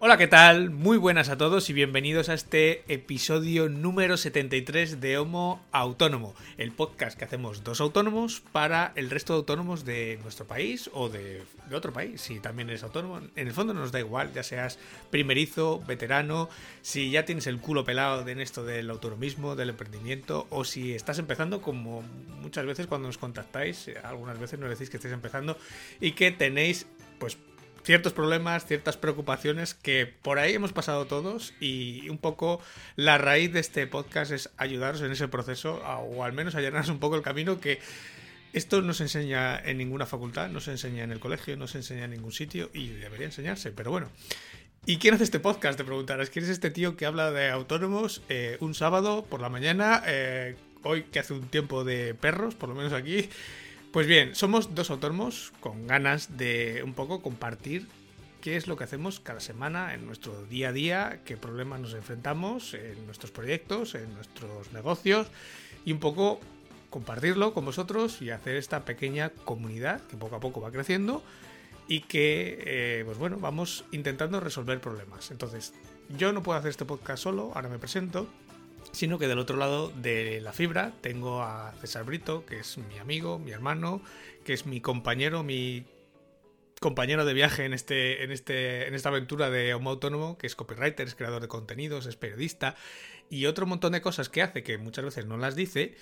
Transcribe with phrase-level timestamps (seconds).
[0.00, 0.70] Hola, ¿qué tal?
[0.70, 6.70] Muy buenas a todos y bienvenidos a este episodio número 73 de Homo Autónomo, el
[6.70, 11.42] podcast que hacemos dos autónomos para el resto de autónomos de nuestro país o de,
[11.72, 13.18] otro país, si también eres autónomo.
[13.34, 14.78] En el fondo nos da igual, ya seas
[15.10, 16.48] primerizo, veterano,
[16.80, 21.18] si ya tienes el culo pelado en esto del autonomismo, del emprendimiento, o si estás
[21.18, 22.02] empezando, como
[22.40, 25.58] muchas veces cuando nos contactáis, algunas veces nos decís que estáis empezando
[26.00, 26.86] y que tenéis
[27.18, 27.36] pues
[27.82, 32.60] ciertos problemas, ciertas preocupaciones que por ahí hemos pasado todos y un poco
[32.96, 36.98] la raíz de este podcast es ayudaros en ese proceso o al menos allanarnos un
[36.98, 37.80] poco el camino que
[38.52, 41.78] esto no se enseña en ninguna facultad, no se enseña en el colegio, no se
[41.78, 44.10] enseña en ningún sitio y debería enseñarse, pero bueno.
[44.86, 45.76] ¿Y quién hace este podcast?
[45.76, 46.30] Te preguntarás.
[46.30, 50.02] ¿Quién es este tío que habla de autónomos eh, un sábado por la mañana?
[50.06, 53.28] Eh, hoy que hace un tiempo de perros, por lo menos aquí.
[53.98, 57.88] Pues bien, somos dos autónomos con ganas de un poco compartir
[58.40, 61.94] qué es lo que hacemos cada semana en nuestro día a día, qué problemas nos
[61.94, 65.26] enfrentamos en nuestros proyectos, en nuestros negocios
[65.84, 66.38] y un poco
[66.90, 71.24] compartirlo con vosotros y hacer esta pequeña comunidad que poco a poco va creciendo
[71.88, 75.32] y que, eh, pues bueno, vamos intentando resolver problemas.
[75.32, 75.74] Entonces,
[76.16, 78.28] yo no puedo hacer este podcast solo, ahora me presento
[78.92, 82.98] sino que del otro lado de la fibra tengo a César Brito, que es mi
[82.98, 84.02] amigo, mi hermano,
[84.44, 85.84] que es mi compañero, mi
[86.80, 90.54] compañero de viaje en, este, en, este, en esta aventura de Homo Autónomo, que es
[90.54, 92.76] copywriter, es creador de contenidos, es periodista
[93.30, 95.96] y otro montón de cosas que hace que muchas veces no las dice.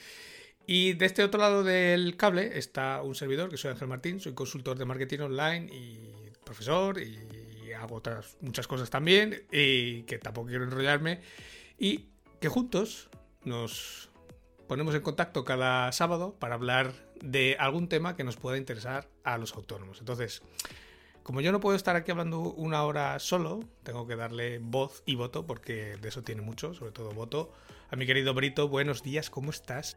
[0.66, 4.34] Y de este otro lado del cable está un servidor, que soy Ángel Martín, soy
[4.34, 10.48] consultor de marketing online y profesor y hago otras muchas cosas también y que tampoco
[10.48, 11.20] quiero enrollarme.
[11.78, 12.06] Y
[12.40, 13.10] que juntos
[13.44, 14.10] nos
[14.66, 16.92] ponemos en contacto cada sábado para hablar
[17.22, 20.00] de algún tema que nos pueda interesar a los autónomos.
[20.00, 20.42] Entonces,
[21.22, 25.14] como yo no puedo estar aquí hablando una hora solo, tengo que darle voz y
[25.14, 27.52] voto, porque de eso tiene mucho, sobre todo voto,
[27.90, 28.68] a mi querido Brito.
[28.68, 29.96] Buenos días, ¿cómo estás?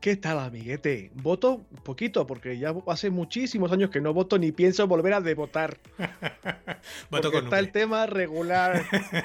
[0.00, 1.10] ¿Qué tal, amiguete?
[1.14, 5.78] Voto poquito, porque ya hace muchísimos años que no voto ni pienso volver a devotar.
[7.10, 8.84] voto con está el tema regular.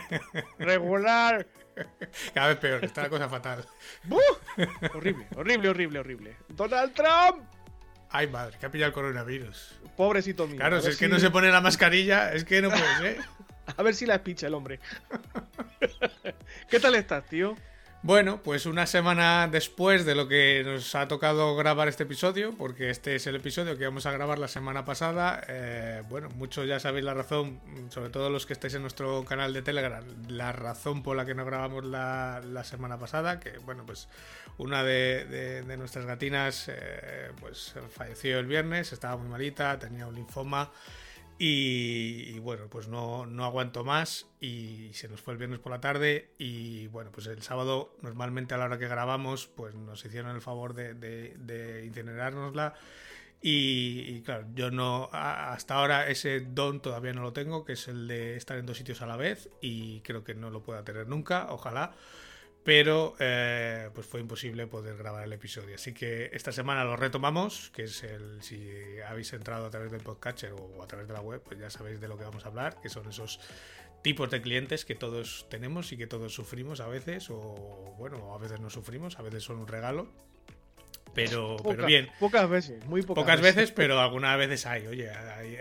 [0.57, 1.45] regular.
[2.33, 3.65] Cada vez peor, está la cosa fatal.
[4.93, 6.35] horrible, horrible, horrible, horrible.
[6.49, 7.43] ¡Donald Trump!
[8.09, 9.79] Ay, madre, que ha pillado el coronavirus.
[9.97, 10.57] Pobrecito mío.
[10.57, 13.17] Claro, si es que no se pone la mascarilla, es que no puede ser.
[13.77, 14.79] a ver si la picha el hombre.
[16.69, 17.55] ¿Qué tal estás, tío?
[18.05, 22.89] Bueno, pues una semana después de lo que nos ha tocado grabar este episodio, porque
[22.89, 26.81] este es el episodio que íbamos a grabar la semana pasada, eh, bueno, muchos ya
[26.81, 31.01] sabéis la razón, sobre todo los que estáis en nuestro canal de Telegram, la razón
[31.01, 34.09] por la que no grabamos la, semana pasada, que bueno, pues
[34.57, 40.71] una de, nuestras gatinas eh, pues falleció el viernes, estaba muy malita, tenía un linfoma.
[41.39, 45.81] Y, bueno, pues no, no aguanto más y se nos fue el viernes por la
[45.81, 50.35] tarde y bueno, pues el sábado normalmente a la hora que grabamos pues nos hicieron
[50.35, 52.75] el favor de, de, incinerárnosla.
[53.45, 58.07] Y, claro, yo no, hasta ahora ese don todavía no lo tengo, que es el
[58.07, 61.09] de estar en dos sitios a la vez y creo que no lo pueda tener
[61.09, 61.93] nunca, ojalá
[62.63, 65.75] pero eh, pues fue imposible poder grabar el episodio.
[65.75, 68.69] Así que esta semana lo retomamos, que es el, si
[69.07, 71.99] habéis entrado a través del podcatcher o a través de la web, pues ya sabéis
[71.99, 73.39] de lo que vamos a hablar, que son esos
[74.01, 78.37] tipos de clientes que todos tenemos y que todos sufrimos a veces, o bueno, a
[78.37, 80.07] veces no sufrimos, a veces son un regalo.
[81.13, 82.09] Pero, pero bien.
[82.19, 83.71] Pocas veces, muy pocas, pocas veces.
[83.71, 85.09] pero algunas veces hay, oye,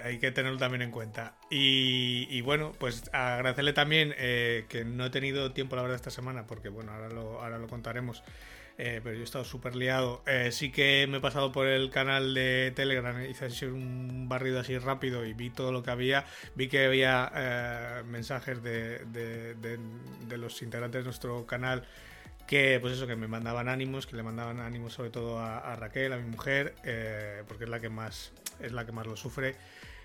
[0.02, 1.34] hay, que tenerlo también en cuenta.
[1.50, 6.46] Y, bueno, pues agradecerle también eh, que no he tenido tiempo, la verdad, esta semana,
[6.46, 8.22] porque bueno, ahora lo, ahora lo contaremos.
[8.78, 10.22] Eh, pero yo he estado súper liado.
[10.26, 14.58] Eh, sí que me he pasado por el canal de Telegram, hice así un barrido
[14.58, 16.24] así rápido y vi todo lo que había.
[16.54, 21.86] Vi que había mensajes de, de, de los integrantes de nuestro canal
[22.46, 26.12] que pues eso, que me mandaban ánimos, que le mandaban ánimos sobre todo a, Raquel,
[26.12, 29.56] a mi mujer, eh, porque es la que más es la que más lo sufre.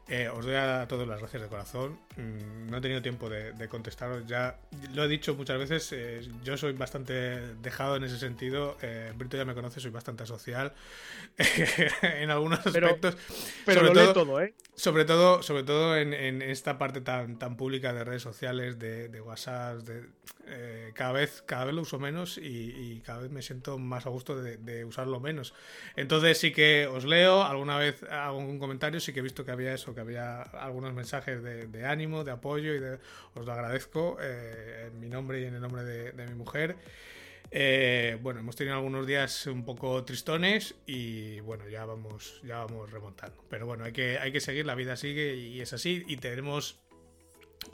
[0.10, 2.00] Eh, os doy a todos las gracias de corazón.
[2.16, 4.26] Mm, no he tenido tiempo de, contestaros.
[4.26, 4.58] Ya
[4.94, 5.92] lo he dicho muchas veces.
[5.92, 7.14] Eh, yo soy bastante
[7.56, 8.78] dejado en ese sentido.
[9.16, 10.72] Brito ya me conoce, soy bastante social
[12.02, 13.18] en algunos aspectos.
[13.66, 14.54] Pero sobre todo, todo, ¿eh?
[14.76, 19.20] Sobre todo, sobre todo en, esta parte tan, tan pública de redes sociales, de, de
[19.20, 20.06] WhatsApp, de
[20.50, 24.10] Eh, cada, vez, cada vez lo uso menos y, cada vez me siento más a
[24.10, 25.54] gusto de, usarlo menos.
[25.96, 29.52] Entonces sí que os leo, alguna vez hago un comentario, sí que he visto que
[29.52, 32.80] había eso, que había algunos mensajes de, ánimo, de apoyo y
[33.34, 36.78] os lo agradezco eh, en mi nombre y en el nombre de, mi mujer.
[37.50, 42.92] Eh, bueno, hemos tenido algunos días un poco tristones y bueno, ya vamos, ya vamos
[42.92, 43.44] remontando.
[43.50, 46.04] Pero bueno, hay que, hay que seguir, la vida sigue y es así.
[46.08, 46.80] Y tenemos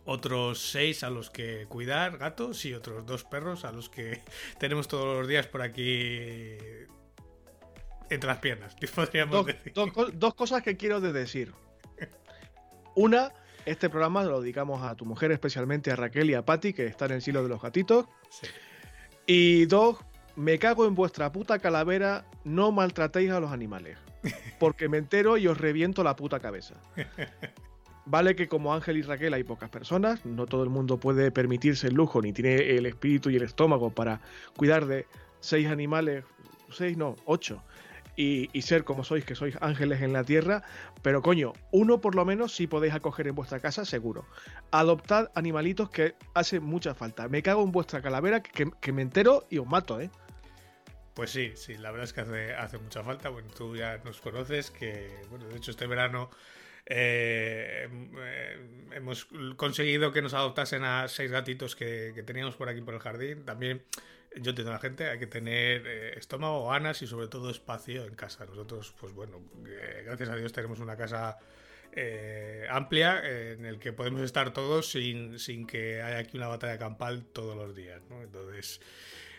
[0.05, 4.21] otros seis a los que cuidar, gatos, y otros dos perros a los que
[4.59, 6.57] tenemos todos los días por aquí
[8.09, 9.73] entre las piernas, podríamos decir.
[9.73, 11.53] Dos, cosas que quiero decir.
[12.95, 13.31] Una,
[13.65, 17.09] este programa lo dedicamos a tu mujer, especialmente a Raquel y a Patti, que están
[17.11, 18.05] en el silo de los gatitos.
[19.25, 19.97] Y dos,
[20.35, 23.97] me cago en vuestra puta calavera, no maltratéis a los animales.
[24.59, 26.75] Porque me entero y os reviento la puta cabeza.
[28.05, 31.87] Vale que como Ángel y Raquel hay pocas personas, no todo el mundo puede permitirse
[31.87, 34.19] el lujo ni tiene el espíritu y el estómago para
[34.57, 35.07] cuidar de
[35.39, 36.25] seis animales,
[36.69, 37.63] seis no, ocho,
[38.15, 40.63] y, ser como sois, que sois ángeles en la tierra,
[41.01, 44.25] pero coño, uno por lo menos sí podéis acoger en vuestra casa, seguro.
[44.71, 47.27] Adoptad animalitos que hace mucha falta.
[47.27, 50.11] Me cago en vuestra calavera que, que me entero y os mato, ¿eh?
[51.15, 53.29] Pues sí, sí, la verdad es que hace, hace mucha falta.
[53.29, 56.29] Bueno, tú ya nos conoces, que, bueno, de hecho este verano
[56.85, 57.87] eh,
[58.17, 58.57] eh,
[58.91, 63.45] hemos conseguido que nos adoptasen a seis gatitos que, teníamos por aquí por el jardín.
[63.45, 63.83] También,
[64.35, 68.05] yo entiendo a la gente, hay que tener eh, estómago, ganas y sobre todo espacio
[68.05, 68.45] en casa.
[68.45, 69.41] Nosotros, pues bueno,
[70.05, 71.37] gracias a Dios tenemos una casa
[72.71, 77.23] amplia en el que podemos estar todos sin, sin que haya aquí una batalla campal
[77.25, 78.01] todos los días.
[78.09, 78.81] Entonces...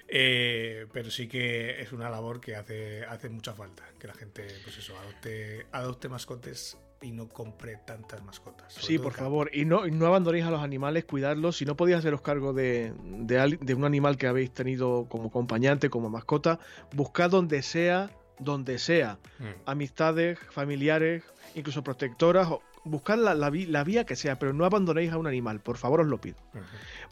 [0.06, 4.78] pero sí que es una labor que hace, hace mucha falta, que la gente, pues
[4.78, 8.72] eso, adopte, adopte mascotes y no compre tantas mascotas.
[8.72, 11.58] Sí, por favor, y no, no abandonéis a los animales, cuidarlos.
[11.58, 16.08] Si no podéis haceros cargo de, de, un animal que habéis tenido como acompañante, como
[16.08, 16.58] mascota,
[16.92, 19.18] buscad donde sea, donde sea.
[19.38, 19.44] Mm.
[19.66, 21.22] Amistades, familiares,
[21.54, 22.48] incluso protectoras.
[22.84, 26.06] Buscad la, la, vía que sea, pero no abandonéis a un animal, por favor os
[26.06, 26.36] lo pido.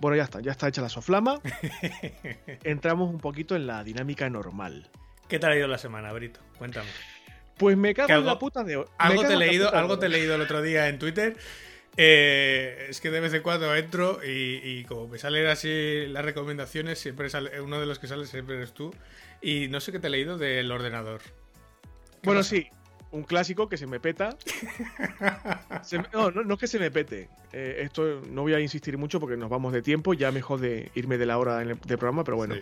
[0.00, 1.40] Bueno, ya está, ya está hecha la soflama.
[2.64, 4.90] Entramos un poquito en la dinámica normal.
[5.28, 6.40] ¿Qué te ha ido la semana, Brito?
[6.58, 6.88] Cuéntame.
[7.58, 10.34] Pues me cago en la puta de Algo te, he leído, algo te he leído
[10.34, 11.36] el otro día en Twitter.
[11.96, 16.98] Eh, es que de vez en cuando entro y, como me salen así las recomendaciones,
[16.98, 18.94] siempre sale, uno de los que sale siempre eres tú.
[19.40, 21.20] Y no sé qué te he leído del ordenador.
[22.22, 22.68] Bueno, sí,
[23.10, 24.36] un clásico que se me peta.
[26.12, 27.28] no, no, es que se me pete.
[27.52, 30.14] Eh, esto no voy a insistir mucho porque nos vamos de tiempo.
[30.14, 32.54] Ya mejor de irme de la hora del programa, pero bueno.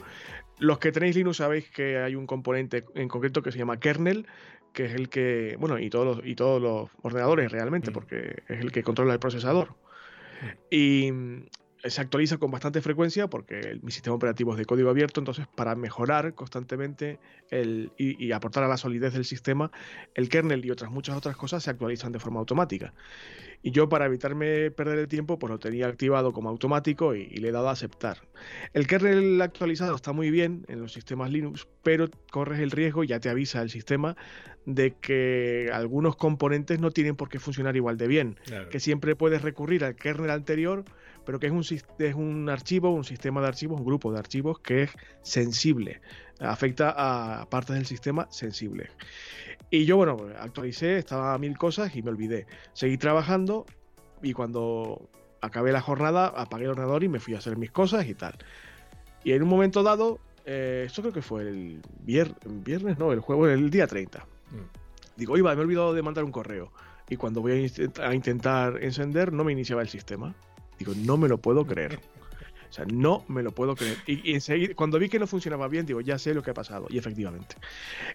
[0.59, 4.27] Los que tenéis Linux sabéis que hay un componente en concreto que se llama kernel,
[4.73, 7.95] que es el que, bueno, y todos los, y todos los ordenadores realmente, mm.
[7.95, 9.71] porque es el que controla el procesador.
[9.71, 10.47] Mm.
[10.71, 11.13] Y
[11.85, 15.75] se actualiza con bastante frecuencia porque mi sistema operativo es de código abierto, entonces para
[15.75, 17.19] mejorar constantemente
[17.51, 19.71] el, y, aportar a la solidez del sistema,
[20.15, 22.93] el kernel y otras muchas otras cosas se actualizan de forma automática.
[23.63, 27.49] Y yo para evitarme perder el tiempo, pues lo tenía activado como automático y, le
[27.49, 28.19] he dado a aceptar.
[28.73, 33.21] El kernel actualizado está muy bien en los sistemas Linux, pero corres el riesgo, ya
[33.21, 34.17] te avisa el sistema,
[34.65, 38.39] de que algunos componentes no tienen por qué funcionar igual de bien.
[38.71, 40.85] Que siempre puedes recurrir al kernel anterior
[41.25, 44.59] pero que es un, es un archivo, un sistema de archivos, un grupo de archivos
[44.61, 44.91] que es
[45.23, 46.01] sensible,
[46.41, 48.91] afecta a partes del sistema sensibles.
[49.71, 52.47] Y yo, bueno, actualicé, estaba a mil cosas y me olvidé.
[52.73, 53.67] Seguí trabajando
[54.23, 55.09] y cuando
[55.41, 58.35] acabé la jornada apagué el ordenador y me fui a hacer mis cosas y tal.
[59.23, 63.47] Y en un momento dado, eh, esto creo que fue el viernes, no, el juego
[63.47, 64.19] el día 30.
[64.19, 65.17] Mm.
[65.17, 66.73] Digo, iba, me he olvidado de mandar un correo.
[67.09, 70.35] Y cuando voy a intentar encender, no me iniciaba el sistema.
[70.81, 72.01] Digo, no me lo puedo creer.
[72.71, 73.99] O sea, no me lo puedo creer.
[74.07, 76.87] Y, enseguida, cuando vi que no funcionaba bien, digo, ya sé lo que ha pasado.
[76.89, 77.57] Y efectivamente.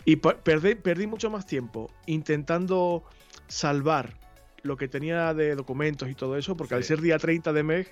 [0.03, 3.03] Y perdí, perdí mucho más tiempo intentando
[3.47, 4.17] salvar
[4.63, 7.87] lo que tenía de documentos y todo eso, porque al ser día 30 de mes,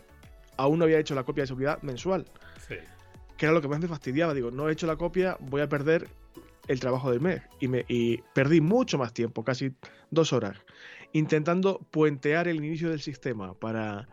[0.57, 2.25] aún no había hecho la copia de seguridad mensual.
[2.67, 2.75] Sí.
[3.37, 4.33] Que era lo que más me fastidiaba.
[4.33, 6.07] Digo, no he hecho la copia, voy a perder
[6.67, 7.41] el trabajo del mes.
[7.59, 9.73] Y, me, y perdí mucho más tiempo, casi
[10.09, 10.57] dos horas,
[11.11, 14.07] intentando puentear el inicio del sistema para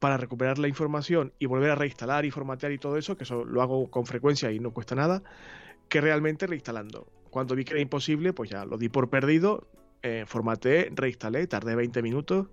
[0.00, 3.44] para recuperar la información y volver a reinstalar y formatear y todo eso, que eso
[3.44, 5.22] lo hago con frecuencia y no cuesta nada,
[5.88, 7.06] que realmente reinstalando.
[7.30, 9.68] Cuando vi que era imposible, pues ya lo di por perdido
[10.02, 12.46] eh, formateé, reinstalé, tardé 20 minutos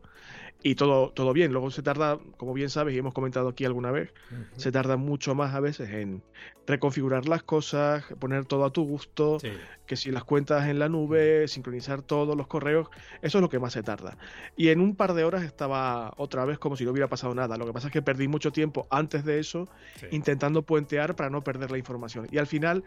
[0.64, 1.52] y todo, todo bien.
[1.52, 4.14] Luego se tarda, como bien sabes y hemos comentado aquí alguna vez,
[4.58, 6.24] se tarda mucho más a veces en
[6.66, 9.38] reconfigurar las cosas, poner todo a tu gusto,
[9.86, 12.90] que si las cuentas en la nube, sincronizar todos los correos,
[13.22, 14.18] eso es lo que más se tarda.
[14.56, 17.56] Y en un par de horas estaba otra vez como si no hubiera pasado nada.
[17.58, 19.70] Lo que pasa es que perdí mucho tiempo antes de eso
[20.12, 22.28] intentando puentear para no perder la información.
[22.32, 22.84] Y al final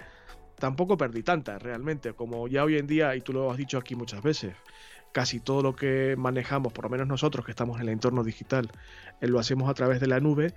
[0.61, 3.97] tampoco perdí tanta realmente, como ya hoy en día, y tú lo has dicho aquí
[3.97, 4.55] muchas veces,
[5.13, 8.71] casi todo lo que manejamos, por lo menos nosotros que estamos en el entorno digital,
[9.21, 10.55] eh, lo hacemos a través de la nube,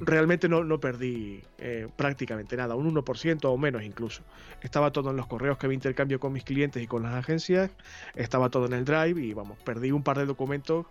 [0.00, 4.22] realmente no, no perdí eh, prácticamente nada, un 1% o menos incluso.
[4.60, 7.70] Estaba todo en los correos que me intercambio con mis clientes y con las agencias,
[8.16, 10.86] estaba todo en el Drive y vamos, perdí un par de documentos,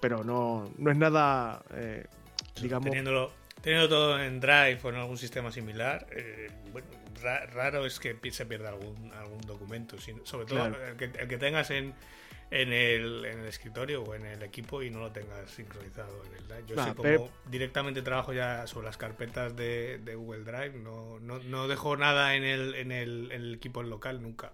[0.00, 2.04] pero no, no es nada, eh,
[2.60, 2.86] digamos...
[2.86, 6.06] Teniéndolo, teniendo todo en Drive o en algún sistema similar,
[6.70, 6.86] bueno,
[7.22, 11.94] raro es que se pierda algún, algún documento, sobre todo el que tengas en
[12.50, 16.34] en el, en el escritorio o en el equipo y no lo tengas sincronizado en
[16.36, 16.64] el Drive.
[16.66, 21.38] Yo sé como directamente trabajo ya sobre las carpetas de, de Google Drive, no, no,
[21.40, 24.52] no, dejo nada en el, en el, en el equipo local nunca.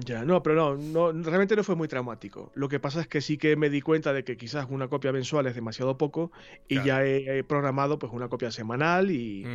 [0.00, 2.50] Ya, no, pero no, no, realmente no fue muy traumático.
[2.54, 5.12] Lo que pasa es que sí que me di cuenta de que quizás una copia
[5.12, 6.32] mensual es demasiado poco
[6.66, 9.46] y ya he, programado pues una copia semanal y,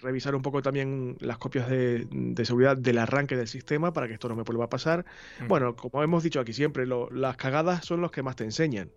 [0.00, 2.06] revisar un poco también las copias de,
[2.44, 5.04] seguridad del arranque del sistema para que esto no me vuelva a pasar.
[5.48, 8.90] Bueno, como hemos dicho aquí siempre, las cagadas son los que más te enseñan.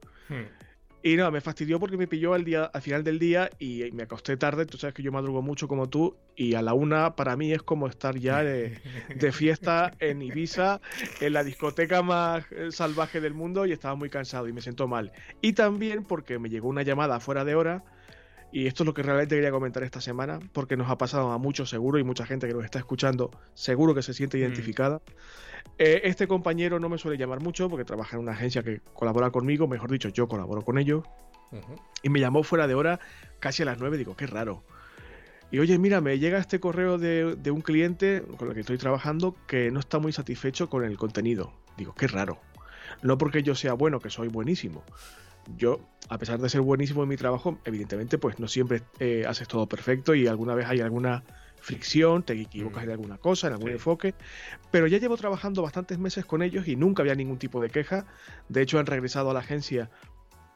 [1.05, 4.03] Y no, me fastidió porque me pilló al, día, al final del día y me
[4.03, 4.65] acosté tarde.
[4.65, 7.61] Tú sabes que yo madrugo mucho como tú y a la una para mí es
[7.61, 8.79] como estar ya de,
[9.33, 10.79] fiesta en Ibiza,
[11.19, 14.87] en la discoteca más eh, salvaje del mundo y estaba muy cansado y me siento
[14.87, 15.11] mal.
[15.41, 17.83] Y también porque me llegó una llamada fuera de hora
[18.53, 21.37] y esto es lo que realmente quería comentar esta semana porque nos ha pasado a
[21.37, 24.43] muchos seguro y mucha gente que nos está escuchando seguro que se siente mm.
[25.77, 29.31] Eh, este compañero no me suele llamar mucho porque trabaja en una agencia que colabora
[29.31, 31.03] conmigo, mejor dicho, yo colaboro con ellos.
[32.01, 32.99] Y me llamó fuera de hora,
[33.39, 34.63] casi a las 9, digo, qué raro.
[35.51, 39.35] Y oye, mira, me llega este correo de, un cliente con el que estoy trabajando
[39.45, 41.53] que no está muy satisfecho con el contenido.
[41.77, 42.39] Digo, qué raro.
[43.03, 44.83] No porque yo sea bueno, que soy buenísimo.
[45.55, 45.79] Yo,
[46.09, 49.67] a pesar de ser buenísimo en mi trabajo, evidentemente, pues no siempre eh, haces todo
[49.67, 51.23] perfecto y alguna vez hay alguna
[51.63, 52.85] fricción, te equivocas mm.
[52.85, 54.13] en alguna cosa, en algún enfoque,
[54.69, 58.05] pero ya llevo trabajando bastantes meses con ellos y nunca había ningún tipo de queja.
[58.49, 59.89] De hecho, han regresado a la agencia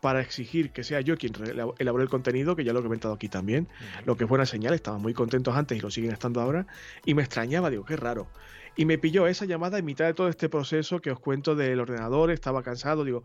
[0.02, 1.34] para exigir que sea yo quien
[1.80, 3.68] elabore el contenido, que ya lo he comentado aquí también,
[4.06, 6.68] lo que es buena señal, estaban muy contentos antes y lo siguen estando ahora,
[7.04, 8.28] y me extrañaba, digo, qué raro.
[8.76, 11.80] Y me pilló esa llamada en mitad de todo este proceso que os cuento del
[11.80, 13.24] ordenador, estaba cansado, digo,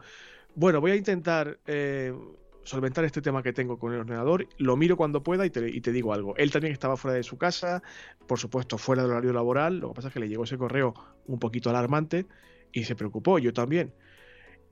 [0.54, 2.14] bueno, voy a intentar eh,
[2.64, 6.12] solventar este tema que tengo con el ordenador, lo miro cuando pueda y te, digo
[6.12, 6.36] algo.
[6.36, 7.82] Él también estaba fuera de su casa,
[8.26, 10.94] por supuesto fuera del horario laboral, lo que pasa es que le llegó ese correo
[11.26, 12.26] un poquito alarmante
[12.72, 13.92] y se preocupó, yo también.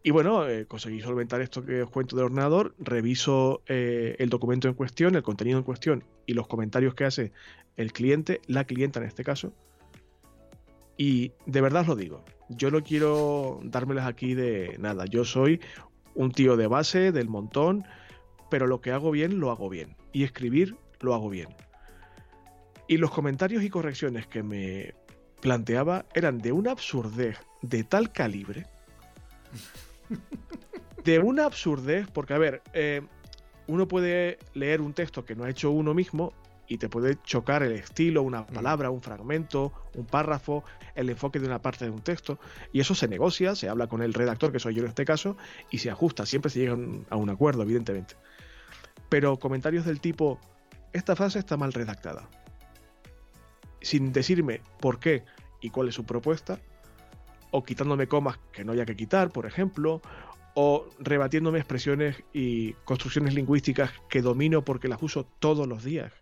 [0.03, 4.67] Y bueno, eh, conseguí solventar esto que os cuento del ordenador, reviso eh, el documento
[4.67, 7.33] en cuestión, el contenido en cuestión y los comentarios que hace
[7.77, 9.53] el cliente, la clienta en este caso.
[10.97, 15.61] Y de verdad os lo digo, yo no quiero dármelas aquí de nada, yo soy
[16.15, 17.85] un tío de base, del montón,
[18.51, 19.97] pero lo que hago bien, lo hago bien.
[20.13, 21.49] Y escribir, lo hago bien.
[22.89, 24.95] Y los comentarios y correcciones que me
[25.41, 28.67] planteaba eran de una absurdez de tal calibre.
[31.05, 33.01] De una absurdez, porque a ver, eh,
[33.67, 36.35] uno puede leer un texto que no ha hecho uno mismo
[36.71, 40.63] y te puede chocar el estilo, una palabra, un fragmento, un párrafo,
[40.95, 42.39] el enfoque de una parte de un texto,
[42.73, 45.37] y eso se negocia, se habla con el redactor, que soy yo en este caso,
[45.73, 46.79] y se ajusta, siempre se llega
[47.11, 48.15] a un acuerdo, evidentemente.
[49.09, 50.39] Pero comentarios del tipo,
[50.93, 52.29] esta frase está mal redactada,
[53.81, 55.25] sin decirme por qué
[55.61, 56.61] y cuál es su propuesta,
[57.51, 60.03] o quitándome comas que no haya que quitar, por ejemplo,
[60.55, 66.13] o rebatiéndome expresiones y construcciones lingüísticas que domino porque las uso todos los días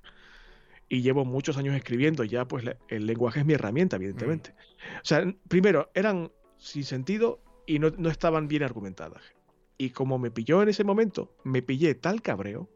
[0.88, 4.54] y llevo muchos años escribiendo, ya pues el lenguaje es mi herramienta, evidentemente.
[5.02, 9.22] O sea, primero, eran sin sentido y no, estaban bien argumentadas.
[9.76, 12.68] Y como me pilló en ese momento, me pillé tal cabreo,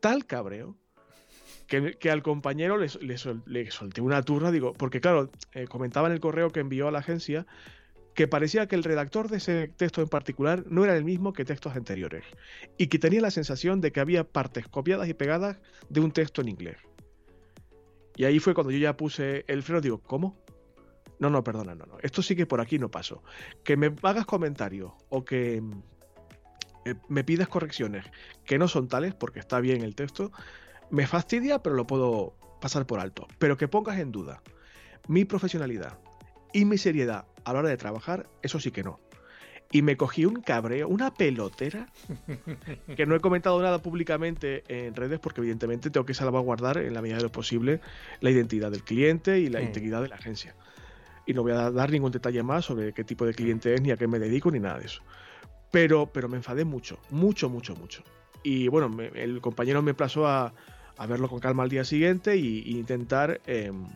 [0.00, 0.76] tal cabreo,
[1.66, 2.88] que, al compañero le,
[3.46, 6.92] le, solté una turra, digo, porque claro, eh, comentaba en el correo que envió a
[6.92, 7.46] la agencia
[8.16, 11.44] que parecía que el redactor de ese texto en particular no era el mismo que
[11.44, 12.24] textos anteriores
[12.78, 15.58] y que tenía la sensación de que había partes copiadas y pegadas
[15.90, 16.78] de un texto en inglés.
[18.16, 20.42] Y ahí fue cuando yo ya puse el freno, digo, ¿cómo?
[21.18, 21.98] No, no, perdona, no, no.
[22.02, 23.22] Esto sí que por aquí no pasó.
[23.62, 25.62] Que me hagas comentarios o que
[26.86, 28.06] eh, me pidas correcciones
[28.46, 30.32] que no son tales, porque está bien el texto,
[30.90, 33.28] me fastidia, pero lo puedo pasar por alto.
[33.38, 34.42] Pero que pongas en duda
[35.06, 35.98] mi profesionalidad
[36.54, 38.98] y mi seriedad a la hora de trabajar, eso sí que no.
[39.70, 41.86] y me cogí un cabreo, una pelotera,
[42.96, 47.02] que no he comentado nada públicamente en redes porque evidentemente tengo que salvaguardar en la
[47.02, 47.80] medida de lo posible
[48.20, 49.64] la identidad del cliente y la mm.
[49.64, 50.56] integridad de la agencia.
[51.24, 53.92] Y no voy a dar ningún detalle más sobre qué tipo de cliente es, ni
[53.92, 55.02] a qué me dedico, ni nada de eso.
[55.70, 58.02] Pero, pero me enfadé mucho, mucho, mucho, mucho.
[58.42, 60.52] Y bueno, el compañero me plazó a,
[61.08, 63.86] verlo con calma al día siguiente e intentar em,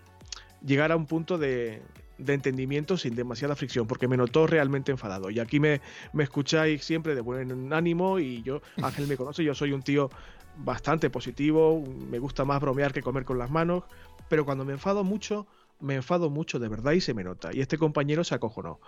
[0.65, 1.83] llegar a un punto de,
[2.21, 5.31] de entendimiento sin demasiada fricción, porque me notó realmente enfadado.
[5.31, 5.81] Y aquí me,
[6.13, 10.11] me escucháis siempre de buen ánimo y yo, Ángel me conoce, yo soy un tío
[10.57, 13.85] bastante positivo, me gusta más bromear que comer con las manos,
[14.29, 15.47] pero cuando me enfado mucho,
[15.81, 17.51] me enfado mucho de verdad y se me nota.
[17.53, 18.81] Y este compañero se acojonó.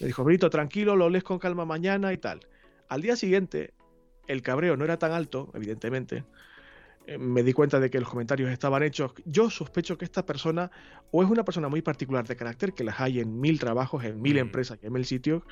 [0.00, 2.40] Me dijo, Brito, tranquilo, lo lees con calma mañana y tal.
[2.88, 3.74] Al día siguiente,
[4.28, 6.24] el cabreo no era tan alto, evidentemente,
[7.16, 9.12] me di cuenta de que los comentarios estaban hechos.
[9.24, 10.70] Yo sospecho que esta persona
[11.10, 14.20] o es una persona muy particular de carácter, que las hay en mil trabajos, en
[14.20, 14.38] mil mm.
[14.38, 15.42] empresas en mil sitios,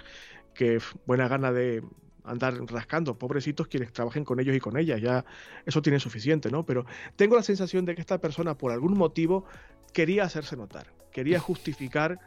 [0.52, 1.82] que buena gana de
[2.24, 5.24] andar rascando, pobrecitos quienes trabajen con ellos y con ellas, ya
[5.64, 6.66] eso tiene suficiente, ¿no?
[6.66, 6.84] Pero
[7.14, 9.44] tengo la sensación de que esta persona por algún motivo
[9.92, 12.18] quería hacerse notar, quería justificar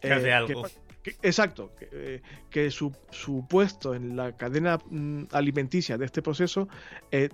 [0.00, 0.66] que hace eh, algo.
[1.22, 2.20] exacto, que,
[2.52, 2.92] eh, su,
[3.48, 6.68] puesto en la cadena mm, alimenticia de este proceso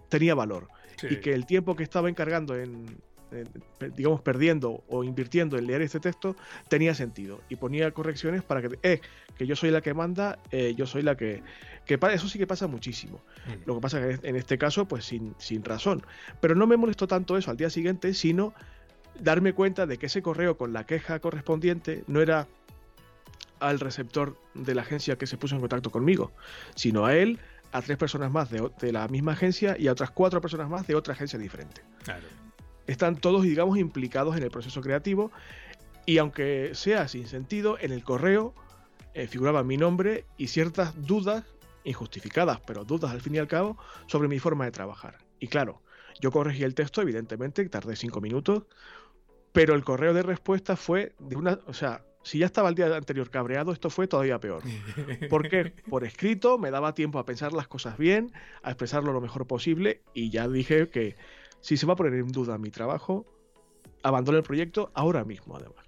[0.09, 0.69] tenía valor
[1.09, 2.87] y que el tiempo que estaba encargando en,
[3.97, 6.37] digamos, perdiendo o invirtiendo en leer este texto
[6.69, 9.01] tenía sentido y ponía correcciones para que, eh,
[9.37, 11.43] que yo soy la que manda, eh, yo soy la que,
[11.87, 11.99] que...
[12.13, 13.21] Eso sí que pasa muchísimo.
[13.47, 13.67] Mm.
[13.67, 16.03] Lo que pasa es que en este caso, pues sin, sin razón.
[16.41, 18.53] Pero no me molestó tanto eso al día siguiente, sino
[19.19, 22.49] darme cuenta de que ese correo con la queja correspondiente no era
[23.61, 26.33] al receptor de la agencia que se puso en contacto conmigo,
[26.75, 27.39] sino a él
[27.73, 30.95] a tres personas más de, la misma agencia y a otras cuatro personas más de
[30.95, 31.83] otra agencia diferente.
[32.87, 35.31] Están todos, digamos, implicados en el proceso creativo
[36.07, 38.55] y aunque sea sin sentido, en el correo
[39.15, 41.45] eh, figuraba mi nombre y ciertas dudas,
[41.85, 45.19] injustificadas, pero dudas al fin y al cabo, sobre mi forma de trabajar.
[45.39, 45.83] Y claro,
[46.21, 48.65] yo corregí el texto, evidentemente, tardé cinco minutos,
[49.53, 52.95] pero el correo de respuesta fue de una, o sea, si ya estaba el día
[52.95, 54.63] anterior cabreado, esto fue todavía peor.
[55.29, 59.47] Porque por escrito me daba tiempo a pensar las cosas bien, a expresarlo lo mejor
[59.47, 61.17] posible y ya dije que
[61.61, 63.27] si se va a poner en duda mi trabajo,
[64.03, 65.85] abandono el proyecto ahora mismo además.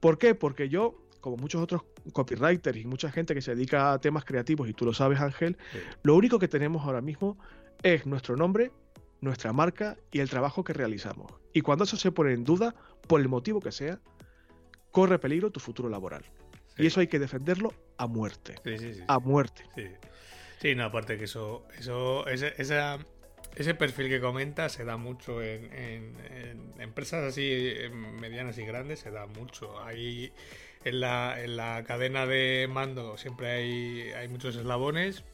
[0.00, 0.34] ¿Por qué?
[0.34, 1.82] Porque yo, como muchos otros
[2.12, 5.56] copywriters y mucha gente que se dedica a temas creativos, y tú lo sabes Ángel,
[6.02, 7.38] lo único que tenemos ahora mismo
[7.82, 8.70] es nuestro nombre,
[9.20, 11.32] nuestra marca y el trabajo que realizamos.
[11.52, 12.74] Y cuando eso se pone en duda,
[13.08, 14.00] por el motivo que sea,
[14.96, 16.24] corre peligro tu futuro laboral.
[16.78, 18.54] Y eso hay que defenderlo a muerte.
[19.06, 19.62] a muerte.
[20.58, 20.74] Sí.
[20.74, 22.54] no, aparte que eso, eso ese,
[23.56, 26.16] ese perfil que comenta se da mucho en,
[26.78, 29.78] empresas así medianas y grandes, se da mucho.
[29.84, 30.32] Ahí
[30.82, 35.24] en la, en la cadena de mando siempre hay, hay muchos eslabones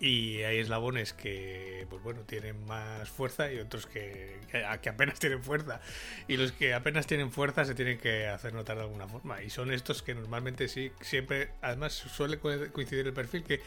[0.00, 5.42] y hay eslabones que, pues bueno, tienen más fuerza y otros que, que, apenas tienen
[5.42, 5.80] fuerza.
[6.28, 9.42] Y los que apenas tienen fuerza se tienen que hacer notar de alguna forma.
[9.42, 13.60] Y son estos que normalmente sí, siempre, además suele coincidir el perfil que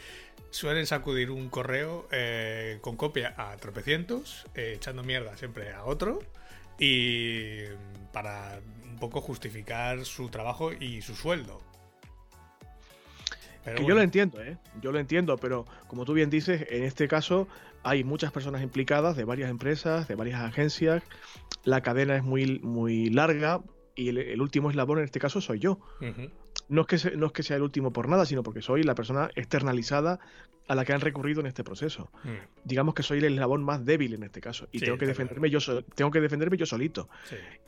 [0.50, 6.20] suelen sacudir un correo eh, con copia a tropecientos, eh, echando mierda siempre a otro.
[6.78, 7.64] Y
[8.12, 11.71] para un poco justificar su trabajo y su sueldo
[13.64, 14.58] que yo lo entiendo, ¿eh?
[14.80, 17.48] Yo lo entiendo, pero como tú bien dices, en este caso
[17.82, 21.02] hay muchas personas implicadas de varias empresas, de varias agencias.
[21.64, 23.60] La cadena es muy, muy larga
[23.94, 25.78] y el, último eslabón en este caso soy yo.
[26.68, 28.94] no, es que no es que sea el último por nada, sino porque soy la
[28.94, 30.18] persona externalizada
[30.68, 32.10] a la que han recurrido en este proceso.
[32.24, 32.28] Mm.
[32.64, 35.58] Digamos que soy el eslabón más débil en este caso y tengo que defenderme yo
[35.94, 37.08] tengo que defenderme yo solito.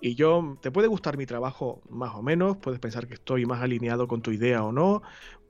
[0.00, 3.62] Y yo te puede gustar mi trabajo más o menos, puedes pensar que estoy más
[3.62, 5.02] alineado con tu idea o no,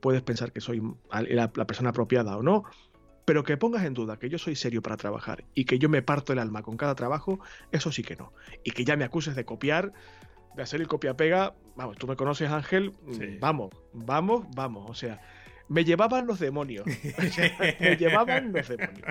[0.05, 2.63] puedes pensar que soy la, persona apropiada o no,
[3.25, 6.03] pero que pongas en duda que yo soy serio para trabajar y que yo me
[6.03, 7.39] parto el alma con cada trabajo,
[7.71, 8.31] eso sí que no.
[8.63, 9.93] Y que ya me acuses de copiar,
[10.55, 12.93] de hacer el copia-pega, vamos, tú me conoces Ángel,
[13.39, 15.19] vamos, vamos, vamos, o sea,
[15.69, 16.85] me llevaban los demonios.
[17.79, 19.09] me llevaban los demonios.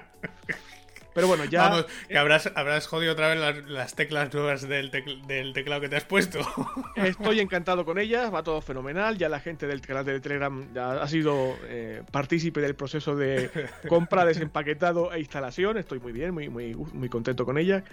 [1.15, 1.69] Pero bueno, ya.
[1.69, 5.97] Vamos, que habrás, habrás jodido otra vez las, teclas nuevas del, del, teclado que te
[5.97, 6.41] has puesto.
[6.97, 9.17] Estoy encantado con ellas, va todo fenomenal.
[9.17, 13.51] Ya la gente del canal de Telegram ya ha sido eh, partícipe del proceso de
[13.89, 15.79] compra, desempaquetado e instalación.
[15.79, 17.85] Estoy muy bien, muy, muy, muy contento con ellas.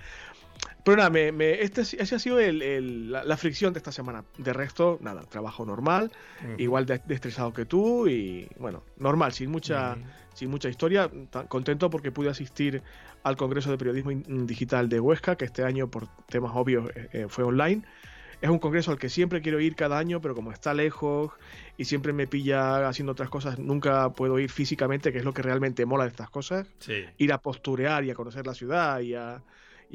[0.83, 4.23] Pero nada, me, este, ese ha sido la, fricción de esta semana.
[4.37, 6.11] De resto, nada, trabajo normal,
[6.57, 9.95] igual de, estresado que tú y bueno, normal, sin mucha,
[10.33, 11.09] sin mucha historia.
[11.49, 12.81] Contento porque pude asistir
[13.23, 14.11] al Congreso de Periodismo
[14.45, 17.83] Digital de Huesca, que este año por temas obvios eh, eh, fue online.
[18.41, 21.31] es un congreso al que siempre quiero ir cada año, pero como está lejos
[21.77, 25.43] y siempre me pilla haciendo otras cosas, nunca puedo ir físicamente, que es lo que
[25.43, 26.67] realmente mola de estas cosas.
[27.19, 29.43] Ir a posturear y a conocer la ciudad y a,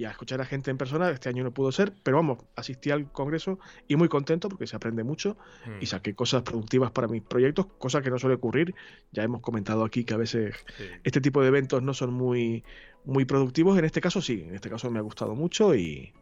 [0.05, 1.11] escuchar a gente en persona.
[1.11, 4.77] Este año no pudo ser, pero vamos, asistí al congreso y muy contento porque se
[4.77, 5.37] aprende mucho
[5.81, 5.87] y mm.
[5.87, 8.75] saqué cosas productivas para mis proyectos, cosa que no suele ocurrir.
[9.13, 10.55] Ya hemos comentado aquí que a veces
[11.05, 12.65] este tipo de eventos no son muy,
[13.05, 13.79] muy productivos.
[13.79, 16.13] En este caso sí, en este caso me ha gustado mucho y,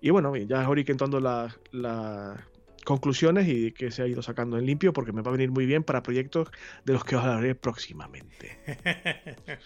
[0.00, 2.40] y bueno, ya ahora todas las, las
[2.84, 5.66] conclusiones y que se ha ido sacando en limpio porque me va a venir muy
[5.66, 6.48] bien para proyectos
[6.84, 8.58] de los que os hablaré próximamente.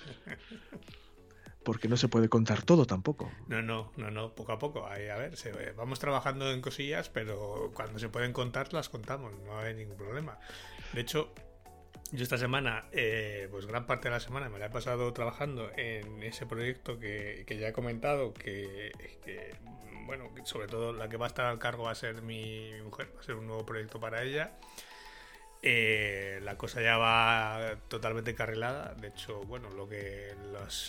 [1.65, 3.31] Porque no se puede contar todo tampoco.
[3.49, 4.87] No, no, no, no, poco a poco.
[4.87, 5.35] a ver,
[5.77, 10.39] vamos trabajando en cosillas, pero cuando se pueden contar, las contamos, no hay ningún problema.
[10.93, 11.33] De hecho,
[12.13, 15.71] yo esta semana, eh, pues gran parte de la semana me la he pasado trabajando
[15.77, 18.93] en ese proyecto que, ya he comentado, que,
[20.07, 23.11] bueno, sobre todo la que va a estar al cargo va a ser mi, mujer,
[23.17, 24.53] va a ser un nuevo proyecto para ella.
[25.67, 28.93] Eh, la cosa ya va totalmente carrilada.
[29.01, 30.35] De hecho, bueno, lo que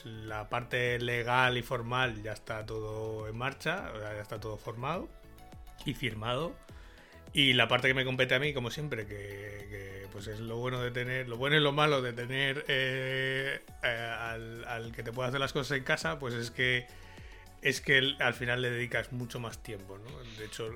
[0.03, 5.07] la parte legal y formal ya está todo en marcha, ya está todo formado
[5.85, 6.53] y firmado.
[7.31, 10.81] Y la parte que me compete a mí, como siempre, que, pues es lo bueno
[10.81, 15.29] de tener, lo bueno y lo malo de tener eh, eh, al, que te pueda
[15.29, 16.85] hacer las cosas en casa, pues es que
[17.61, 20.19] es que al final le dedicas mucho más tiempo, ¿no?
[20.37, 20.69] De hecho,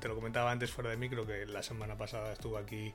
[0.00, 2.92] te lo comentaba antes fuera de micro que la semana pasada estuvo aquí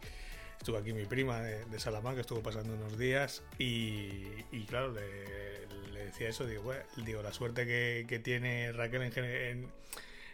[0.58, 4.22] estuvo aquí mi prima de, Salamanca, estuvo pasando unos días y,
[4.68, 9.72] claro, le, decía eso, digo, digo la suerte que, tiene Raquel en, en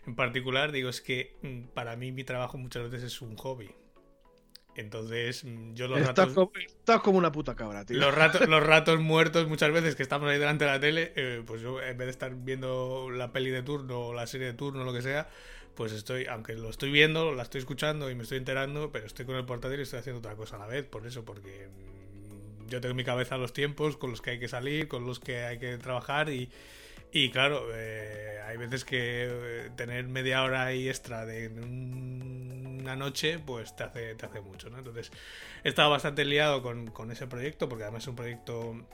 [0.06, 3.70] en particular, digo, es que mm, para mí mi trabajo muchas veces es un hobby.
[4.76, 7.98] Entonces, mm, yo los estás Como, estás como una puta cabra, tío.
[8.00, 11.44] Los ratos, los ratos muertos, muchas veces que estamos ahí delante de la tele, eh,
[11.46, 14.54] pues yo en vez de estar viendo la peli de turno o la serie de
[14.54, 15.30] turno lo que sea,
[15.80, 19.26] pues estoy, aunque lo estoy viendo, la estoy escuchando y me estoy enterando, pero estoy
[19.26, 22.68] con el portátil y estoy haciendo otra cosa a la vez, por eso, porque mm,
[22.68, 25.22] yo tengo en mi cabeza los tiempos con los que hay que salir, con los
[25.22, 26.50] que hay que trabajar y,
[27.14, 33.40] y claro, eh, hay veces que eh, tener media hora ahí extra de una noche,
[33.40, 34.80] pues te hace, te hace mucho, ¿no?
[34.80, 35.14] Entonces,
[35.64, 38.86] he estado bastante liado con, con ese proyecto, porque además es un proyecto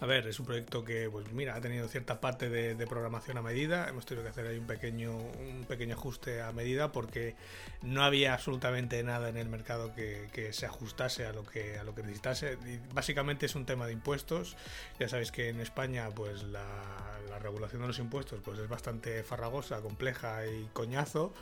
[0.00, 3.42] a ver, es un proyecto que, pues mira, ha tenido cierta parte de, programación a
[3.42, 3.86] medida.
[3.86, 7.36] Hemos tenido que hacer ahí un pequeño, un pequeño ajuste a medida porque
[7.82, 11.94] no había absolutamente nada en el mercado que, se ajustase a lo que, a lo
[11.94, 12.56] que necesitase.
[12.94, 14.56] básicamente es un tema de impuestos.
[14.98, 16.64] Ya sabéis que en España, pues la,
[17.42, 21.34] regulación de los impuestos, pues es bastante farragosa, compleja y coñazo.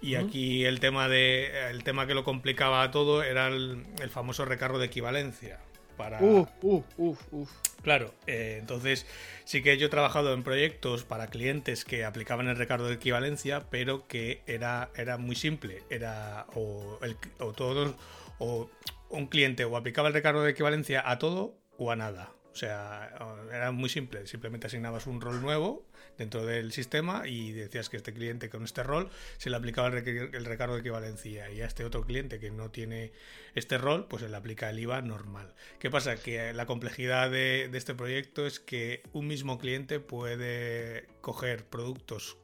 [0.00, 4.44] Y aquí el tema de el tema que lo complicaba todo era el, el famoso
[4.44, 5.58] recargo de equivalencia
[5.98, 6.22] para...
[6.22, 7.50] Uf, uf, uf, uf.
[7.82, 9.06] Claro, eh, entonces
[9.44, 13.64] sí que yo he trabajado en proyectos para clientes que aplicaban el recargo de equivalencia,
[13.68, 15.82] pero que era, era muy simple.
[15.90, 17.94] Era o, el, o todos,
[18.38, 18.70] o
[19.10, 22.32] un cliente o aplicaba el recargo de equivalencia a todo o a nada.
[22.52, 23.10] O sea,
[23.52, 24.26] era muy simple.
[24.26, 25.87] Simplemente asignabas un rol nuevo
[26.18, 30.44] dentro del sistema y decías que este cliente con este rol se le aplicaba el,
[30.44, 33.12] recargo de equivalencia y a este otro cliente que no tiene
[33.54, 35.54] este rol, pues se le aplica el IVA normal.
[35.78, 36.16] ¿Qué pasa?
[36.16, 42.36] Que la complejidad de, este proyecto es que un mismo cliente puede coger productos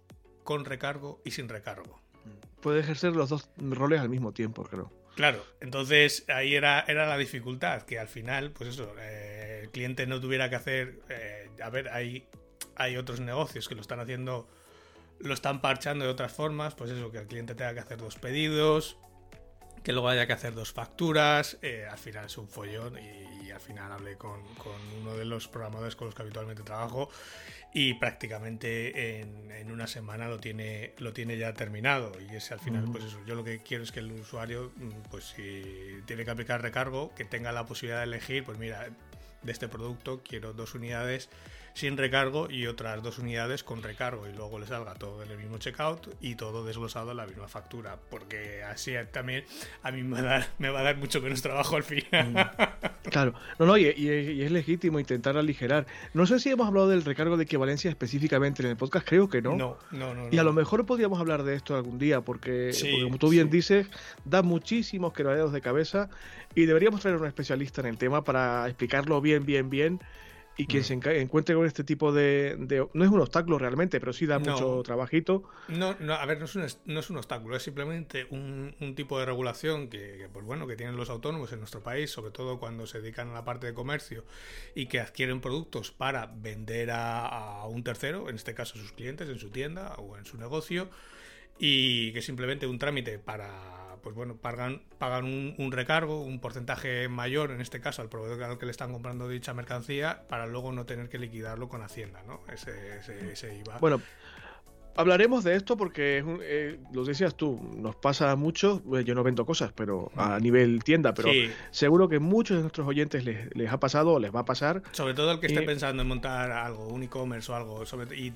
[0.45, 2.01] con recargo y sin recargo.
[2.61, 4.93] Puede ejercer los dos roles al mismo tiempo, creo.
[5.17, 10.07] Claro, entonces ahí era, era la dificultad, que al final, pues eso, eh, el cliente
[10.07, 12.27] no tuviera que hacer, eh, a ver, hay
[12.77, 14.49] hay otros negocios que lo están haciendo,
[15.21, 18.17] lo están parchando de otras formas, pues eso, que el cliente tenga que hacer dos
[18.17, 18.97] pedidos,
[19.85, 23.61] que luego haya que hacer dos facturas, eh, al final es un follón y, al
[23.61, 24.41] final hablé con,
[25.01, 27.09] uno de los programadores con los que habitualmente trabajo
[27.73, 32.85] y prácticamente en, una semana lo tiene, lo tiene ya terminado y es al final
[32.91, 36.33] pues eso, yo lo que quiero es que el usuario mm, pues si tiene que
[36.33, 38.89] aplicar recargo que tenga la posibilidad de elegir pues mira
[39.43, 41.29] de este producto quiero dos unidades
[41.75, 45.39] sin recargo y otras dos unidades con recargo y luego le salga todo en el
[45.39, 49.45] mismo checkout y todo desglosado en la misma factura porque así también
[49.83, 52.33] a mí me va a dar, me va a dar mucho menos trabajo al final.
[52.33, 53.11] Mm.
[53.11, 55.87] Claro, no, no, y, es legítimo intentar aligerar.
[56.15, 59.43] No sé si hemos hablado del recargo de equivalencia específicamente en el podcast, creo que
[59.43, 59.57] no.
[59.57, 60.29] No, no, no.
[60.31, 62.71] Y a lo mejor podríamos hablar de esto algún día porque,
[63.05, 63.89] como tú bien dices,
[64.25, 66.09] da muchísimos quebraderos de cabeza
[66.55, 70.01] y deberíamos traer a un especialista en el tema para explicarlo bien, bien, bien
[70.57, 70.85] y quien mm.
[70.85, 74.83] se encuentre con este tipo de, No es un obstáculo realmente, pero sí da mucho
[74.85, 75.45] trabajito.
[75.69, 79.19] No, no, a ver, no es, un, no es un obstáculo, es simplemente un, tipo
[79.19, 82.87] de regulación que, pues bueno, que tienen los autónomos en nuestro país, sobre todo cuando
[82.87, 84.25] se dedican a la parte de comercio
[84.75, 89.29] y que adquieren productos para vender a, a un tercero, en este caso sus clientes,
[89.29, 90.89] en su tienda o en su negocio
[91.59, 97.51] y que simplemente un trámite para pues bueno, pagan, pagan un, recargo, un porcentaje mayor,
[97.51, 100.85] en este caso al proveedor al que le están comprando dicha mercancía, para luego no
[100.85, 102.43] tener que liquidarlo con Hacienda, ¿no?
[102.53, 102.99] Ese,
[103.33, 103.79] ese, IVA.
[103.79, 104.03] Bueno,
[104.97, 109.73] Hablaremos de esto porque, eh, lo decías tú, nos pasa mucho, yo no vendo cosas,
[109.73, 111.31] pero a nivel tienda, pero
[111.73, 114.83] seguro que muchos de nuestros oyentes les, ha pasado o les va a pasar.
[114.93, 117.83] Sobre todo el que esté pensando en montar algo, un e-commerce o algo,
[118.15, 118.33] y,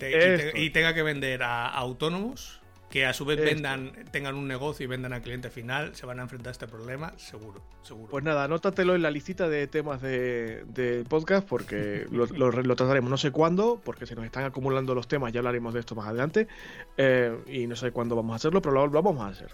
[0.54, 4.87] y, tenga que vender a autónomos, que a su vez vendan, tengan un negocio y
[4.87, 8.09] vendan al cliente final, se van a enfrentar a este problema, seguro, seguro.
[8.11, 13.31] Pues nada, anótatelo en la listita de temas de, podcast porque lo, trataremos no sé
[13.31, 16.48] cuándo, porque se nos están acumulando los temas, ya hablaremos de esto más adelante,
[16.96, 19.51] eh, y no sé cuándo vamos a hacerlo, pero lo, vamos a hacer.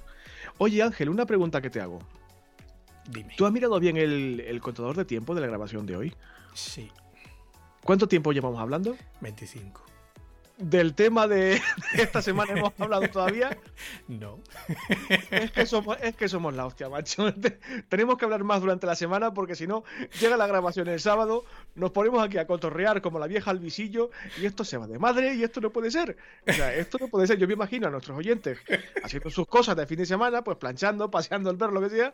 [0.58, 1.98] Oye Ángel, una pregunta que te hago.
[3.10, 3.34] Dime.
[3.36, 6.14] ¿Tú has mirado bien el, el contador de tiempo de la grabación de hoy?
[6.54, 6.90] Sí.
[7.82, 8.96] ¿Cuánto tiempo llevamos hablando?
[9.20, 9.93] 25
[10.56, 11.60] del tema de,
[11.94, 13.58] esta semana hemos hablado todavía?
[14.08, 14.40] No.
[15.30, 17.32] Es que somos, es que somos la hostia, macho.
[17.88, 19.84] Tenemos que hablar más durante la semana porque si no,
[20.20, 24.10] llega la grabación el sábado, nos ponemos aquí a cotorrear como la vieja al visillo
[24.40, 26.16] y esto se va de madre y esto no puede ser.
[26.46, 27.38] O sea, esto no puede ser.
[27.38, 28.58] Yo me imagino a nuestros oyentes
[29.02, 32.12] haciendo sus cosas de fin de semana, pues planchando, paseando el perro, lo que sea,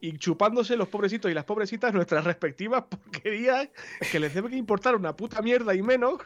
[0.00, 3.68] y chupándose los pobrecitos y las pobrecitas nuestras respectivas porquerías
[4.10, 6.20] que les debe que importar una puta mierda y menos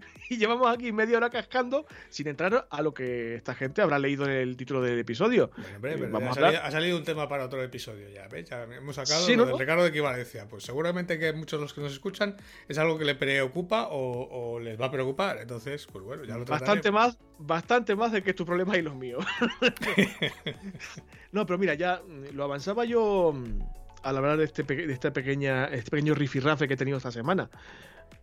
[0.30, 4.24] y llevamos aquí media hora cascando sin entrar a lo que esta gente habrá leído
[4.24, 5.50] en el título del episodio.
[5.82, 8.48] ha, salido, un tema para otro episodio ya, ¿ves?
[8.48, 10.48] Ya hemos sacado el recado de equivalencia.
[10.48, 12.36] Pues seguramente que muchos de los que nos escuchan
[12.68, 15.38] es algo que le preocupa o, les va a preocupar.
[15.38, 18.94] Entonces, pues bueno, ya lo Bastante más, bastante más de que tus problemas y los
[18.94, 19.24] míos.
[21.32, 22.02] no, pero mira, ya
[22.32, 23.60] lo avanzaba yo mm,
[24.02, 27.48] al hablar de este, de esta pequeña, este pequeño rifirrafe que he tenido esta semana.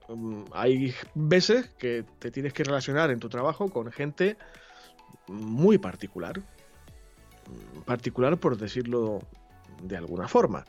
[0.09, 4.37] Mm, hay veces que te tienes que relacionar en tu trabajo con gente
[5.27, 6.39] muy particular.
[6.39, 9.21] Mm, particular por decirlo
[9.83, 10.65] de alguna forma.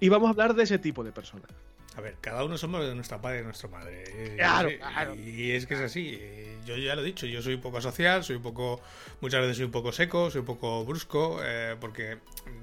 [0.00, 1.50] Y vamos a hablar de ese tipo de personas.
[1.96, 4.04] A ver, cada uno somos de nuestra padre y de nuestra madre.
[4.06, 5.14] Eh, claro, claro.
[5.16, 6.16] Y es que es así.
[6.20, 8.80] Eh, yo ya lo he dicho, yo soy un poco social, soy un poco.
[9.20, 12.18] Muchas veces soy un poco seco, soy un poco brusco, eh, porque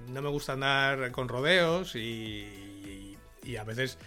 [0.09, 3.97] no me gusta andar con rodeos y, y a veces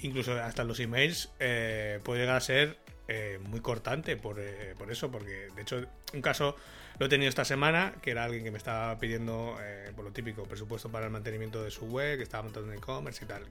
[0.00, 2.78] incluso hasta los emails eh, puede llegar a ser
[3.08, 6.56] eh, muy cortante por, eh, por, eso, porque de hecho un caso
[6.98, 9.56] lo he tenido esta semana, que era alguien que me estaba pidiendo,
[9.96, 13.24] por lo típico, presupuesto para el mantenimiento de su web, que estaba montando en e-commerce
[13.24, 13.44] y tal.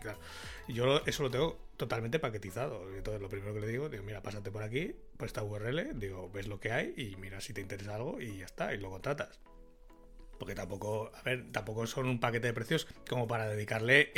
[0.68, 2.88] Y yo eso lo tengo totalmente paquetizado.
[2.96, 6.30] Entonces lo primero que le digo, digo, mira, pásate por aquí, por esta URL, digo,
[6.32, 9.02] ves lo que hay y mira si te interesa algo y ya está, y luego
[9.02, 9.40] tratas
[10.42, 14.12] porque tampoco, a ver, tampoco son un paquete de precios como para dedicarle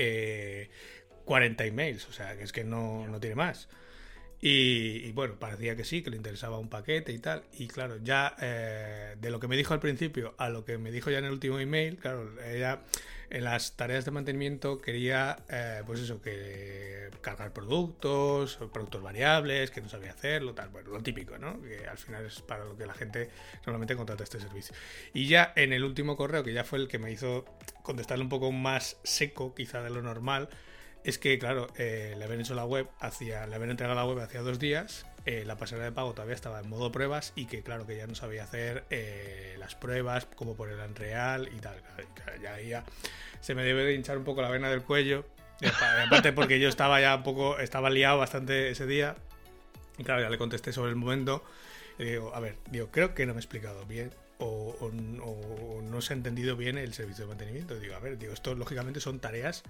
[1.26, 3.68] 40 emails, o sea, que es que no, no tiene más.
[4.46, 7.44] Y, bueno, parecía que sí, que le interesaba un paquete y tal.
[7.54, 10.92] Y claro, ya eh, de lo que me dijo al principio a lo que me
[10.92, 12.82] dijo ya en el último email, claro, ella
[13.30, 19.80] en las tareas de mantenimiento quería, eh, pues eso, que cargar productos, productos variables, que
[19.80, 21.62] no sabía hacerlo, tal, bueno, lo típico, ¿no?
[21.62, 23.30] Que al final es para lo que la gente
[23.66, 24.76] normalmente contrata este servicio.
[25.14, 27.46] Y ya en el último correo, que ya fue el que me hizo
[27.82, 30.50] contestarle un poco más seco, quizá de lo normal,
[31.04, 34.20] es que, claro, eh, le habían hecho la web, hacía, le habían entregado la web
[34.20, 37.62] hacía dos días, eh, la pasarela de pago todavía estaba en modo pruebas y que,
[37.62, 41.82] claro, que ya no sabía hacer eh, las pruebas, como ponerla en real y tal.
[42.42, 42.84] Ya,
[43.42, 45.26] se me debe de hinchar un poco la vena del cuello,
[46.06, 49.16] aparte porque yo estaba ya un poco, estaba liado bastante ese día.
[49.98, 51.44] Y claro, ya le contesté sobre el momento.
[52.00, 54.12] Y digo, a ver, digo, creo que no me he explicado bien.
[54.40, 57.80] O, no se ha entendido bien el servicio de mantenimiento.
[57.80, 59.64] Digo, a ver, digo, esto lógicamente son tareas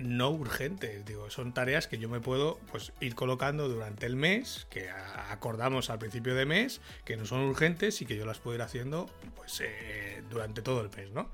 [0.00, 1.04] no urgentes.
[1.04, 5.90] Digo, son tareas que yo me puedo pues, ir colocando durante el mes, que acordamos
[5.90, 9.10] al principio de mes, que no son urgentes y que yo las puedo ir haciendo
[9.36, 11.30] pues, eh, durante todo el mes, ¿no?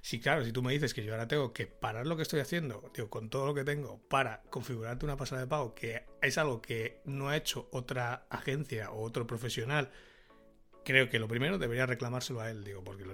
[0.00, 2.38] Sí, claro, si tú me dices que yo ahora tengo que parar lo que estoy
[2.38, 6.38] haciendo, digo, con todo lo que tengo, para configurarte una pasada de pago, que es
[6.38, 9.90] algo que no ha hecho otra agencia o otro profesional
[10.86, 13.12] creo que lo primero debería reclamárselo a él, digo, porque lo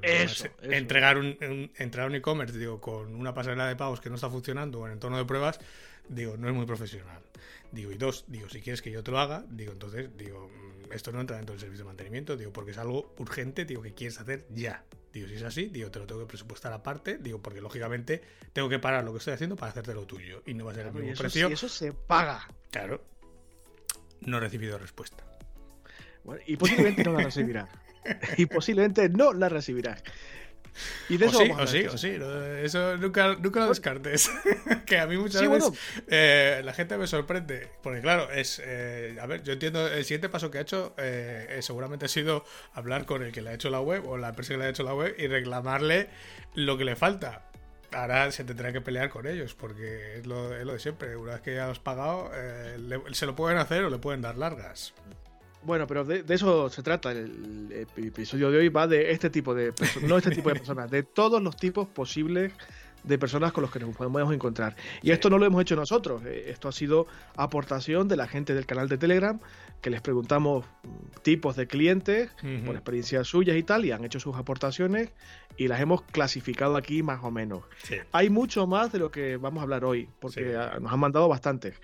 [0.61, 4.29] entregar un, entrar a un e-commerce, digo, con una pasarela de pagos que no está
[4.29, 5.59] funcionando o en entorno de pruebas,
[6.07, 7.23] digo, no es muy profesional.
[7.73, 10.93] Digo, y dos, digo, si quieres que yo te lo haga, digo, entonces, digo, mm,
[10.93, 13.95] esto no entra dentro del servicio de mantenimiento, digo, porque es algo urgente, digo, que
[13.95, 14.85] quieres hacer ya.
[15.11, 18.21] Digo, si es así, digo, te lo tengo que presupuestar aparte, digo, porque lógicamente
[18.53, 20.43] tengo que parar lo que estoy haciendo para hacerte lo tuyo.
[20.45, 21.49] Y no va a ser el mismo precio.
[21.49, 22.47] Y eso se paga.
[22.71, 23.03] Claro.
[24.21, 25.32] No he recibido respuesta
[26.47, 27.69] y posiblemente no la recibirá.
[28.37, 29.97] y posiblemente no la recibirá.
[31.09, 32.19] Y de eso sí, o sí, o sí,
[32.63, 34.31] eso nunca, nunca lo descartes.
[34.87, 35.73] que a mí muchas veces
[36.09, 37.69] eh, la gente me sorprende.
[37.83, 38.61] Porque claro, es...
[38.65, 42.45] Eh, a ver, yo entiendo, el siguiente paso que ha hecho eh, seguramente ha sido
[42.73, 44.69] hablar con el que le ha hecho la web o la empresa que le ha
[44.69, 46.09] hecho la web y reclamarle
[46.55, 47.49] lo que le falta.
[47.93, 51.15] Ahora se tendrá que pelear con ellos, porque es lo, de siempre.
[51.15, 52.31] Una vez que ya lo has pagado,
[53.13, 54.95] se lo pueden hacer o le pueden dar largas.
[55.65, 57.13] Bueno, pero de, eso se trata.
[57.13, 60.91] El, episodio de hoy va de este tipo de personas, no este tipo de personas,
[60.91, 62.53] de todos los tipos posibles
[63.05, 64.77] de personas con los que nos podemos encontrar.
[65.03, 68.55] Y esto no lo hemos hecho nosotros, eh, esto ha sido aportación de la gente
[68.55, 69.41] del canal de Telegram,
[69.81, 72.31] que les preguntamos mm, tipos de clientes
[72.65, 75.11] por experiencias suyas y tal, y han hecho sus aportaciones
[75.57, 77.65] y las hemos clasificado aquí más o menos.
[78.13, 81.75] Hay mucho más de lo que vamos a hablar hoy, porque nos han mandado bastantes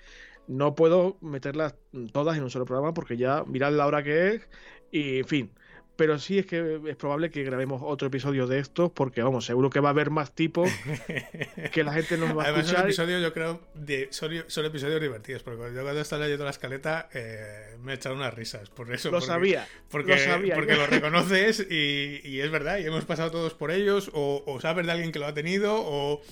[0.49, 1.75] no puedo meterlas
[2.13, 4.49] todas en un solo programa porque ya mirad la hora que es
[4.91, 5.51] y en fin.
[5.97, 9.69] Pero sí es que es probable que grabemos otro episodio de estos porque, vamos, seguro
[9.69, 10.71] que va a haber más tipos
[11.73, 12.85] que la gente nos va a Además, escuchar.
[12.85, 14.33] Además, episodio yo creo, de, son,
[14.65, 18.71] episodios divertidos porque yo cuando estaba leyendo la escaleta eh, me he echado unas risas.
[18.71, 19.67] Por eso, lo sabía.
[19.91, 24.09] Porque lo, sabía, porque lo reconoces y, es verdad, y hemos pasado todos por ellos
[24.15, 26.23] o, o sabes de alguien que lo ha tenido o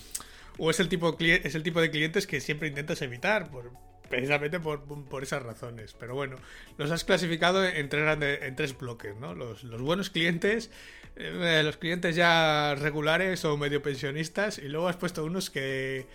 [0.58, 3.72] o es el tipo es el tipo de clientes que siempre intentas evitar por,
[4.08, 4.82] precisamente por,
[5.22, 5.94] esas razones.
[5.98, 6.36] Pero bueno,
[6.78, 9.34] los has clasificado en tres, en tres bloques, ¿no?
[9.34, 10.70] Los, buenos clientes,
[11.16, 16.06] eh, los clientes ya regulares o medio pensionistas, y luego has puesto unos que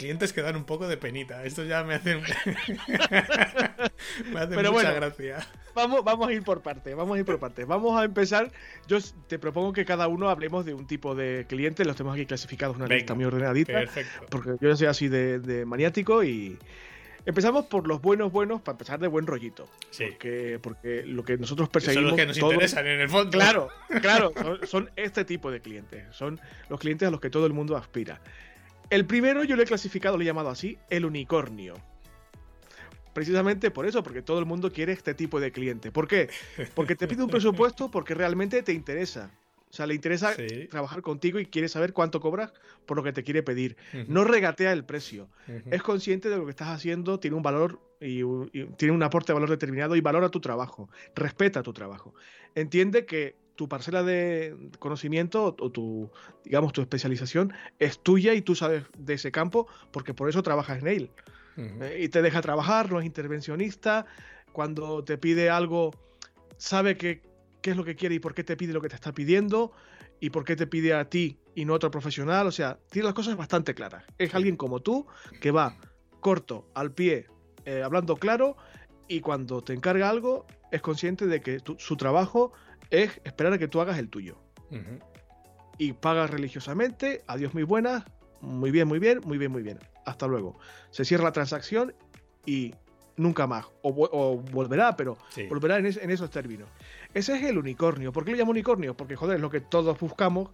[0.00, 1.44] clientes que dan un poco de penita.
[1.44, 2.16] Esto ya me hace,
[4.32, 5.46] me hace mucha gracia.
[5.74, 7.66] Vamos, vamos a ir por parte, vamos a ir por parte.
[7.66, 8.50] Vamos a empezar.
[8.88, 8.96] Yo
[9.28, 11.84] te propongo que cada uno hablemos de un tipo de cliente.
[11.84, 13.74] Los tenemos aquí clasificados una lista muy ordenadita.
[13.74, 14.26] Perfecto.
[14.30, 16.58] Porque yo soy así de, de maniático y,
[17.26, 19.68] Empezamos por los buenos buenos para empezar de buen rollito.
[19.90, 20.04] Sí.
[20.10, 22.10] Porque, porque lo que nosotros perseguimos.
[22.10, 23.30] Son los que nos interesan en el fondo.
[23.30, 23.68] Claro,
[24.00, 24.32] claro.
[24.66, 26.04] Son, este tipo de clientes.
[26.12, 28.20] Son los clientes a los que todo el mundo aspira.
[28.88, 31.74] El primero yo le he clasificado, le he llamado así, el unicornio.
[33.12, 35.92] Precisamente por eso, porque todo el mundo quiere este tipo de cliente.
[35.92, 36.30] ¿Por qué?
[36.74, 39.30] Porque te pide un presupuesto porque realmente te interesa.
[39.70, 40.34] O sea, le interesa
[40.68, 42.52] trabajar contigo y quiere saber cuánto cobras
[42.86, 43.76] por lo que te quiere pedir.
[44.08, 45.28] No regatea el precio.
[45.70, 48.22] Es consciente de lo que estás haciendo, tiene un valor y,
[48.76, 50.90] tiene un aporte de valor determinado y valora tu trabajo.
[51.14, 52.14] Respeta tu trabajo.
[52.56, 56.10] Entiende que tu parcela de conocimiento o tu,
[56.44, 60.80] digamos, tu especialización es tuya y tú sabes de ese campo porque por eso trabajas
[60.80, 61.10] en él.
[61.56, 64.06] Eh, y te deja trabajar, no es intervencionista.
[64.52, 65.92] Cuando te pide algo,
[66.56, 67.22] sabe que
[67.60, 69.72] qué es lo que quiere y por qué te pide lo que te está pidiendo
[70.20, 72.46] y por qué te pide a ti y no a otro profesional.
[72.46, 74.04] O sea, tiene las cosas bastante claras.
[74.18, 75.06] Es alguien como tú
[75.40, 75.76] que va
[76.20, 77.26] corto, al pie,
[77.64, 78.56] eh, hablando claro
[79.08, 82.52] y cuando te encarga algo es consciente de que su trabajo
[82.90, 84.38] es esperar a que tú hagas el tuyo.
[85.78, 88.04] Y paga religiosamente, adiós muy buenas,
[88.40, 89.78] muy bien, muy bien, muy bien, muy bien.
[90.06, 90.58] Hasta luego.
[90.90, 91.94] Se cierra la transacción
[92.46, 92.74] y
[93.20, 93.66] nunca más.
[93.82, 95.16] O, volverá, pero
[95.48, 96.68] volverá en, en, esos términos.
[97.14, 98.12] Ese es el unicornio.
[98.12, 98.96] ¿Por qué le llamo unicornio?
[98.96, 100.50] Porque, joder, es lo que todos buscamos,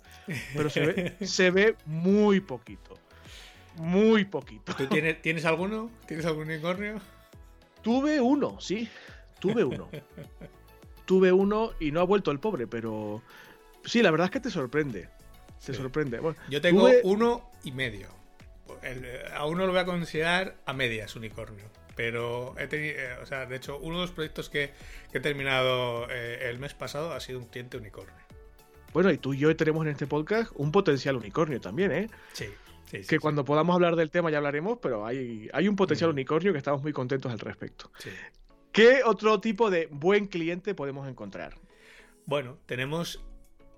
[0.55, 2.99] pero se ve, se ve muy poquito.
[3.77, 4.75] Muy poquito.
[4.75, 5.91] ¿Tú tienes, tienes alguno?
[6.07, 7.01] ¿Tienes algún unicornio?
[7.83, 8.89] Tuve uno, sí.
[9.39, 9.89] Tuve uno.
[11.05, 13.23] Tuve uno y no ha vuelto el pobre, pero
[13.85, 15.09] sí, la verdad es que te sorprende.
[15.65, 16.21] Te sorprende.
[16.49, 18.09] Yo tengo uno y medio.
[19.35, 21.65] a uno lo voy a considerar a medias unicornio.
[21.97, 24.71] Pero he tenido, eh, o sea, de hecho, uno de los proyectos que,
[25.13, 28.15] he terminado eh, el mes pasado ha sido un cliente unicornio.
[28.93, 32.11] Bueno, y tú y yo tenemos en este podcast un potencial unicornio también, ¿eh?
[32.35, 32.47] Sí.
[32.91, 36.53] Sí, que cuando podamos hablar del tema ya hablaremos, pero hay, hay un potencial unicornio
[36.53, 37.91] que estamos muy contentos al respecto.
[38.71, 41.55] ¿Qué otro tipo de buen cliente podemos encontrar?
[42.27, 43.25] Bueno, tenemos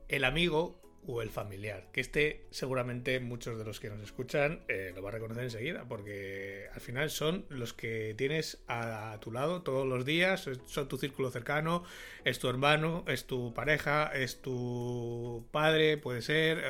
[0.09, 1.89] el amigo o el familiar.
[1.93, 5.87] Que este seguramente muchos de los que nos escuchan eh, lo va a reconocer enseguida,
[5.89, 10.99] porque al final son los que tienes a, tu lado todos los días, son tu
[10.99, 11.83] círculo cercano,
[12.25, 16.63] es tu hermano, es tu pareja, es tu padre, puede ser,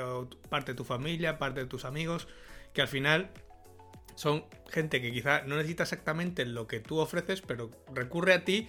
[0.49, 2.29] parte de tu familia, parte de tus amigos,
[2.73, 3.31] que al final
[4.15, 8.69] son gente que quizá no necesita exactamente lo que tú ofreces, pero recurre a ti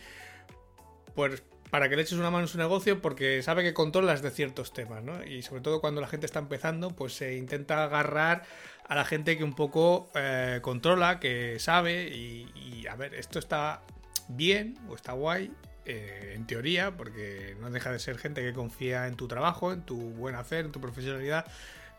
[1.13, 4.32] pues para que le eches una mano en su negocio porque sabe que controlas de
[4.32, 5.23] ciertos temas, ¿no?
[5.23, 8.43] Y sobre todo cuando la gente está empezando, pues se intenta agarrar
[8.88, 13.82] a la gente que un poco eh, controla, que sabe y, a ver, esto está
[14.27, 15.51] bien o está guay.
[15.86, 19.82] Eh, en teoría, porque no deja de ser gente que confía en tu trabajo, en
[19.82, 21.45] tu buen hacer, en tu profesionalidad,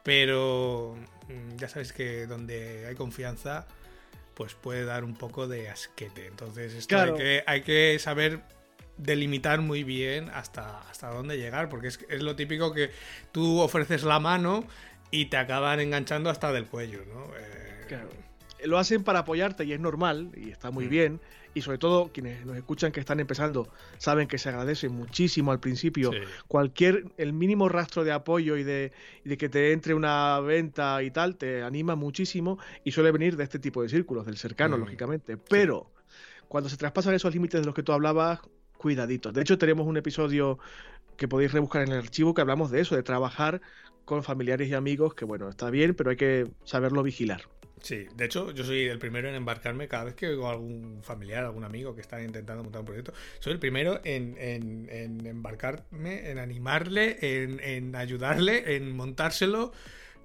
[0.05, 0.97] pero
[1.29, 3.67] mm, ya sabes que donde hay confianza,
[4.35, 6.27] pues puede dar un poco de asquete.
[6.29, 8.43] Entonces, esto hay, que, hay que saber
[9.03, 12.91] delimitar muy bien hasta, hasta dónde llegar, porque es, es lo típico que
[13.33, 14.65] tú ofreces la mano
[15.11, 17.25] y te acaban enganchando hasta del cuello, ¿no?
[17.37, 18.09] Eh, claro.
[18.65, 20.91] Lo hacen para apoyarte y es normal y está muy mm.
[20.91, 21.21] bien.
[21.53, 25.59] Y sobre todo quienes nos escuchan que están empezando saben que se agradece muchísimo al
[25.59, 26.13] principio
[26.47, 28.93] cualquier, el mínimo rastro de apoyo y de,
[29.25, 33.43] de, que te entre una venta y tal, te anima muchísimo y suele venir de
[33.43, 34.81] este tipo de círculos, del cercano, mm.
[34.81, 35.37] lógicamente.
[35.37, 35.91] Pero
[36.47, 38.41] cuando se traspasan esos límites de los que tú hablabas,
[38.81, 39.35] cuidaditos.
[39.35, 40.59] De hecho, tenemos un episodio
[41.19, 43.61] que podéis rebuscar en el archivo que hablamos de eso, de trabajar
[44.07, 47.43] con familiares y amigos, que bueno, está bien, pero hay que saberlo vigilar.
[47.83, 51.03] Sí, de hecho, yo soy el primero en embarcarme cada vez que oigo a algún
[51.03, 53.13] familiar, algún amigo que está intentando montar un proyecto.
[53.39, 59.73] Soy el primero en, en embarcarme, en animarle, en, en, ayudarle, en montárselo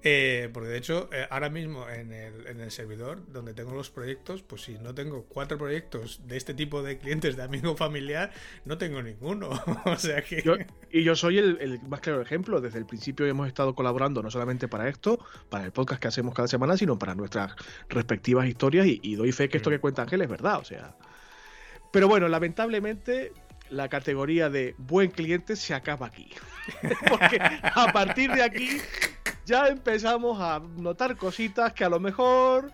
[0.08, 3.90] eh, porque de hecho, eh, ahora mismo en el, en el, servidor donde tengo los
[3.90, 8.30] proyectos, pues si no tengo cuatro proyectos de este tipo de clientes de amigo familiar,
[8.64, 9.50] no tengo ninguno.
[9.84, 10.44] o sea que.
[10.92, 12.60] y yo soy el, más claro ejemplo.
[12.60, 16.34] Desde el principio hemos estado colaborando no solamente para esto, para el podcast que hacemos
[16.34, 17.56] cada semana, sino para nuestras
[17.88, 18.86] respectivas historias.
[18.86, 19.72] Y, doy fe que esto mm.
[19.72, 20.60] que cuenta Ángel es verdad.
[20.60, 20.94] O sea.
[21.92, 23.32] Pero bueno, lamentablemente
[23.70, 26.30] la categoría de buen cliente se acaba aquí.
[27.08, 28.80] Porque a partir de aquí
[29.46, 32.72] ya empezamos a notar cositas que a lo mejor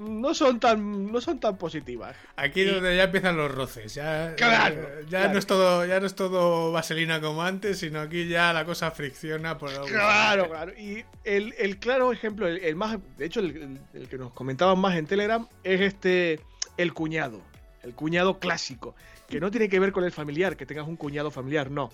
[0.00, 2.14] no son tan no son tan positivas.
[2.36, 6.14] Aquí es donde ya empiezan los roces, ya, ya, no es todo ya no es
[6.14, 10.72] todo vaselina como antes, sino aquí ya la cosa fricciona por Claro, claro.
[10.78, 15.48] Y el, claro ejemplo, el, más de hecho el, que nos comentaban más en Telegram
[15.64, 16.40] es este
[16.76, 17.40] el cuñado,
[17.82, 18.94] el cuñado clásico,
[19.30, 21.90] que no tiene que ver con el familiar, que tengas un cuñado familiar, no.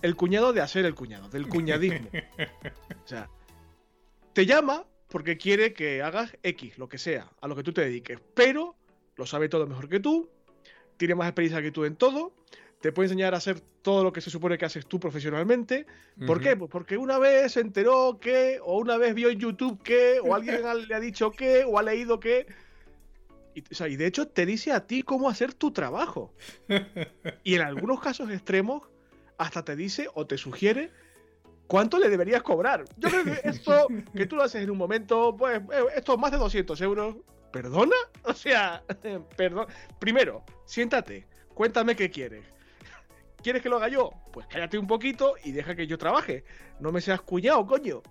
[0.00, 2.08] El cuñado de hacer el cuñado, del cuñadismo.
[3.04, 3.28] o sea,
[4.32, 7.82] te llama porque quiere que hagas X, lo que sea, a lo que tú te
[7.82, 8.76] dediques, pero
[9.16, 10.30] lo sabe todo mejor que tú,
[10.96, 12.32] tiene más experiencia que tú en todo,
[12.80, 15.86] te puede enseñar a hacer todo lo que se supone que haces tú profesionalmente.
[16.26, 16.56] ¿Por qué?
[16.56, 20.34] Pues porque una vez se enteró que, o una vez vio en YouTube que, o
[20.34, 22.46] alguien le ha dicho que, o ha leído que.
[23.54, 26.34] Y, y de hecho te dice a ti cómo hacer tu trabajo.
[27.44, 28.82] Y en algunos casos extremos,
[29.38, 30.90] hasta te dice o te sugiere
[31.72, 32.84] ¿cuánto le deberías cobrar?
[32.98, 36.30] Yo creo que esto, que tú lo haces en un momento, pues, eh, esto más
[36.30, 37.16] de 200 euros.
[37.50, 37.96] ¿Perdona?
[38.24, 38.82] O sea,
[39.36, 39.66] perdón.
[39.98, 42.44] Primero, siéntate, cuéntame qué quieres.
[43.42, 44.10] ¿Quieres que lo haga yo?
[44.34, 46.44] Pues cállate un poquito y deja que yo trabaje.
[46.78, 48.02] No me seas cuñado, coño.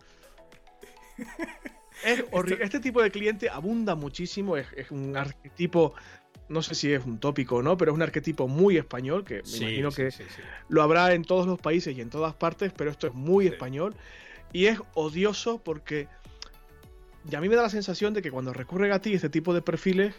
[2.04, 2.66] Es horrible.
[2.66, 5.94] Este tipo de cliente abunda muchísimo, es, es un arquetipo
[6.50, 9.42] no sé si es un tópico o no, pero es un arquetipo muy español, que
[9.52, 10.10] me imagino que
[10.70, 13.96] lo habrá en todos los países y en todas partes, pero esto es muy español.
[14.54, 16.10] Y es odioso porque
[17.30, 19.54] y a mí me da la sensación de que cuando recurren a ti este tipo
[19.54, 20.16] de perfiles,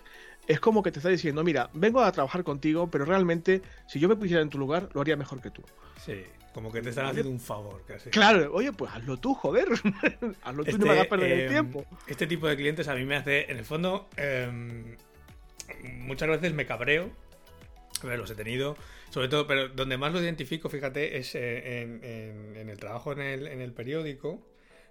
[0.46, 4.08] es como que te está diciendo, mira, vengo a trabajar contigo, pero realmente si yo
[4.08, 5.62] me pusiera en tu lugar, lo haría mejor que tú.
[6.04, 6.22] Sí,
[6.54, 8.10] como que te están haciendo un favor casi.
[8.10, 9.68] Claro, oye, pues hazlo tú, joder.
[10.42, 11.84] hazlo tú y no me hagas perder el este, tiempo.
[12.06, 14.96] Este tipo de clientes a mí me hace, en el fondo, em,
[15.82, 17.10] muchas veces me cabreo.
[18.02, 18.76] Los he tenido.
[19.10, 23.72] Sobre todo, pero donde más lo identifico, fíjate, es eh, en, el trabajo en el,
[23.72, 24.46] periódico.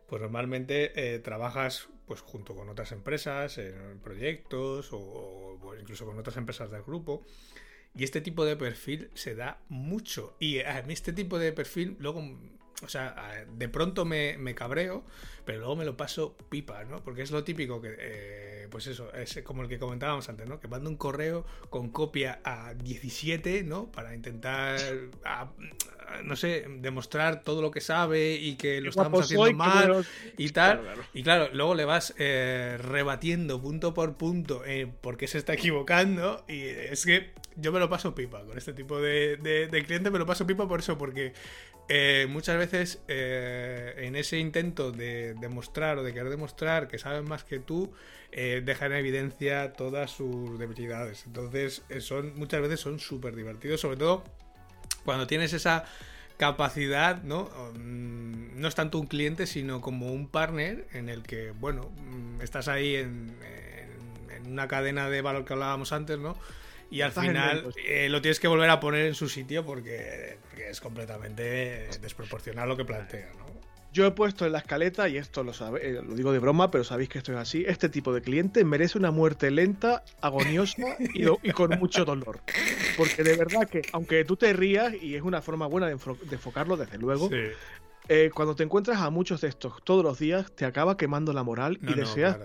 [0.07, 6.37] Pues normalmente eh, trabajas pues junto con otras empresas, en proyectos o, incluso con otras
[6.37, 7.23] empresas del grupo.
[7.95, 10.35] Y este tipo de perfil se da mucho.
[10.39, 12.21] Y a mí este tipo de perfil luego
[12.83, 15.03] o sea, de pronto me, cabreo,
[15.45, 17.03] pero luego me lo paso pipa, ¿no?
[17.03, 20.59] Porque es lo típico que, eh, pues eso, es como el que comentábamos antes, ¿no?
[20.59, 23.91] Que mando un correo con copia a 17, ¿no?
[23.91, 24.79] Para intentar,
[26.23, 30.05] no sé, demostrar todo lo que sabe y que lo estamos haciendo mal
[30.37, 30.81] y tal.
[31.13, 35.53] Y claro, luego le vas eh, rebatiendo punto por punto eh, por qué se está
[35.53, 40.09] equivocando y es que yo me lo paso pipa con este tipo de, de cliente,
[40.09, 41.33] me lo paso pipa por eso, porque
[41.93, 47.27] eh, muchas veces eh, en ese intento de demostrar o de querer demostrar que saben
[47.27, 47.91] más que tú,
[48.31, 51.25] eh, dejan en evidencia todas sus debilidades.
[51.25, 54.23] Entonces, son, muchas veces son súper divertidos, sobre todo
[55.03, 55.83] cuando tienes esa
[56.37, 57.49] capacidad, ¿no?
[57.73, 62.39] Mm, no es tanto un cliente, sino como un partner en el que, bueno, mm,
[62.39, 63.35] estás ahí en,
[64.33, 66.37] en una cadena de valor que hablábamos antes, ¿no?
[66.91, 70.37] Y al final eh, lo tienes que volver a poner en su sitio porque,
[70.69, 73.49] es completamente desproporcional lo que plantea, ¿no?
[73.93, 76.71] Yo he puesto en la escaleta, y esto lo, sabe, eh, lo digo de broma,
[76.71, 80.95] pero sabéis que esto es así, este tipo de cliente merece una muerte lenta, agoniosa
[81.13, 82.39] y, y, con mucho dolor.
[82.95, 86.77] Porque de verdad que, aunque tú te rías, y es una forma buena de, enfocarlo,
[86.77, 87.35] desde luego, sí.
[88.07, 91.43] Eh, cuando te encuentras a muchos de estos todos los días, te acaba quemando la
[91.43, 92.39] moral y deseas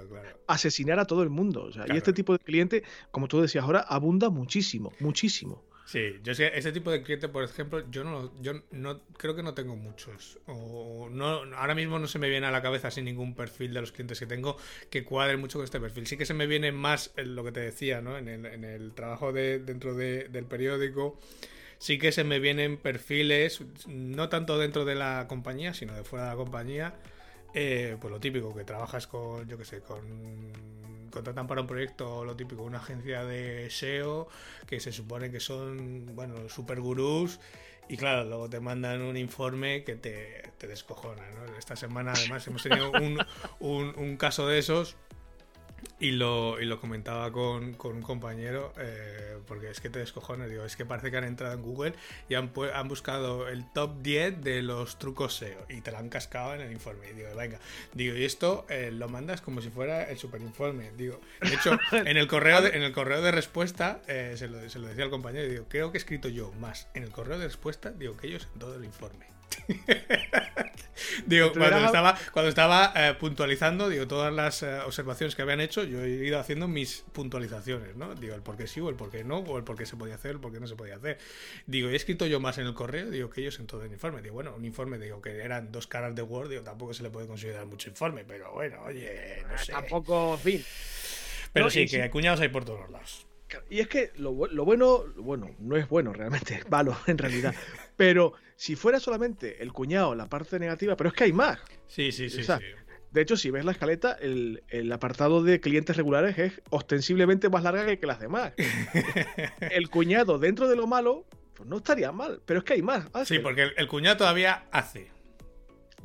[0.47, 1.71] asesinar a todo el mundo.
[1.93, 5.63] y este tipo de cliente, como tú decías ahora, abunda muchísimo, muchísimo.
[5.87, 9.45] Sí, yo sé, ese tipo de cliente, por ejemplo, yo no, yo no creo que
[9.45, 10.41] no tengo muchos.
[10.47, 13.81] O no, ahora mismo no se me viene a la cabeza sin ningún perfil de
[13.83, 14.57] los clientes que tengo
[14.91, 16.09] que cuadren mucho con este perfil.
[16.09, 18.19] Sí que se me viene más lo que te decía, ¿no?
[18.19, 21.21] En el, en el trabajo de, dentro del periódico
[21.87, 26.25] sí que se me vienen perfiles, no tanto dentro de la compañía, sino de fuera
[26.25, 26.95] de la compañía,
[27.55, 30.03] eh, pues lo típico, que trabajas con, yo qué sé, con
[31.13, 34.27] contratan para un proyecto, lo típico, una agencia de SEO,
[34.67, 37.39] que se supone que son, bueno, super gurús,
[37.89, 41.57] y claro, luego te mandan un informe que te, te descojona, ¿no?
[41.57, 43.25] Esta semana además hemos tenido un,
[43.61, 44.97] un, un caso de esos
[45.99, 50.51] y lo, y lo comentaba con, con un compañero, eh, porque es que te descojones,
[50.51, 51.95] digo, es que parece que han entrado en Google
[52.29, 56.09] y han, han buscado el top 10 de los trucos SEO y te lo han
[56.09, 57.11] cascado en el informe.
[57.11, 57.59] Y digo, venga,
[57.95, 60.91] digo, y esto eh, lo mandas como si fuera el super informe.
[60.97, 64.69] Digo, de hecho, en el correo de, en el correo de respuesta, eh, se, lo,
[64.69, 67.39] se lo decía al compañero, digo, creo que he escrito yo más en el correo
[67.39, 69.36] de respuesta, digo, que ellos en todo el informe.
[71.27, 75.85] digo, cuando estaba, cuando estaba eh, puntualizando, digo, todas las eh, observaciones que habían hecho,
[75.85, 78.15] yo he ido haciendo mis puntualizaciones, ¿no?
[78.15, 79.97] Digo, el por qué sí o el por qué no, o el por qué se
[79.97, 81.19] podía hacer, el por qué no se podía hacer.
[81.67, 84.23] Digo, he escrito yo más en el correo, digo, que ellos en todo el informe.
[84.23, 87.11] Digo, bueno, un informe, digo, que eran dos caras de Word, digo, tampoco se le
[87.11, 89.73] puede considerar mucho informe, pero bueno, oye, no sé.
[89.73, 90.65] Tampoco, fin.
[91.53, 93.27] Pero sí, que cuñados hay por todos lados.
[93.71, 97.55] Y es que lo, bueno, bueno, no es bueno realmente, es malo en realidad.
[97.97, 101.59] Pero si fuera solamente el cuñado la parte negativa, pero es que hay más.
[101.87, 102.43] Sí, sí, sí.
[103.13, 107.97] De hecho, si ves la escaleta, el, apartado de clientes regulares es ostensiblemente más larga
[107.97, 108.53] que, las demás.
[109.61, 111.25] el cuñado dentro de lo malo,
[111.55, 113.07] pues no estaría mal, pero es que hay más.
[113.25, 115.16] Sí, porque el cuñado todavía hace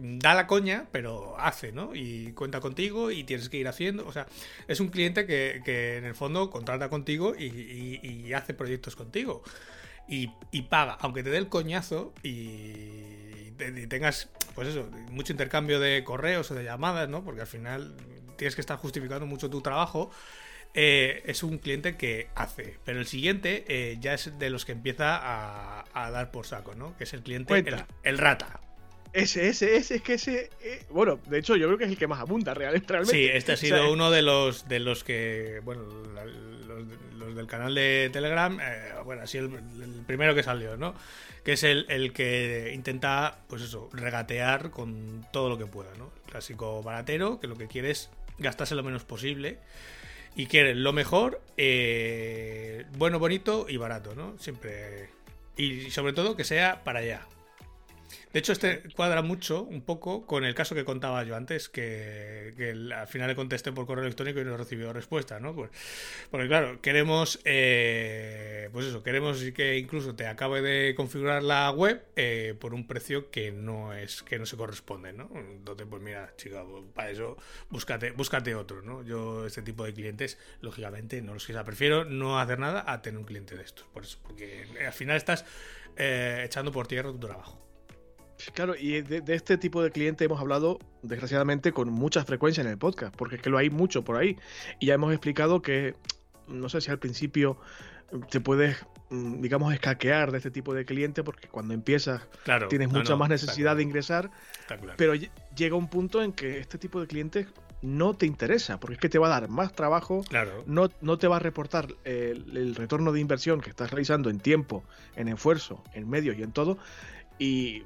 [0.02, 1.94] da la coña, pero hace, ¿no?
[1.94, 4.08] Y cuenta contigo y tienes que ir haciendo.
[4.08, 4.26] O sea,
[4.68, 9.44] es un cliente que, en el fondo contrata contigo y, hace proyectos contigo.
[10.08, 10.28] Y,
[10.64, 13.52] paga, aunque te dé el coñazo y,
[13.88, 17.24] tengas, pues eso, mucho intercambio de correos o de llamadas, ¿no?
[17.24, 17.96] Porque al final
[18.38, 20.10] tienes que estar justificando mucho tu trabajo.
[20.74, 22.78] Eh, es un cliente que hace.
[22.86, 26.98] Pero el siguiente eh, ya es de los que empieza a, dar por saco, ¿no?
[26.98, 27.64] Que es el cliente,
[28.04, 28.62] el, rata.
[29.14, 30.50] Ese, ese, ese, es que ese.
[30.62, 33.06] Eh, bueno, de hecho, yo creo que es el que más abunda realmente.
[33.06, 35.60] Sí, este ha sido uno de los de los que.
[35.64, 35.84] Bueno,
[37.18, 38.58] los, del canal de Telegram.
[38.62, 40.96] Eh, bueno, ha sido el, primero que salió, ¿no?
[41.44, 46.12] Que es el, el, que intenta, pues eso, regatear con todo lo que pueda, ¿no?
[46.26, 49.60] El clásico baratero, que lo que quiere es gastarse lo menos posible.
[50.36, 54.38] Y quiere lo mejor, eh, bueno, bonito y barato, ¿no?
[54.40, 55.10] Siempre.
[55.58, 57.28] Y sobre todo que sea para allá.
[58.34, 62.54] De hecho, este cuadra mucho, un poco, con el caso que contaba yo antes, que,
[62.96, 65.54] al final le contesté por correo electrónico y no recibió respuesta, ¿no?
[65.54, 65.70] Pues,
[66.30, 72.04] porque claro, queremos, eh, pues eso, queremos que incluso te acabe de configurar la web
[72.16, 75.30] eh, por un precio que no es, que no se corresponde, ¿no?
[75.36, 77.38] Entonces, pues mira, chica, pues, para eso
[77.70, 79.04] búscate, búscate otro, ¿no?
[79.04, 81.64] Yo este tipo de clientes, lógicamente, no los quisiera.
[81.64, 85.18] Prefiero no hacer nada a tener un cliente de estos, por eso, porque al final
[85.18, 85.46] estás
[85.98, 87.71] eh, echando por tierra tu trabajo.
[88.54, 92.78] Claro, y de, este tipo de cliente hemos hablado, desgraciadamente, con mucha frecuencia en el
[92.78, 94.38] podcast, porque es que lo hay mucho por ahí.
[94.80, 95.96] Y ya hemos explicado que,
[96.48, 97.58] no sé si al principio
[98.30, 98.78] te puedes,
[99.10, 102.22] mm, digamos, escaquear de este tipo de cliente, porque cuando empiezas
[102.70, 104.32] tienes mucha más necesidad de ingresar,
[104.98, 105.14] pero
[105.56, 107.48] llega un punto en que este tipo de clientes
[107.82, 110.24] no te interesa, porque es que te va a dar más trabajo,
[110.68, 114.40] no, no te va a reportar el, el retorno de inversión que estás realizando en
[114.40, 114.84] tiempo,
[115.16, 116.78] en esfuerzo, en medios y en todo,
[117.42, 117.84] y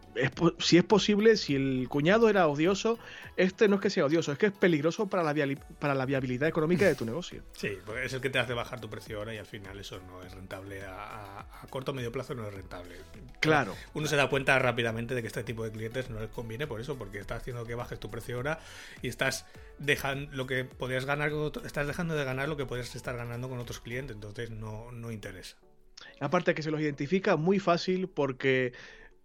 [0.60, 3.00] si es posible, si el cuñado era odioso,
[3.38, 5.34] este no es que sea odioso, es que es peligroso para la,
[5.80, 7.42] para la viabilidad económica de tu negocio.
[7.56, 9.98] Sí, porque es el que te hace bajar tu precio ahora y al final eso
[10.08, 10.82] no es rentable.
[10.86, 12.98] A, corto o medio plazo no es rentable.
[13.40, 13.74] Claro.
[13.94, 16.82] Uno se da cuenta rápidamente de que este tipo de clientes no les conviene por
[16.82, 18.60] eso, porque está haciendo que bajes tu precio ahora
[19.02, 19.46] y estás
[19.80, 21.32] dejando lo que podrías ganar,
[21.64, 25.14] estás dejando de ganar lo que podrías estar ganando con otros clientes, entonces no, no
[25.14, 25.56] interesa.
[26.20, 28.74] Aparte que se los identifica muy fácil porque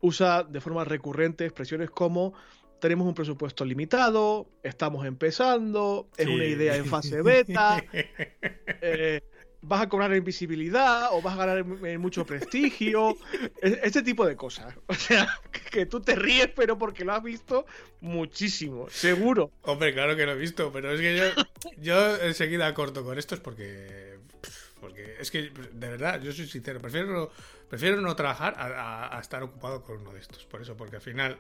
[0.01, 2.34] usa de forma recurrente expresiones como
[2.80, 9.20] tenemos un presupuesto limitado, estamos empezando, es una idea en fase beta, eh,
[9.62, 11.64] vas a cobrar en visibilidad o vas a ganar
[11.98, 13.16] mucho prestigio,
[13.61, 14.74] este tipo de cosas.
[14.86, 15.28] O sea,
[15.70, 17.66] que tú te ríes, pero porque lo has visto
[18.01, 19.53] muchísimo, seguro.
[19.62, 21.24] Hombre, claro que lo he visto, pero es que yo,
[21.78, 24.18] yo enseguida corto con esto es porque
[25.18, 27.30] es que, de verdad, yo soy sincero, prefiero,
[27.68, 30.44] prefiero no trabajar a, estar ocupado con uno de estos.
[30.46, 31.38] Por eso, porque al final,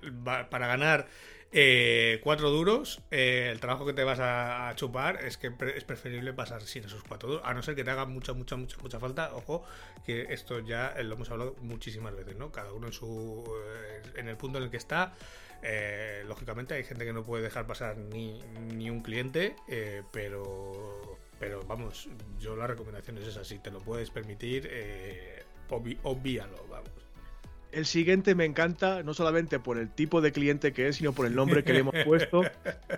[0.50, 1.08] para ganar
[1.52, 6.32] eh, cuatro duros, eh, el trabajo que te vas a, chupar es que es preferible
[6.32, 9.00] pasar sin esos cuatro duros, a no ser que te haga mucha, mucha, mucha, mucha
[9.00, 9.34] falta.
[9.34, 9.64] Ojo,
[10.04, 12.52] que esto ya lo hemos hablado muchísimas veces, ¿no?
[12.52, 13.44] Cada uno en su
[14.14, 15.14] en el punto en el que está.
[15.62, 18.40] Eh, lógicamente hay gente que no puede dejar pasar ni,
[18.72, 23.80] ni un cliente, eh, pero, pero vamos, yo la recomendación es esa, si te lo
[23.80, 25.42] puedes permitir, eh,
[26.02, 26.90] obvíalo, vamos.
[27.72, 31.24] El siguiente me encanta, no solamente por el tipo de cliente que es, sino por
[31.24, 32.42] el nombre que le hemos puesto,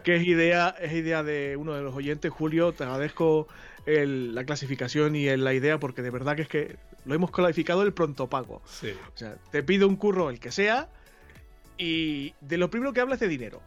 [0.02, 3.46] que es idea, es idea de uno de los oyentes, Julio, te agradezco
[3.86, 7.92] la clasificación y la idea, porque de verdad que es que lo hemos clasificado el
[7.92, 8.56] pronto pago.
[8.56, 10.88] O sea, te pido un curro, el que sea,
[11.78, 13.62] y de lo primero que habla es de dinero.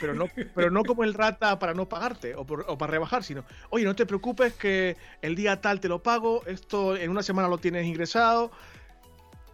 [0.00, 3.84] Pero no, pero no como el rata para no pagarte o, para rebajar, sino, oye,
[3.84, 7.58] no te preocupes que el día tal te lo pago, esto en una semana lo
[7.58, 8.50] tienes ingresado.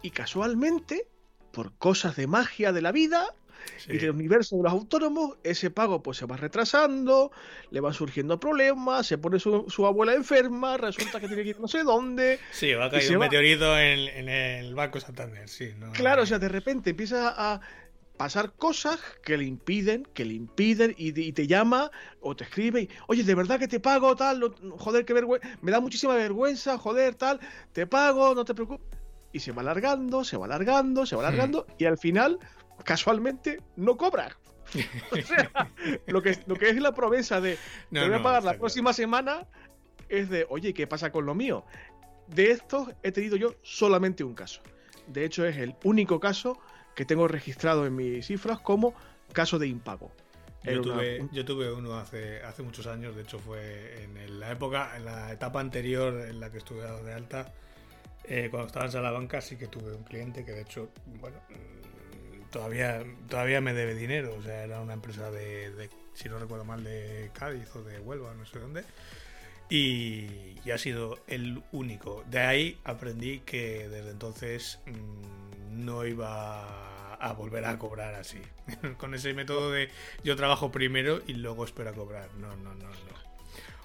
[0.01, 1.07] Y casualmente,
[1.51, 3.33] por cosas de magia de la vida,
[3.87, 7.31] y del universo de los autónomos, ese pago pues se va retrasando,
[7.71, 11.67] le van surgiendo problemas, se pone su, abuela enferma, resulta que tiene que ir no
[11.67, 12.39] sé dónde.
[12.51, 15.73] Sí, va a caer un meteorito en, el Banco Santander, sí.
[15.93, 17.61] claro, o sea, de repente empieza a
[18.17, 21.91] pasar cosas que le impiden, que le impiden y, te llama
[22.21, 25.71] o te escribe y, oye, de verdad que te pago tal, joder, qué vergüenza, me
[25.71, 27.39] da muchísima vergüenza, joder, tal,
[27.71, 28.87] te pago, no te preocupes.
[29.31, 32.39] Y se va alargando, se va alargando, se va alargando y al final,
[32.83, 34.37] casualmente, no cobra.
[35.11, 35.51] o sea,
[36.07, 37.57] lo que, lo que es la promesa de
[37.91, 39.47] te voy a pagar la próxima semana
[40.07, 41.65] es de, oye, ¿qué pasa con lo mío?
[42.27, 44.61] De estos he tenido yo solamente un caso.
[45.07, 46.59] De hecho, es el único caso
[46.95, 48.93] que tengo registrado en mis cifras como
[49.31, 50.11] caso de impago.
[50.63, 55.33] Yo tuve, uno hace, hace muchos años, de hecho fue en la época, en la
[55.33, 57.53] etapa anterior en la que estuve dado de alta,
[58.23, 60.89] eh, cuando estaba en Salamanca sí que tuve un cliente que de hecho,
[61.19, 66.39] bueno, mm, todavía, todavía me debe dinero, o sea, era una empresa de, si no
[66.39, 68.85] recuerdo mal, de Cádiz o de Huelva, no sé dónde.
[69.69, 72.23] Y, ha sido el único.
[72.29, 78.41] De ahí aprendí que desde entonces mm, no iba a volver a cobrar así.
[78.97, 79.89] Con ese método de
[80.23, 82.29] yo trabajo primero y luego espero a cobrar.
[82.35, 83.23] No, no, no, no.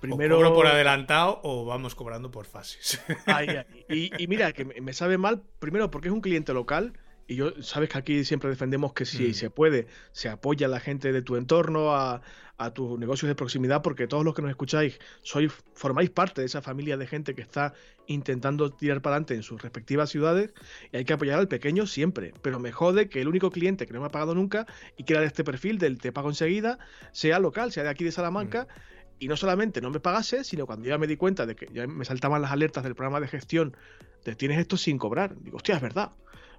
[0.00, 0.36] Primero...
[0.36, 3.00] O cobro por adelantado o vamos cobrando por fases.
[3.88, 6.92] Y, mira, que me sabe mal, primero porque es un cliente local
[7.26, 9.34] y yo, sabes que aquí siempre defendemos que si mm.
[9.34, 12.22] se puede, se apoya a la gente de tu entorno, a,
[12.58, 16.46] a tus negocios de proximidad, porque todos los que nos escucháis sois, formáis parte de
[16.46, 17.72] esa familia de gente que está
[18.08, 20.52] intentando tirar para adelante en sus respectivas ciudades
[20.92, 22.34] y hay que apoyar al pequeño siempre.
[22.42, 25.12] Pero me jode que el único cliente que no me ha pagado nunca y que
[25.12, 26.78] era de este perfil del te pago enseguida
[27.12, 28.64] sea local, sea de aquí de Salamanca.
[28.64, 28.98] Mm.
[29.20, 31.86] Y no solamente no me pagase, sino cuando ya me di cuenta de que ya
[31.86, 33.76] me saltaban las alertas del programa de gestión
[34.24, 35.34] de tienes esto sin cobrar.
[35.40, 36.12] Digo, hostia, es verdad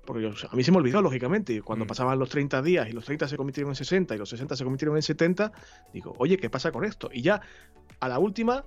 [0.05, 1.87] porque a mí se me olvidó, lógicamente, cuando mm.
[1.87, 4.63] pasaban los 30 días y los 30 se convirtieron en 60 y los 60 se
[4.63, 5.51] convirtieron en 70,
[5.93, 7.09] digo, oye, ¿qué pasa con esto?
[7.13, 7.41] Y ya,
[7.99, 8.65] a la última,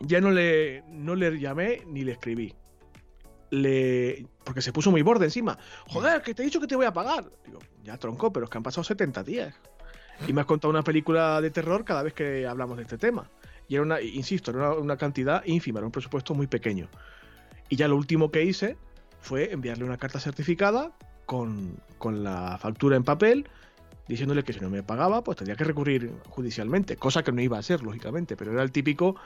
[0.00, 2.54] ya no le, no le llamé ni le escribí.
[3.50, 4.26] Le...
[4.44, 5.58] Porque se puso muy borde encima.
[5.88, 7.30] Joder, que te he dicho que te voy a pagar.
[7.44, 9.54] Digo, ya tronco, pero es que han pasado 70 días.
[10.26, 13.30] Y me has contado una película de terror cada vez que hablamos de este tema.
[13.68, 16.88] Y era una, insisto, era una cantidad ínfima, era un presupuesto muy pequeño.
[17.68, 18.76] Y ya lo último que hice
[19.20, 20.92] fue enviarle una carta certificada
[21.26, 23.48] con, la factura en papel,
[24.08, 27.58] diciéndole que si no me pagaba, pues tendría que recurrir judicialmente, cosa que no iba
[27.58, 29.16] a ser, lógicamente, pero era el típico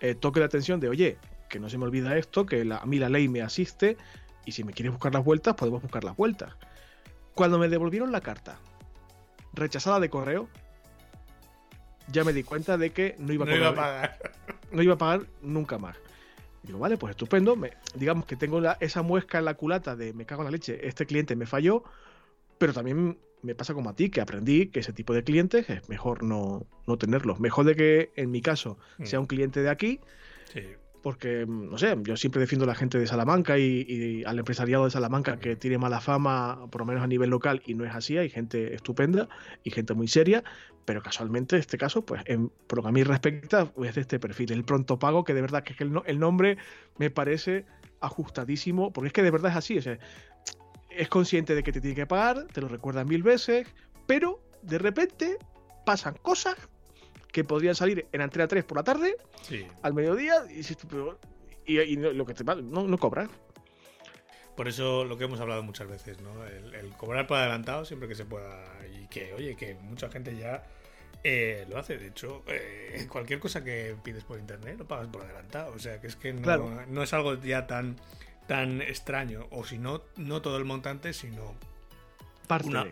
[0.00, 2.98] eh, toque de atención de, oye, que no se me olvida esto, que a mí
[2.98, 3.98] la ley me asiste,
[4.46, 6.54] y si me quieres buscar las vueltas, podemos buscar las vueltas.
[7.34, 8.58] Cuando me devolvieron la carta,
[9.52, 10.48] rechazada de correo,
[12.08, 14.18] ya me di cuenta de que no iba a pagar.
[14.72, 15.96] No iba a pagar nunca más.
[16.62, 17.56] Digo, vale, pues estupendo.
[17.94, 21.06] digamos que tengo esa muesca en la culata de me cago en la leche, este
[21.06, 21.84] cliente me falló,
[22.58, 25.88] pero también me pasa como a ti, que aprendí que ese tipo de clientes es
[25.88, 27.40] mejor no, no tenerlos.
[27.40, 29.06] Mejor de que en mi caso mm.
[29.06, 30.00] sea un cliente de aquí,
[30.52, 34.84] sí porque, no sé, yo siempre defiendo a la gente de Salamanca y, al empresariado
[34.84, 37.94] de Salamanca que tiene mala fama, por lo menos a nivel local, y no es
[37.94, 39.28] así, hay gente estupenda
[39.64, 40.44] y gente muy seria,
[40.84, 44.18] pero casualmente este caso, pues en, por lo que a mí respecta, es de este
[44.18, 46.58] perfil, el pronto pago, que de verdad que, el, el, nombre
[46.98, 47.64] me parece
[48.00, 49.82] ajustadísimo, porque es que de verdad es así, o
[50.90, 53.66] es consciente de que te tiene que pagar, te lo recuerda mil veces,
[54.06, 55.38] pero de repente
[55.86, 56.56] pasan cosas
[57.32, 59.16] que podrían salir en Antena 3 por la tarde,
[59.82, 60.44] al mediodía,
[61.66, 63.30] y, y, lo que te no, no cobran.
[64.56, 66.46] Por eso lo que hemos hablado muchas veces, ¿no?
[66.46, 68.62] El, cobrar por adelantado siempre que se pueda.
[68.92, 70.62] Y que, oye, que mucha gente ya
[71.22, 75.22] Eh, lo hace, de hecho, eh, cualquier cosa que pides por internet lo pagas por
[75.22, 75.72] adelantado.
[75.74, 77.96] O sea, que es que no, no es algo ya tan,
[78.46, 79.46] tan extraño.
[79.50, 81.54] O si no, no todo el montante, sino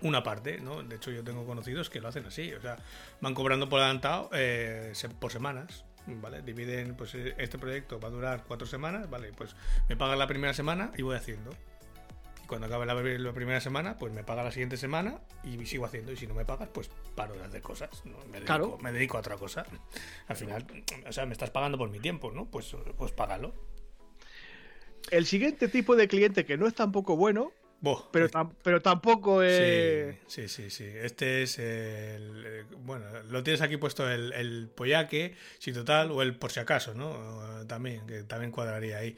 [0.02, 0.82] una, parte, ¿no?
[0.82, 2.52] De hecho, yo tengo conocidos que lo hacen así.
[2.52, 2.76] O sea,
[3.20, 5.84] van cobrando por adelantado eh, por semanas.
[6.06, 6.40] ¿Vale?
[6.40, 9.30] Dividen, pues este proyecto va a durar cuatro semanas, ¿vale?
[9.36, 9.54] Pues
[9.90, 11.50] me pagan la primera semana y voy haciendo
[12.48, 12.86] cuando acabe
[13.18, 16.10] la, primera semana, pues me paga la siguiente semana y sigo haciendo.
[16.10, 17.90] Y si no me pagas, pues paro de hacer cosas.
[18.32, 19.64] Me, dedico, me dedico a otra cosa.
[20.26, 20.66] Al final,
[21.06, 22.46] o sea, me estás pagando por mi tiempo, ¿no?
[22.46, 23.54] Pues, pues págalo.
[25.10, 27.52] El siguiente tipo de cliente que no es tampoco bueno,
[28.10, 28.28] pero,
[28.62, 29.42] pero tampoco.
[30.26, 32.44] Sí, sí, sí, Este es el.
[32.46, 36.60] Eh, bueno, lo tienes aquí puesto el, el pollaque, si total, o el por si
[36.60, 37.66] acaso, ¿no?
[37.66, 39.16] También, que también cuadraría ahí.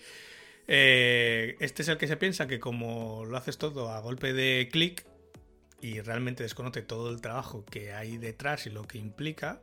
[0.72, 4.68] Eh, este es el que se piensa que como lo haces todo a golpe de
[4.70, 5.04] clic
[5.80, 9.62] y realmente desconoce todo el trabajo que hay detrás y lo que implica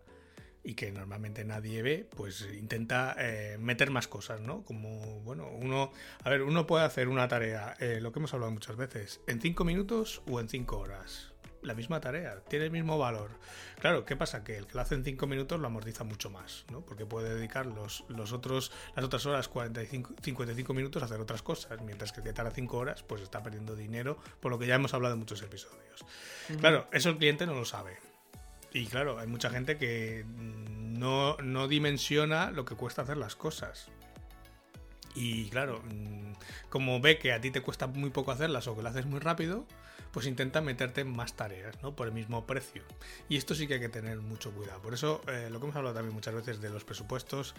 [0.63, 4.63] y que normalmente nadie ve, pues intenta eh, meter más cosas, ¿no?
[4.63, 5.91] Como, bueno, uno,
[6.23, 9.41] a ver, uno puede hacer una tarea, eh, lo que hemos hablado muchas veces, en
[9.41, 13.31] cinco minutos o en cinco horas la misma tarea, tiene el mismo valor.
[13.79, 14.43] Claro, ¿qué pasa?
[14.43, 16.81] Que el que lo hace en 5 minutos lo amortiza mucho más, ¿no?
[16.81, 21.41] Porque puede dedicar los, los otros, las otras horas, 45, 55 minutos, a hacer otras
[21.41, 24.65] cosas, mientras que el que tarda 5 horas, pues está perdiendo dinero, por lo que
[24.65, 26.05] ya hemos hablado en muchos episodios.
[26.59, 27.97] Claro, eso el cliente no lo sabe.
[28.74, 33.89] Y claro, hay mucha gente que no, no dimensiona lo que cuesta hacer las cosas.
[35.15, 36.34] Y claro, mm,
[36.70, 39.20] como ve que a ti te cuesta muy poco hacerlas o que lo haces muy
[39.20, 39.65] rápido,
[40.11, 41.95] pues intenta meterte más tareas, ¿no?
[41.95, 42.84] Por el mismo precio.
[43.30, 44.82] Y esto sí que hay que tener mucho cuidado.
[44.82, 47.55] Por eso, eh, lo que hemos hablado también muchas veces de los presupuestos,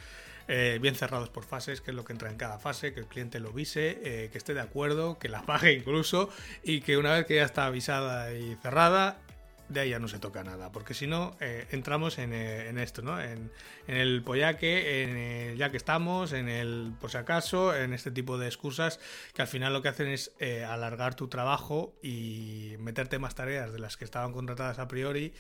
[0.47, 3.07] eh, bien cerrados por fases, que es lo que entra en cada fase, que el
[3.07, 6.31] cliente lo vise, eh, que esté de acuerdo, que la pague incluso,
[6.63, 9.21] y que una vez que ya está avisada y cerrada,
[9.69, 13.03] de ahí ya no se toca nada, porque si no, eh, entramos eh, en, esto,
[13.03, 13.21] ¿no?
[13.21, 13.51] En,
[13.87, 18.39] el pollaque, en el ya que estamos, en el por si acaso, en este tipo
[18.39, 18.99] de excusas
[19.35, 23.73] que al final lo que hacen es eh, alargar tu trabajo y meterte más tareas
[23.73, 25.35] de las que estaban contratadas a priori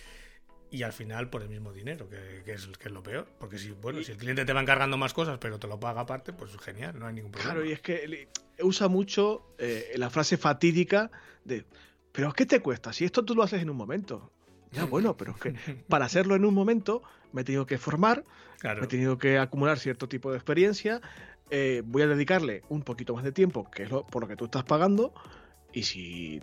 [0.70, 3.26] y al final por el mismo dinero, que, es, que es lo peor.
[3.38, 6.02] Porque si, bueno, si el cliente te va encargando más cosas, pero te lo paga
[6.02, 7.54] aparte, pues genial, no hay ningún problema.
[7.54, 8.28] Claro, y es que
[8.60, 9.56] usa mucho
[9.96, 11.10] la frase fatídica
[11.44, 11.64] de
[12.18, 12.92] pero ¿qué te cuesta?
[12.92, 14.32] Si esto tú lo haces en un momento.
[14.72, 15.54] Ya, bueno, pero es que
[15.88, 17.00] para hacerlo en un momento
[17.30, 18.24] me he tenido que formar,
[18.64, 21.00] me he tenido que acumular cierto tipo de experiencia,
[21.48, 24.34] eh, voy a dedicarle un poquito más de tiempo, que es lo, por lo que
[24.34, 25.14] tú estás pagando,
[25.72, 26.40] y si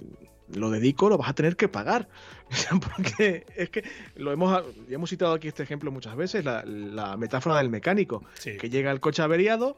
[0.48, 2.08] lo dedico, lo vas a tener que pagar.
[2.96, 3.84] Porque es que
[4.16, 8.92] lo hemos, hemos citado aquí este ejemplo muchas veces, la, metáfora del mecánico, que llega
[8.92, 9.76] el coche averiado,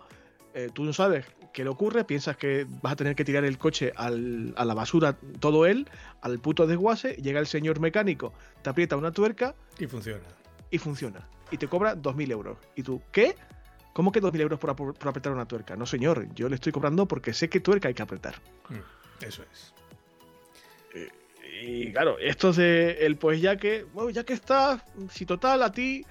[0.57, 3.59] eh, tú no sabes qué le ocurre, piensas que vas a tener que tirar el
[3.59, 5.87] coche a la basura todo él,
[6.21, 8.33] al puto desguace, llega el señor mecánico,
[8.63, 10.23] te aprieta una tuerca y funciona.
[10.71, 11.29] Y funciona.
[11.51, 12.57] Y te cobra 2.000 euros.
[12.75, 13.35] ¿Y tú qué?
[13.93, 14.71] ¿Cómo que 2.000 euros por,
[15.07, 15.75] apretar una tuerca?
[15.75, 18.41] No, señor, yo le estoy cobrando porque sé qué tuerca hay que apretar.
[18.69, 19.73] Mm, eso es.
[20.95, 21.09] Eh,
[21.61, 24.81] y claro, esto de el pues ya que, bueno, ya que estás,
[25.11, 26.03] si total a ti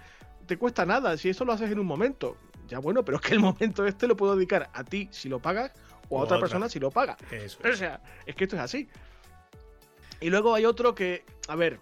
[0.47, 2.37] te cuesta nada, si eso lo haces en un momento,
[2.69, 5.41] ya bueno, pero es que el momento este lo puedo dedicar a ti si lo
[5.41, 5.73] pagas
[6.09, 7.17] o a otra, persona si lo paga.
[7.65, 8.89] O sea, es que esto es así.
[10.21, 11.81] Y luego hay otro que, a ver,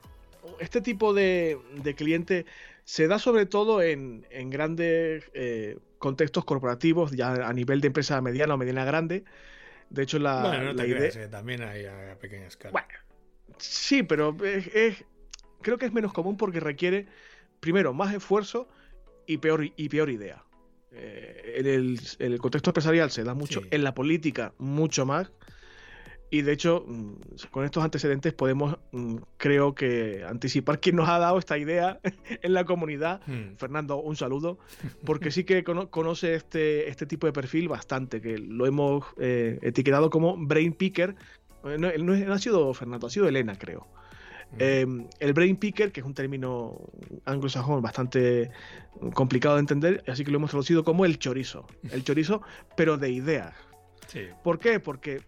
[0.58, 1.58] este tipo de,
[1.96, 2.46] cliente
[2.84, 8.54] se da sobre todo en, grandes eh, contextos corporativos, ya a nivel de empresa mediana
[8.54, 9.24] o mediana grande.
[9.90, 11.08] De hecho, la, idea.
[11.08, 12.72] Eh, también hay a pequeña escala.
[12.72, 12.88] Bueno,
[13.58, 15.04] sí, pero es,
[15.62, 17.06] creo que es menos común porque requiere,
[17.60, 18.68] primero, más esfuerzo
[19.26, 20.42] y peor, y peor idea.
[20.96, 21.98] Eh, en,
[22.32, 25.30] el, contexto empresarial se da mucho, en la política mucho más.
[26.30, 27.14] Y de hecho, mm,
[27.50, 32.00] con estos antecedentes podemos, mm, creo que, anticipar quién nos ha dado esta idea
[32.42, 33.20] en la comunidad.
[33.26, 33.54] Hmm.
[33.56, 34.58] Fernando, un saludo,
[35.06, 40.10] porque sí que conoce este, este tipo de perfil bastante, que lo hemos eh, etiquetado
[40.10, 41.14] como brain picker.
[41.64, 43.86] Eh, no, no, ha sido Fernando, ha sido Elena, creo.
[44.58, 46.78] Em, el brain picker, que es un término
[47.24, 48.50] anglosajón bastante
[49.14, 51.66] complicado de entender, así que lo hemos traducido como el chorizo.
[51.90, 52.42] El chorizo,
[52.76, 53.54] pero de ideas.
[54.42, 54.78] ¿Por qué?
[54.78, 55.22] Porque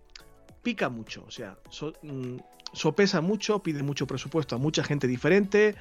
[0.63, 1.57] pica mucho, o sea,
[2.03, 2.37] mm,
[2.73, 5.75] sopesa mucho, pide mucho presupuesto a mucha gente diferente,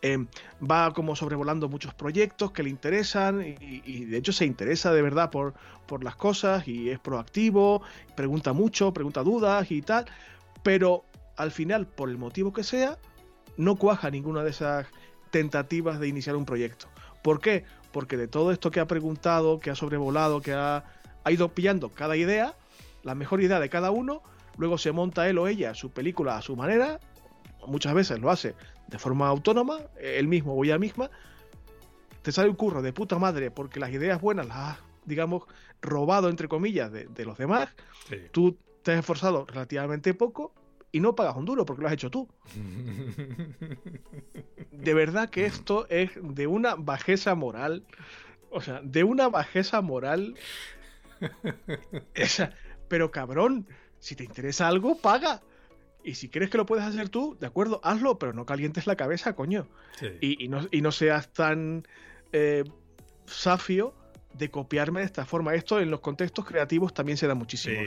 [0.00, 0.26] em,
[0.60, 5.30] va como sobrevolando muchos proyectos que le interesan y, de hecho se interesa de verdad
[5.30, 5.54] por,
[5.86, 7.82] por las cosas y es proactivo,
[8.16, 10.06] pregunta mucho, pregunta dudas y tal,
[10.62, 11.04] pero
[11.36, 12.98] al final, por el motivo que sea,
[13.56, 14.86] no cuaja ninguna de esas
[15.30, 16.86] tentativas de iniciar un proyecto.
[17.22, 17.64] ¿Por qué?
[17.92, 20.84] Porque de todo esto que ha preguntado, que ha sobrevolado, que ha,
[21.28, 22.56] ido pillando cada idea,
[23.02, 24.22] la mejor idea de cada uno,
[24.56, 27.00] luego se monta él o ella su película a su manera,
[27.66, 28.54] muchas veces lo hace
[28.88, 31.10] de forma autónoma, él mismo o ella misma,
[32.22, 35.44] te sale un curro de puta madre porque las ideas buenas las has, digamos,
[35.80, 37.68] robado, entre comillas, de, los demás.
[38.32, 40.52] Tú te has esforzado relativamente poco
[40.92, 42.28] y no pagas un duro porque lo has hecho tú.
[44.70, 47.84] De verdad que esto es de una bajeza moral.
[48.50, 50.34] O sea, de una bajeza moral.
[52.14, 52.52] Esa,
[52.88, 53.66] pero cabrón,
[53.98, 55.40] si te interesa algo, paga.
[56.04, 58.96] Y si crees que lo puedes hacer tú, de acuerdo, hazlo, pero no calientes la
[58.96, 59.68] cabeza, coño.
[60.20, 61.86] Y, no, y, no, seas tan
[62.32, 62.64] eh,
[63.24, 63.94] safio
[64.34, 65.54] de copiarme de esta forma.
[65.54, 67.80] Esto en los contextos creativos también se da muchísimo.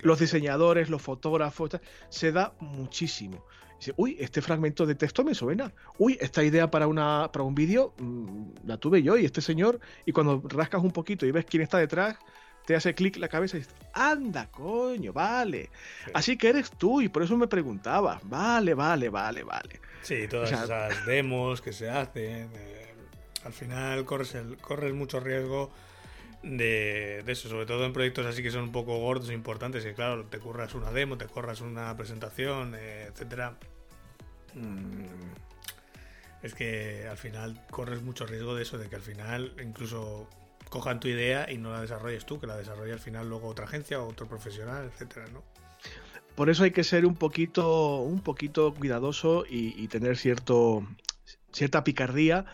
[0.00, 1.70] Los diseñadores, los fotógrafos,
[2.08, 3.44] se da muchísimo.
[3.78, 5.72] Dice, uy, este fragmento de texto me suena.
[5.98, 9.80] Uy, esta idea para, una, para un vídeo mm, la tuve yo y este señor.
[10.06, 12.16] Y cuando rascas un poquito y ves quién está detrás,
[12.64, 15.70] te hace clic la cabeza y dices, anda, coño, vale.
[16.14, 18.20] Así que eres tú y por eso me preguntaba.
[18.22, 19.80] Vale, vale, vale, vale.
[20.02, 22.50] Sí, todas esas demos que se hacen.
[22.54, 22.91] Eh,
[23.44, 25.70] al final corres, el, corres mucho riesgo
[26.42, 29.94] de, eso, sobre todo en proyectos así que son un poco gordos e importantes, que
[29.94, 33.56] claro, te curras una demo, te corras una presentación, eh, etcétera.
[34.54, 35.04] Mm,
[36.42, 40.28] es que al final corres mucho riesgo de eso, de que al final incluso
[40.68, 43.66] cojan tu idea y no la desarrolles tú, que la desarrolle al final luego otra
[43.66, 45.42] agencia o otro profesional, etcétera, ¿no?
[46.34, 50.82] Por eso hay que ser un poquito, un poquito cuidadoso y, y tener cierto,
[51.52, 52.46] cierta picardía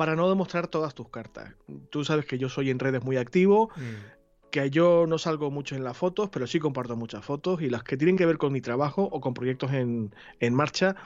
[0.00, 1.52] para no demostrar todas tus cartas.
[1.90, 4.50] Tú sabes que yo soy en redes muy activo, mm.
[4.50, 7.82] que yo no salgo mucho en las fotos, pero sí comparto muchas fotos y las
[7.82, 10.10] que tienen que ver con mi trabajo o con proyectos en,
[10.54, 10.96] marcha,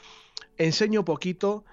[0.59, 1.65] enseño poquito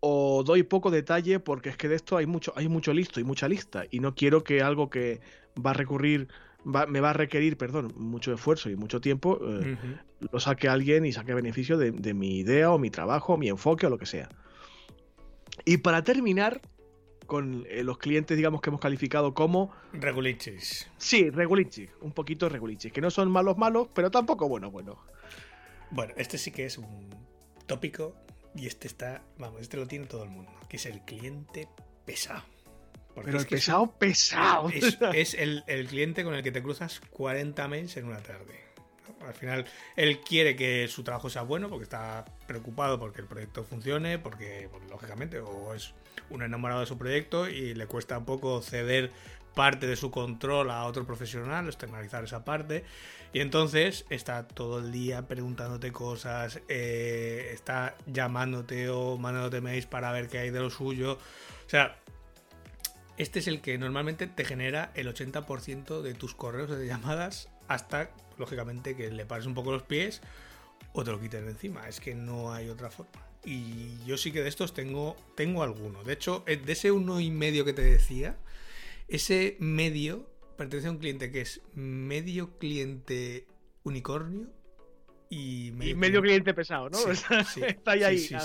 [0.00, 3.24] o doy poco detalle porque es que de esto hay mucho, hay mucho listo y
[3.24, 5.20] mucha lista y no quiero que algo que
[5.54, 6.28] va a recurrir
[6.64, 9.76] me va a requerir, perdón, mucho esfuerzo y mucho tiempo, eh,
[10.20, 13.86] lo saque alguien y saque beneficio de, de, mi idea o mi trabajo, mi enfoque
[13.86, 14.30] o lo que sea.
[15.64, 16.60] Y para terminar,
[17.26, 19.72] con eh, los clientes, digamos, que hemos calificado como...
[19.92, 20.88] Regulichis.
[20.98, 24.98] Sí, regulichis, un poquito regulichis, que no son malos malos, pero tampoco buenos buenos.
[25.90, 27.10] Bueno, este sí que es un
[27.66, 28.14] tópico
[28.54, 31.68] y este está, vamos, este lo tiene todo el mundo, que es el cliente
[32.04, 32.42] pesado.
[33.14, 34.68] pero el pesado, pesado.
[35.14, 38.60] Es, el, el, cliente con el que te cruzas 40 mails en una tarde.
[39.26, 39.64] Al final,
[39.96, 44.68] él quiere que su trabajo sea bueno porque está preocupado porque el proyecto funcione, porque,
[44.70, 45.94] pues, lógicamente, o es
[46.30, 49.10] un enamorado de su proyecto y le cuesta un poco ceder
[49.54, 52.84] parte de su control a otro profesional, externalizar esa parte.
[53.32, 60.12] Y entonces está todo el día preguntándote cosas, eh, está llamándote o mandándote mails para
[60.12, 61.18] ver qué hay de lo suyo.
[61.66, 61.96] O sea,
[63.16, 68.10] este es el que normalmente te genera el 80% de tus correos de llamadas hasta
[68.42, 70.20] lógicamente, que le pares un poco los pies
[70.92, 71.88] o te lo quites de encima.
[71.88, 73.12] Es que no hay otra forma.
[73.44, 76.02] Y yo sí que de estos tengo, tengo alguno.
[76.04, 78.36] De hecho, eh, de ese uno y medio que te decía,
[79.08, 83.46] ese medio pertenece a un cliente que es medio cliente
[83.84, 84.48] unicornio
[85.28, 86.98] y medio, cliente, pesado, ¿no?
[87.66, 88.18] Está ahí.
[88.18, 88.36] Sí,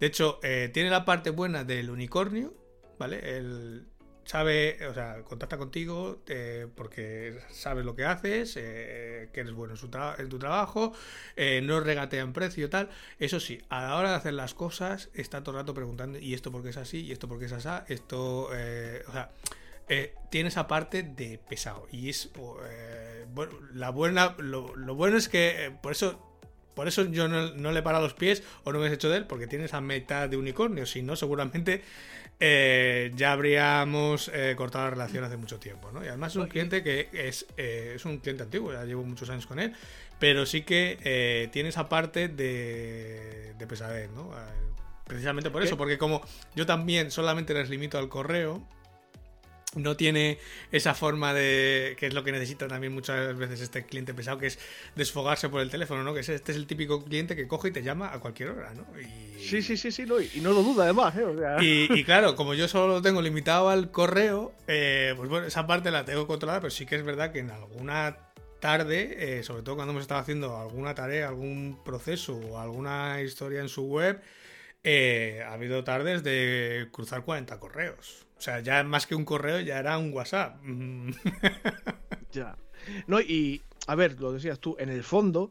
[0.00, 2.54] de hecho, eh, tiene la parte buena del unicornio,
[2.98, 3.36] ¿vale?
[3.36, 3.86] El,
[4.28, 9.72] sabe, o sea, contacta contigo eh, porque sabe lo que haces, eh, que eres bueno
[10.18, 10.92] en, tu trabajo,
[11.34, 12.90] eh, no regatea en precio tal.
[13.18, 16.34] Eso sí, a la hora de hacer las cosas, está todo el rato preguntando, ¿y
[16.34, 17.06] esto por qué es así?
[17.06, 17.68] ¿Y esto por qué es así?
[17.88, 19.30] Esto, o sea,
[20.30, 21.88] tiene esa parte de pesado.
[21.90, 22.30] Y es,
[23.32, 26.27] bueno, la buena, lo, bueno es que, por eso
[26.78, 29.16] por eso yo no, le he parado los pies o no me he hecho de
[29.16, 30.86] él, porque tiene esa mitad de unicornio.
[30.86, 31.82] Si no, seguramente
[32.38, 36.04] eh, ya habríamos eh, cortado la relación hace mucho tiempo, ¿no?
[36.04, 39.28] Y además es un cliente que es, eh, es un cliente antiguo, ya llevo muchos
[39.28, 39.74] años con él,
[40.20, 44.30] pero sí que tiene esa parte de, de pesadez, ¿no?
[45.04, 46.22] Precisamente por eso, porque como
[46.54, 48.62] yo también solamente les limito al correo,
[49.74, 50.38] no tiene
[50.72, 54.46] esa forma de que es lo que necesita también muchas veces este cliente pesado que
[54.46, 54.58] es
[54.96, 57.82] desfogarse por el teléfono no que este es el típico cliente que coge y te
[57.82, 58.86] llama a cualquier hora no
[59.38, 61.88] sí sí sí sí y no lo duda además ¿eh?
[61.90, 65.90] y, claro como yo solo lo tengo limitado al correo eh, pues bueno esa parte
[65.90, 68.16] la tengo controlada pero sí que es verdad que en alguna
[68.60, 73.60] tarde eh, sobre todo cuando hemos estado haciendo alguna tarea algún proceso o alguna historia
[73.60, 74.20] en su web
[74.84, 79.78] ha habido tardes de cruzar 40 correos o sea, ya más que un correo, ya
[79.78, 80.60] era un WhatsApp.
[82.32, 82.56] ya.
[83.06, 85.50] No, y a ver, lo decías tú, en el fondo,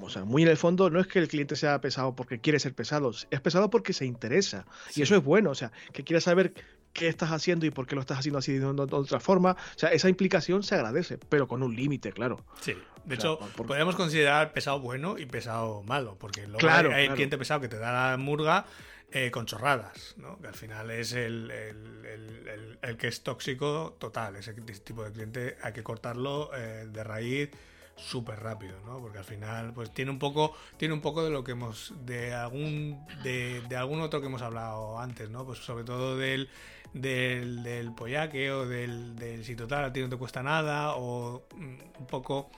[0.00, 2.60] o sea, muy en el fondo, no es que el cliente sea pesado porque quiere
[2.60, 4.64] ser pesado, es pesado porque se interesa.
[4.94, 6.54] Y eso es bueno, o sea, que quiera saber
[6.92, 9.52] qué estás haciendo y por qué lo estás haciendo así de, otra forma.
[9.52, 12.44] O sea, esa implicación se agradece, pero con un límite, claro.
[12.60, 12.74] Sí,
[13.04, 17.60] de hecho, podríamos considerar pesado bueno y pesado malo, porque luego claro, hay, cliente pesado
[17.60, 18.66] que te da la murga
[19.12, 20.38] eh, con chorradas, ¿no?
[20.38, 24.36] que al final es el, el, que es tóxico total.
[24.36, 27.50] Ese tipo de cliente hay que cortarlo eh, de raíz
[27.96, 28.98] súper rápido, ¿no?
[28.98, 32.34] Porque al final, pues tiene un poco, tiene un poco de lo que hemos, de
[32.34, 35.44] algún, de, de algún otro que hemos hablado antes, ¿no?
[35.44, 36.48] Pues sobre todo del,
[36.94, 41.46] del, del pollaque o del, del si total a ti no te cuesta nada o
[41.54, 42.50] mm, un poco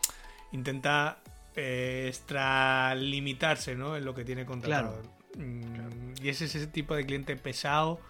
[0.52, 1.18] intenta
[1.56, 3.96] eh, extralimitarse, ¿no?
[3.96, 5.21] En lo que tiene contratado.
[5.36, 8.00] Mm, y es ese tipo de cliente pesado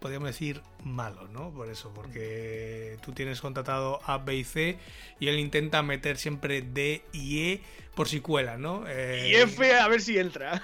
[0.00, 1.50] podríamos decir, malo, ¿no?
[1.50, 4.78] Por eso, porque tú tienes contratado A, B y C
[5.20, 7.62] y él intenta meter siempre D y E
[7.94, 8.84] por si cuela, ¿no?
[8.88, 10.62] Eh, y F a ver si entra.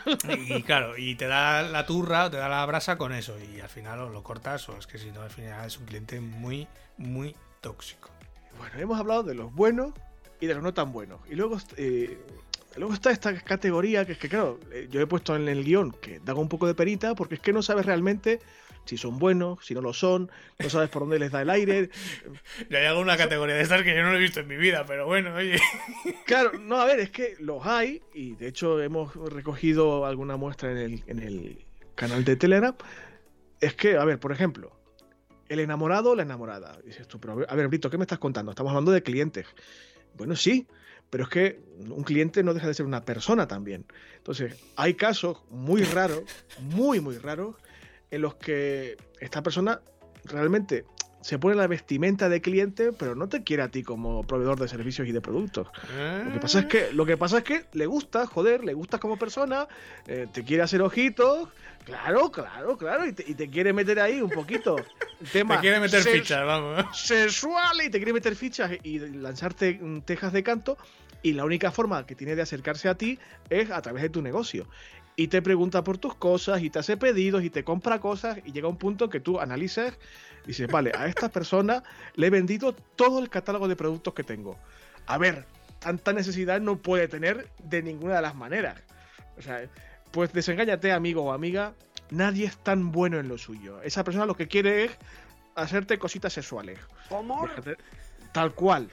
[0.49, 3.69] Y, claro, y te da la turra, te da la brasa con eso y al
[3.69, 6.67] final lo, lo cortas o es que si no, al final es un cliente muy,
[6.97, 8.11] muy tóxico.
[8.59, 9.93] Bueno, hemos hablado de los buenos
[10.41, 11.21] y de los no tan buenos.
[11.31, 11.59] Y luego...
[11.77, 12.19] Eh,
[12.77, 15.93] luego está esta categoría que es que, claro, eh, yo he puesto en el guion
[15.93, 18.41] que da un poco de perita porque es que no sabes realmente
[18.85, 21.91] si son buenos, si no lo son, no sabes por dónde les da el aire.
[22.71, 25.07] Ya hay alguna categoría de estas que yo no he visto en mi vida, pero
[25.07, 25.59] bueno, oye.
[26.27, 30.71] Claro, no, a ver, es que los hay, y de hecho hemos recogido alguna muestra
[30.71, 32.75] en el, en el canal de Telegram.
[33.61, 34.73] Es que, a ver, por ejemplo,
[35.49, 36.79] el enamorado o la enamorada.
[36.85, 38.53] Dices tú, pero a ver, Brito, ¿qué me estás contando?
[38.53, 39.47] Estamos hablando de clientes.
[40.15, 40.67] Bueno, sí,
[41.11, 43.85] pero es que un cliente no deja de ser una persona también.
[44.17, 46.23] Entonces, hay casos muy raros,
[46.61, 47.57] muy, muy raros,
[48.11, 49.81] en los que esta persona
[50.25, 50.85] realmente
[51.27, 54.69] se pone la vestimenta de cliente, pero no te quiere a ti como proveedor de
[54.69, 55.67] servicios y de productos.
[56.25, 59.01] Lo que pasa es que, lo que, pasa es que le gusta, joder, le gustas
[59.01, 59.67] como persona,
[60.07, 61.49] eh, te quiere hacer ojitos,
[61.85, 64.77] claro, claro, claro, y te, quiere meter ahí un poquito.
[65.33, 66.97] Tema te quiere meter fichas, vamos.
[66.97, 70.79] Sensual y te quiere meter fichas y lanzarte tejas de canto.
[71.23, 73.19] Y la única forma que tiene de acercarse a ti
[73.51, 74.69] es a través de tu negocio
[75.17, 78.53] y te pregunta por tus cosas y te hace pedidos y te compra cosas y
[78.53, 79.99] llega un punto que tú analices
[80.45, 81.83] y dices, vale, a esta persona
[82.15, 84.59] le he vendido todo el catálogo de productos que tengo.
[85.07, 85.47] A ver,
[85.79, 88.81] tanta necesidad no puede tener de ninguna de las maneras.
[89.39, 89.67] O sea,
[90.11, 91.73] pues desengáñate, amigo o amiga,
[92.11, 93.81] nadie es tan bueno en lo suyo.
[93.83, 94.93] Esa persona lo que quiere es
[95.55, 96.79] hacerte cositas sexuales.
[97.09, 97.49] ¿Cómo?
[98.33, 98.91] tal cual.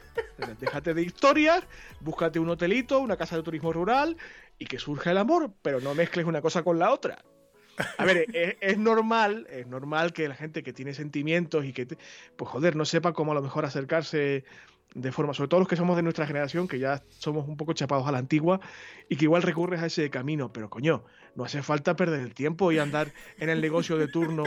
[0.62, 1.66] Déjate de historias,
[2.00, 4.16] búscate un hotelito, una casa de turismo rural
[4.58, 7.24] y que surja el amor, pero no mezcles una cosa con la otra.
[7.98, 8.26] A ver,
[8.62, 11.88] es, normal, es normal que la gente que tiene sentimientos y que,
[12.36, 14.44] pues joder, no sepa cómo a lo mejor acercarse
[14.94, 17.74] de forma, sobre todo los que somos de nuestra generación, que ya somos un poco
[17.74, 18.60] chapados a la antigua
[19.10, 21.04] y que igual recurres a ese camino, pero coño,
[21.36, 24.44] no hace falta perder el tiempo y andar en el negocio de turno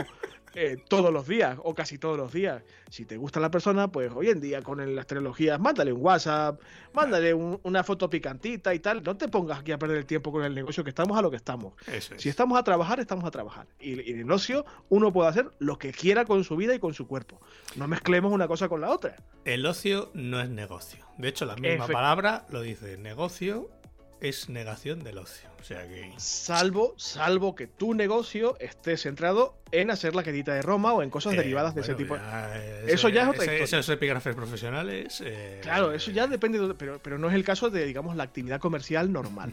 [0.58, 2.62] eh, todos los días o casi todos los días.
[2.88, 6.58] Si te gusta la persona, pues hoy en día con las tecnologías, mándale un WhatsApp,
[6.94, 9.02] mándale una foto picantita y tal.
[9.02, 11.30] No te pongas aquí a perder el tiempo con el negocio, que estamos a lo
[11.30, 11.74] que estamos.
[12.16, 13.66] Si estamos a trabajar, estamos a trabajar.
[13.78, 16.94] Y, en el ocio uno puede hacer lo que quiera con su vida y con
[16.94, 17.38] su cuerpo.
[17.76, 19.16] No mezclemos una cosa con la otra.
[19.44, 21.04] El ocio no es negocio.
[21.18, 22.96] De hecho, la misma palabra lo dice.
[22.96, 23.68] Negocio
[24.20, 25.48] es negación del ocio.
[25.60, 26.12] O sea que...
[26.16, 31.10] Salvo, salvo que tu negocio esté centrado en hacer la quedita de Roma o en
[31.10, 32.16] cosas eh, derivadas de ese tipo.
[32.86, 33.52] eso, ya es otra cosa.
[33.52, 35.22] Esos epígrafes profesionales.
[35.24, 38.24] Eh, claro, eso ya depende, de, pero, pero no es el caso de, digamos, la
[38.24, 39.52] actividad comercial normal.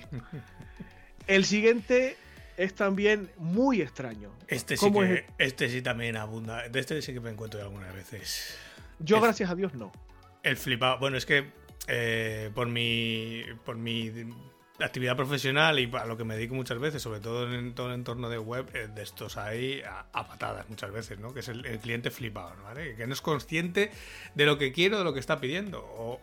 [1.27, 2.17] el siguiente
[2.57, 4.31] es también muy extraño.
[4.47, 6.67] Este sí, que, este sí también abunda.
[6.69, 8.57] De este sí que me encuentro algunas veces.
[8.99, 9.91] Yo, gracias a Dios, no.
[10.43, 10.99] El flipado.
[10.99, 11.45] Bueno, es que
[11.87, 13.43] eh, por mi.
[13.65, 14.11] por mi
[14.79, 17.93] actividad profesional y a lo que me dedico muchas veces, sobre todo en todo el
[17.93, 21.33] entorno de web, eh, de estos hay a, patadas muchas veces, ¿no?
[21.33, 22.95] Que es el, cliente flipado, ¿vale?
[22.95, 23.91] Que no es consciente
[24.35, 25.79] de lo que quiero, de lo que está pidiendo.
[25.79, 26.19] O,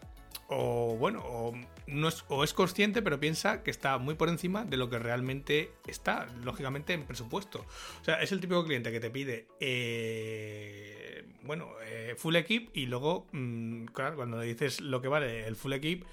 [0.48, 1.52] o bueno, o,
[1.86, 4.98] no es, o es consciente, pero piensa que está muy por encima de lo que
[4.98, 7.64] realmente está, lógicamente, en presupuesto.
[8.00, 12.86] O sea, es el típico cliente que te pide, eh, bueno, eh, full equip y
[12.86, 16.04] luego, mm, claro, cuando le dices lo que vale el full equip,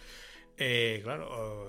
[1.04, 1.68] claro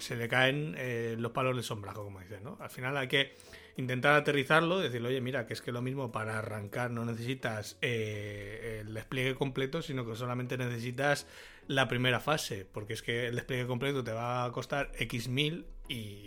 [0.00, 2.56] se le caen eh, los palos de sombrajo, como dices, ¿no?
[2.60, 3.34] Al final hay que
[3.76, 8.80] intentar aterrizarlo, decirle, oye, mira, que es que lo mismo para arrancar no necesitas eh,
[8.80, 11.26] el despliegue completo, sino que solamente necesitas
[11.66, 15.66] la primera fase, porque es que el despliegue completo te va a costar X mil
[15.88, 16.18] y,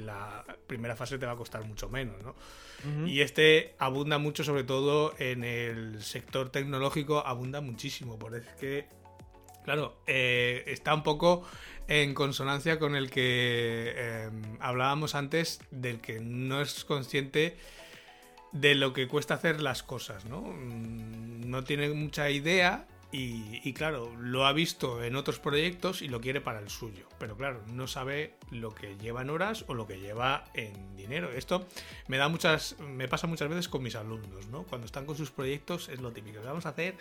[0.00, 2.36] la primera fase te va a costar mucho menos, ¿no?
[3.06, 8.86] Y este abunda mucho, sobre todo en el sector tecnológico, abunda muchísimo, porque es que,
[9.64, 11.44] claro, eh, está un poco
[11.88, 17.56] en consonancia con el que em, hablábamos antes del que no es consciente
[18.52, 20.40] de lo que cuesta hacer las cosas, ¿no?
[20.40, 26.20] Mm, no tiene mucha idea y, claro, lo ha visto en otros proyectos y lo
[26.20, 27.08] quiere para el suyo.
[27.18, 31.32] Pero claro, no sabe lo que lleva en horas o lo que lleva en dinero.
[31.32, 31.66] Esto
[32.06, 32.76] me da muchas.
[32.78, 34.62] me pasa muchas veces con mis alumnos, ¿no?
[34.62, 36.40] Cuando están con sus proyectos es lo típico.
[36.44, 36.96] Vamos a hacer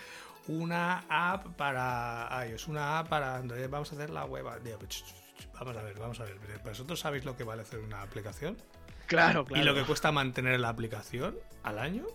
[0.48, 4.46] una app para iOS, una app para Android, vamos a hacer la web.
[4.46, 6.38] Vamos a ver, vamos a ver.
[6.66, 8.58] ¿Vosotros sabéis lo que vale hacer una aplicación?
[9.06, 9.62] Claro, claro.
[9.62, 12.08] ¿Y lo que cuesta mantener la aplicación al año?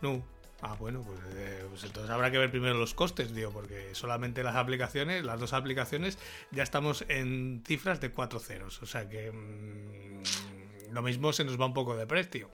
[0.00, 0.22] No,
[0.60, 4.42] Ah, bueno, pues, eh, pues, entonces habrá que ver primero los costes, digo, porque solamente
[4.42, 6.18] las aplicaciones, las dos aplicaciones,
[6.50, 8.82] ya estamos en cifras de cuatro ceros.
[8.82, 12.50] O sea que mm, lo mismo se nos va un poco de precio.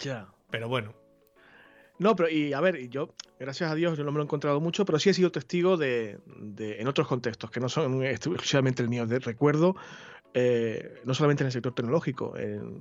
[0.00, 0.28] Ya.
[0.50, 0.94] Pero bueno.
[1.98, 4.60] No, pero y a ver, yo, gracias a Dios, yo no me lo he encontrado
[4.60, 8.82] mucho, pero sí he sido testigo de, de en otros contextos, que no son exclusivamente
[8.82, 9.06] el mío.
[9.06, 9.76] De, recuerdo
[10.34, 12.34] eh, no solamente en el sector tecnológico.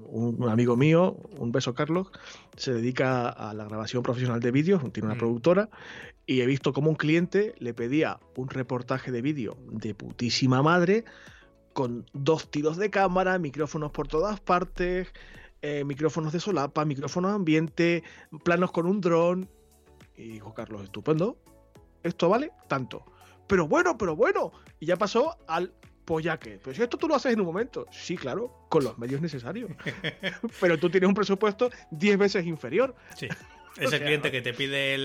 [0.08, 2.12] un, amigo mío, un beso Carlos,
[2.56, 5.20] se dedica a la grabación profesional de vídeos, tiene una mm.
[5.20, 5.70] productora,
[6.26, 11.04] y he visto cómo un cliente le pedía un reportaje de vídeo de putísima madre,
[11.74, 15.08] con dos tiros de cámara, micrófonos por todas partes,
[15.62, 18.04] eh, micrófonos de solapa, micrófonos ambiente,
[18.44, 19.50] planos con un dron.
[20.16, 21.38] Y dijo Carlos, estupendo,
[22.04, 23.06] esto vale tanto.
[23.48, 24.52] Pero bueno, pero bueno.
[24.80, 25.74] Y ya pasó al
[26.06, 27.86] pues ya que, pues esto tú lo haces en un momento.
[27.92, 29.72] Sí, claro, con los medios necesarios.
[30.62, 32.96] Pero tú tienes un presupuesto 10 veces inferior.
[33.16, 33.28] Sí.
[33.78, 34.98] Ese cliente que te pide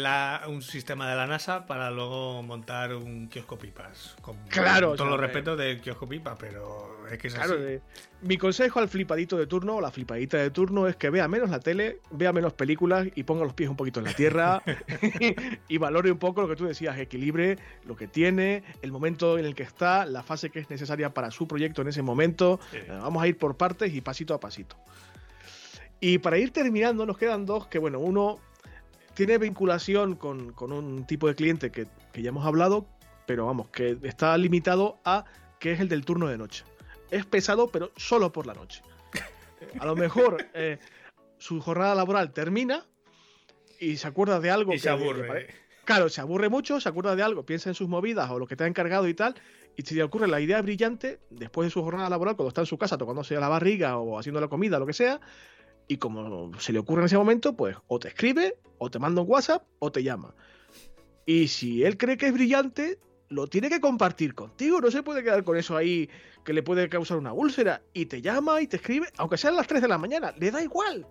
[0.49, 4.17] un sistema de la NASA para luego montar un kiosco pipas.
[4.21, 4.89] Con claro.
[4.89, 7.81] Con todos los respetos del kiosco pipa, pero es que es claro, así.
[8.23, 11.51] mi consejo al flipadito de turno o la flipadita de turno es que vea menos
[11.51, 14.63] la tele, vea menos películas y ponga los pies un poquito en la tierra
[15.69, 19.45] y valore un poco lo que tú decías, equilibre lo que tiene, el momento en
[19.45, 22.59] el que está, la fase que es necesaria para su proyecto en ese momento.
[22.73, 24.77] Eh, vamos a ir por partes y pasito a pasito.
[26.01, 28.39] Y para ir terminando, nos quedan dos que, bueno, uno
[29.17, 32.87] tiene vinculación con, un tipo de cliente que, ya hemos hablado,
[33.27, 35.25] pero vamos, que está limitado a
[35.59, 36.65] que es el del turno de noche.
[37.11, 38.83] Es pesado, pero solo por la noche.
[39.81, 40.79] A lo mejor eh,
[41.39, 42.85] su jornada laboral termina
[43.81, 44.75] y se acuerda de algo.
[44.75, 45.49] Y se aburre.
[45.87, 48.55] claro, se aburre mucho, se acuerda de algo, piensa en sus movidas o lo que
[48.55, 49.35] te ha encargado y tal,
[49.77, 52.67] y se le ocurre la idea brillante, después de su jornada laboral, cuando está en
[52.67, 55.21] su casa tocándose la barriga o haciendo la comida, lo que sea,
[55.89, 59.23] y como se le ocurre en ese momento, pues o te escribe, o te manda
[59.23, 60.35] un WhatsApp, o te llama.
[61.25, 64.81] Y si él cree que es brillante, lo tiene que compartir contigo.
[64.81, 66.09] No se puede quedar con eso ahí
[66.45, 67.83] que le puede causar una úlcera.
[67.93, 70.63] Y te llama y te escribe, aunque sean las 3 de la mañana, le da
[70.63, 71.07] igual.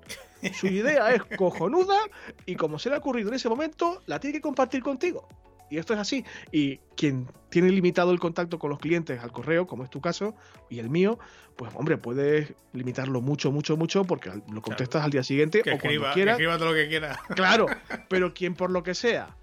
[0.53, 1.97] Su idea es cojonuda
[2.45, 5.27] y como se le ha ocurrido en ese momento, la tiene que compartir contigo.
[5.69, 6.25] Y esto es así.
[6.51, 10.35] Y quien tiene limitado el contacto con los clientes al correo, como es tu caso
[10.69, 11.17] y el mío,
[11.55, 16.11] pues hombre, puedes limitarlo mucho, mucho, mucho, porque lo contestas al día siguiente o cuando
[16.13, 16.37] quieras.
[16.37, 17.19] Que escriba todo lo que quiera.
[17.35, 17.67] Claro,
[18.09, 19.35] pero quien por lo que sea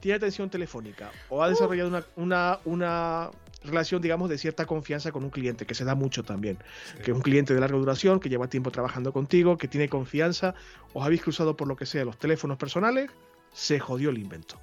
[0.00, 3.30] tiene atención telefónica o ha desarrollado una, una, una
[3.64, 6.58] relación, digamos, de cierta confianza con un cliente, que se da mucho también.
[7.04, 10.54] Que es un cliente de larga duración, que lleva tiempo trabajando contigo, que tiene confianza,
[10.92, 13.10] os habéis cruzado por lo que sea los teléfonos personales,
[13.52, 14.60] se jodió el invento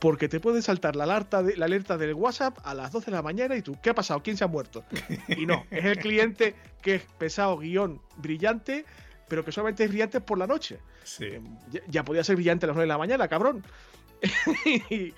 [0.00, 3.12] porque te puede saltar la alerta, de, la alerta del WhatsApp a las 12 de
[3.12, 4.22] la mañana y tú, ¿qué ha pasado?
[4.22, 4.84] ¿Quién se ha muerto?
[5.28, 8.86] Y no, es el cliente que es pesado, guion, brillante,
[9.28, 10.78] pero que solamente es brillante por la noche.
[11.04, 11.26] Sí.
[11.26, 11.42] Eh,
[11.88, 13.62] ya, podía ser brillante a las 9 de la mañana, cabrón.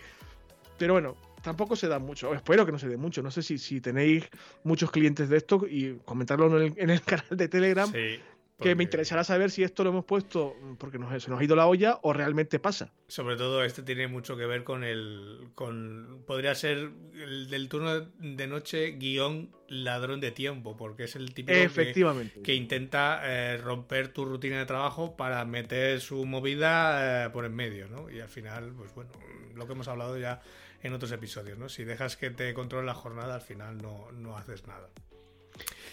[0.79, 2.35] pero bueno, tampoco se da mucho.
[2.35, 3.23] Espero que no se dé mucho.
[3.23, 4.29] No sé si, si tenéis
[4.65, 7.91] muchos clientes de esto y comentarlo en el, en el canal de Telegram.
[7.91, 8.21] Sí
[8.63, 11.57] que me interesará saber si esto lo hemos puesto porque nos, se nos ha ido
[11.57, 12.93] la olla o realmente pasa.
[13.09, 15.51] Sobre todo este tiene mucho que ver con el...
[15.55, 21.33] con Podría ser el del turno de noche guion ladrón de tiempo, porque es el
[21.35, 22.43] típico Efectivamente.
[22.43, 27.55] Que, intenta eh, romper tu rutina de trabajo para meter su movida eh, por en
[27.55, 28.11] medio, ¿no?
[28.11, 29.11] Y al final, pues bueno,
[29.55, 30.41] lo que hemos hablado ya
[30.83, 31.69] en otros episodios, ¿no?
[31.69, 34.91] Si dejas que te controle la jornada, al final no, no haces nada.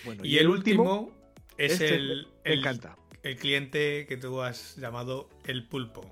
[0.03, 1.11] Bueno, y, el, último
[1.57, 6.09] es este el, el, cliente que tú has llamado el pulpo.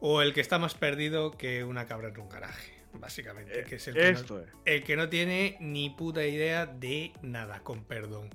[0.00, 3.64] O el que está más perdido que una cabra en un garaje, básicamente.
[3.64, 7.84] que es el, que no, el que no tiene ni puta idea de nada, con
[7.84, 8.30] perdón.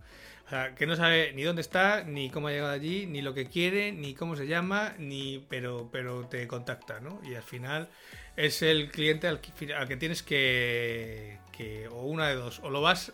[0.46, 3.34] O sea, que no sabe ni dónde está, ni cómo ha llegado allí, ni lo
[3.34, 7.22] que quiere, ni cómo se llama, ni pero, pero te contacta, ¿no?
[7.24, 7.90] Y al final
[8.36, 12.70] es el cliente al que, al que tienes que, que, o una de dos, o
[12.70, 13.14] lo vas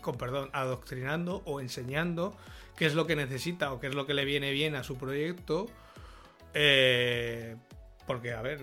[0.00, 2.36] con perdón, adoctrinando o enseñando
[2.80, 4.96] qué es lo que necesita o qué es lo que le viene bien a su
[4.96, 5.66] proyecto.
[6.54, 7.54] Eh,
[8.06, 8.58] porque, a ver,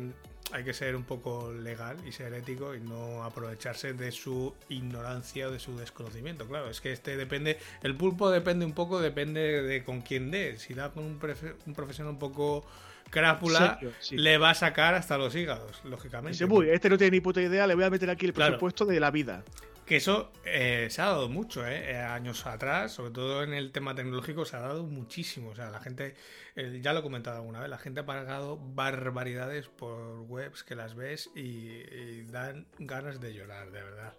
[0.51, 5.49] hay que ser un poco legal y ser ético y no aprovecharse de su ignorancia
[5.49, 6.48] o de su desconocimiento.
[6.48, 10.57] Claro, es que este depende, el pulpo depende un poco, depende de con quién dé.
[10.57, 11.19] Si da con un,
[11.68, 12.65] un profesional un poco
[13.09, 13.79] crápula,
[14.11, 16.45] le va a sacar hasta los hígados, lógicamente.
[16.73, 19.11] este no tiene ni puta idea, le voy a meter aquí el presupuesto de la
[19.11, 19.43] vida.
[19.88, 21.91] Que eso eh, se ha dado mucho, ¿eh?
[21.91, 21.97] ¿eh?
[21.97, 25.51] Años atrás, sobre todo en el tema tecnológico, se ha dado muchísimo.
[25.51, 26.13] O sea, la gente,
[26.57, 30.75] eh, ya lo he comentado alguna vez, la gente ha pagado barbaridades por webs que
[30.75, 34.13] las ves y, dan ganas de llorar, de verdad.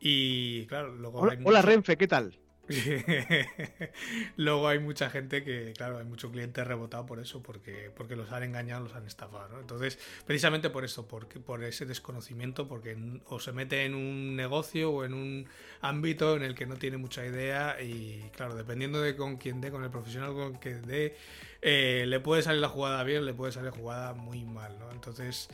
[0.00, 1.28] Y claro, luego.
[1.44, 2.38] hola Renfe, ¿qué tal?
[4.36, 8.30] Luego hay mucha gente que, claro, hay mucho cliente rebotado por eso, porque, porque los
[8.32, 9.60] han engañado, los han estafado, ¿no?
[9.60, 12.96] Entonces, precisamente por eso, porque, por ese desconocimiento, porque
[13.26, 15.48] o se mete en un negocio o en un
[15.80, 19.70] ámbito en el que no tiene mucha idea y, claro, dependiendo de con quién dé,
[19.70, 21.16] con el profesional con que dé,
[21.60, 24.90] eh, le puede salir la jugada bien, le puede salir la jugada muy mal, ¿no?
[24.90, 25.48] Entonces,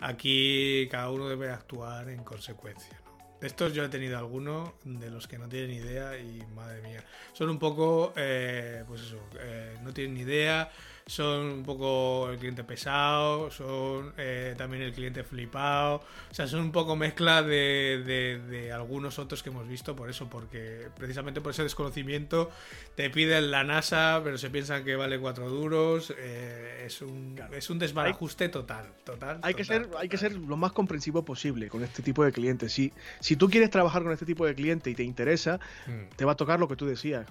[0.00, 3.03] aquí cada uno debe actuar en consecuencia.
[3.44, 7.04] Estos yo he tenido algunos de los que no tienen idea y madre mía.
[7.34, 10.70] Son un poco, eh, pues eso, eh, no tienen ni idea,
[11.06, 16.60] son un poco el cliente pesado, son eh, también el cliente flipado, o sea, son
[16.60, 18.02] un poco mezcla de,
[18.48, 22.50] de, algunos otros que hemos visto por eso, porque precisamente por ese desconocimiento
[22.94, 27.68] te piden la NASA, pero se piensan que vale cuatro duros, eh, es, un, es
[27.68, 29.40] un desbarajuste total, total.
[29.42, 32.72] Hay, que ser, hay que ser lo más comprensivo posible con este tipo de clientes.
[32.72, 36.16] Si, si tú quieres trabajar con este tipo de cliente y te interesa, mm.
[36.16, 37.26] te va a tocar lo que tú decías,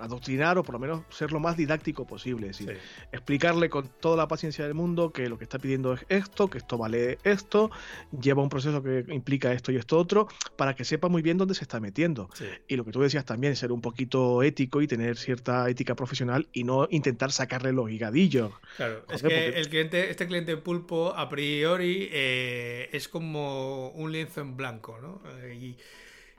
[0.00, 2.48] adoctrinar o por lo menos ser lo más didáctico posible.
[2.48, 2.78] Es decir,
[3.12, 6.58] explicarle con toda la paciencia del mundo que lo que está pidiendo es esto, que
[6.58, 7.70] esto vale esto,
[8.20, 11.54] lleva un proceso que implica esto y esto otro, para que sepa muy bien dónde
[11.54, 12.28] se está metiendo.
[12.68, 16.48] Y lo que tú decías también, ser un poquito ético y tener cierta ética profesional
[16.52, 18.52] y no intentar sacarle los higadillos.
[18.76, 24.40] Claro, es que el cliente, este cliente pulpo a priori eh, es como un lienzo
[24.40, 25.22] en blanco, ¿no?
[25.42, 25.76] Eh, y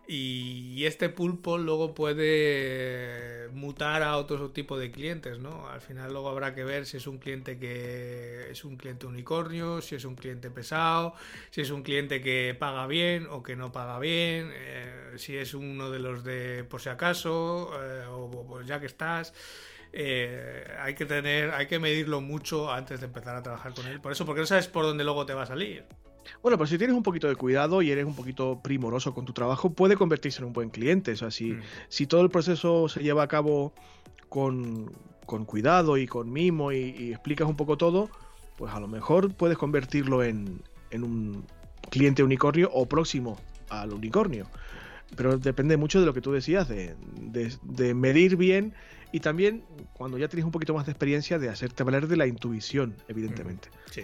[0.08, 5.68] y este pulpo luego puede mutar a otro tipo de clientes, ¿no?
[5.68, 9.82] Al final luego habrá que ver si es un cliente que es un cliente unicornio,
[9.82, 11.16] si es un cliente pesado,
[11.50, 15.54] si es un cliente que paga bien o que no paga bien, eh, si es
[15.54, 19.34] uno de los de por si acaso eh, o pues ya que estás.
[19.98, 24.02] Eh, hay que tener, hay que medirlo mucho antes de empezar a trabajar con él.
[24.02, 25.86] Por eso, porque no sabes por dónde luego te va a salir.
[26.42, 29.34] Bueno, pero si tienes un poquito de cuidado y eres un poquito primoroso con tu
[29.34, 31.12] trabajo, puede convertirse en un buen cliente.
[31.12, 31.62] O sea, si, mm.
[31.90, 33.74] si todo el proceso se lleva a cabo
[34.30, 38.10] con, cuidado y con mimo y, explicas un poco todo,
[38.58, 40.62] pues a lo mejor puedes convertirlo en,
[40.94, 41.46] un
[41.90, 43.38] cliente unicornio o próximo
[43.70, 44.48] al unicornio.
[45.16, 46.96] Pero depende mucho de lo que tú decías, de,
[47.94, 48.74] medir bien
[49.12, 52.28] y también, cuando ya tienes un poquito más de experiencia, de hacerte valer de la
[52.28, 53.70] intuición, evidentemente.
[53.70, 54.02] Mm, sí.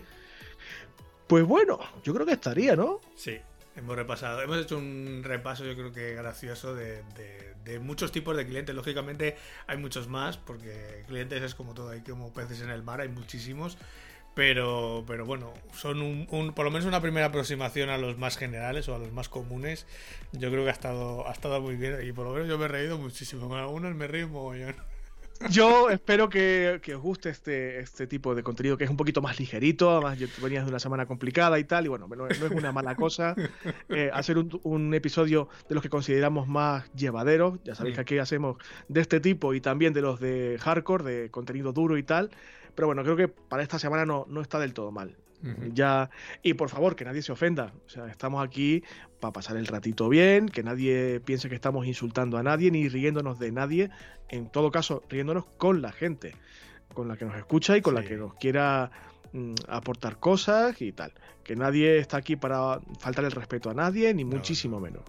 [1.32, 3.00] Pues bueno, yo creo que estaría, ¿no?
[3.16, 3.40] Sí,
[3.78, 4.42] hemos repasado.
[4.42, 7.06] Hemos hecho un repaso, yo creo que gracioso, de,
[7.80, 8.76] muchos tipos de clientes.
[8.76, 13.00] Lógicamente hay muchos más, porque clientes es como todo, hay como peces en el mar,
[13.00, 13.78] hay muchísimos.
[14.36, 18.90] Pero, pero bueno, son un, por lo menos una primera aproximación a los más generales
[18.90, 19.88] o a los más comunes.
[20.34, 22.66] Yo creo que ha estado, ha estado muy bien y por lo menos yo me
[22.66, 23.48] he reído muchísimo.
[23.48, 24.76] Con algunos me río mogollón.
[25.50, 29.40] Yo espero que, os guste este, este tipo de contenido que es un poquito más
[29.40, 29.92] ligerito.
[29.92, 32.96] Además, yo venías de una semana complicada y tal, y bueno, no, es una mala
[32.96, 33.36] cosa
[33.90, 37.60] eh, hacer un, episodio de los que consideramos más llevaderos.
[37.64, 38.58] Ya sabéis que aquí hacemos
[38.88, 42.32] de este tipo y también de los de hardcore, de contenido duro y tal.
[42.76, 45.16] Pero bueno, creo que para esta semana no, no está del todo mal.
[45.74, 46.10] Ya,
[46.44, 47.74] y por favor, que nadie se ofenda.
[47.86, 48.84] O sea, estamos aquí
[49.20, 53.40] para pasar el ratito bien, que nadie piense que estamos insultando a nadie ni riéndonos
[53.40, 53.90] de nadie.
[54.30, 56.36] En todo caso, riéndonos con la gente,
[56.94, 58.92] con la que nos escucha y con la que nos quiera
[59.34, 61.14] mm, aportar cosas y tal.
[61.44, 65.04] Que nadie está aquí para faltar el respeto a nadie, ni muchísimo menos.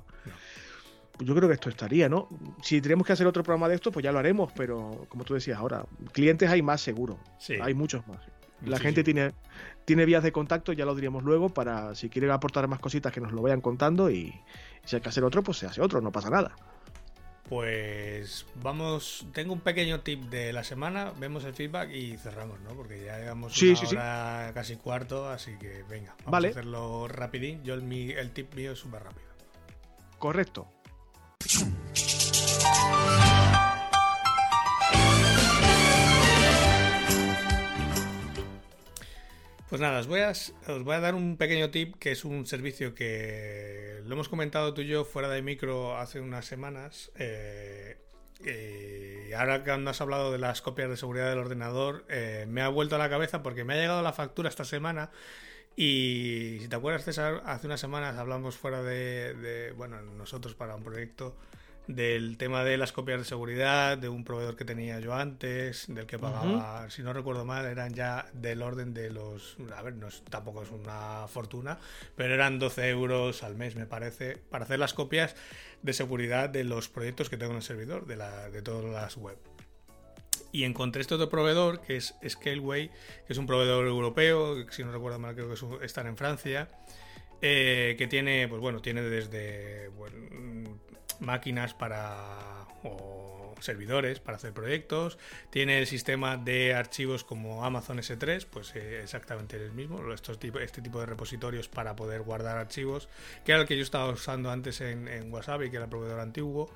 [1.19, 2.29] Yo creo que esto estaría, ¿no?
[2.63, 5.35] Si tenemos que hacer otro programa de esto, pues ya lo haremos, pero como tú
[5.35, 7.19] decías ahora, clientes hay más seguro.
[7.61, 8.19] Hay muchos más.
[8.65, 9.33] La gente tiene,
[9.85, 13.21] tiene vías de contacto, ya lo diríamos luego, para si quieren aportar más cositas que
[13.21, 14.35] nos lo vayan contando y,
[14.85, 16.55] si hay que hacer otro, pues se hace otro, no pasa nada.
[17.49, 22.71] Pues vamos, tengo un pequeño tip de la semana, vemos el feedback y cerramos, ¿no?
[22.71, 23.75] Porque ya llevamos sí,
[24.55, 27.63] casi cuarto, así que venga, vamos a hacerlo rapidín.
[27.63, 27.83] Yo el,
[28.13, 29.27] el tip mío es súper rápido.
[30.19, 30.69] Correcto.
[39.73, 42.45] Pues nada, os voy, a, os voy a dar un pequeño tip que es un
[42.45, 47.11] servicio que lo hemos comentado tú y yo fuera de micro hace unas semanas.
[47.17, 47.97] Eh,
[48.45, 52.69] y ahora que has hablado de las copias de seguridad del ordenador, eh, me ha
[52.69, 55.11] vuelto a la cabeza porque me ha llegado la factura esta semana
[55.75, 60.85] Y si te acuerdas, César, hace unas semanas hablamos fuera de, bueno, nosotros para un
[60.85, 61.35] proyecto
[61.87, 66.07] del tema de las copias de seguridad, de un proveedor que tenía yo antes, del
[66.07, 70.09] que pagaba, si no recuerdo mal, eran ya del orden de los, a ver, no
[70.31, 71.79] tampoco es una fortuna,
[72.17, 75.35] pero eran 12 euros al mes, me parece, para hacer las copias
[75.83, 79.17] de seguridad de los proyectos que tengo en el servidor, de, la, de todas las
[79.17, 79.39] web.
[80.53, 82.89] Y encontré este otro proveedor, que es Scaleway,
[83.27, 86.69] que es un proveedor europeo, si no recuerdo mal, creo que es, están en Francia,
[87.41, 89.89] eh, que tiene, pues bueno, tiene desde
[91.21, 95.19] máquinas para o servidores para hacer proyectos,
[95.51, 100.83] tiene el sistema de archivos como Amazon S3, pues eh, exactamente el mismo, estos este
[100.83, 103.09] tipo de repositorios para poder guardar archivos,
[103.45, 106.71] que era el que yo estaba usando antes en, y que era el proveedor antiguo.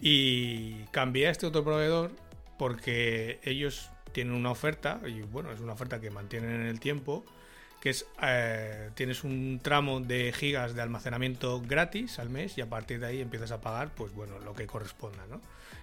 [0.00, 2.12] Y cambié este otro proveedor
[2.58, 7.24] porque ellos tienen una oferta, y bueno, es una oferta que mantienen en el tiempo,
[7.86, 12.68] que es, eh, tienes un tramo de gigas de almacenamiento gratis al mes y a
[12.68, 15.40] partir de ahí empiezas a pagar, pues bueno, lo que corresponda, ¿no?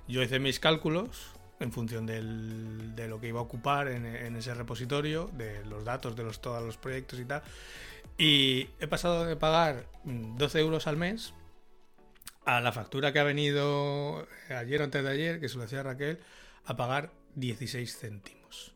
[0.09, 1.31] Yo hice mis cálculos
[1.61, 6.23] en función de lo que iba a ocupar en, ese repositorio, de los datos de
[6.23, 7.41] los, todos los proyectos y tal,
[8.17, 11.33] y he pasado de pagar 12 euros al mes
[12.43, 15.83] a la factura que ha venido ayer o antes de ayer, que se lo decía
[15.83, 16.19] Raquel,
[16.65, 18.73] a pagar 16 céntimos.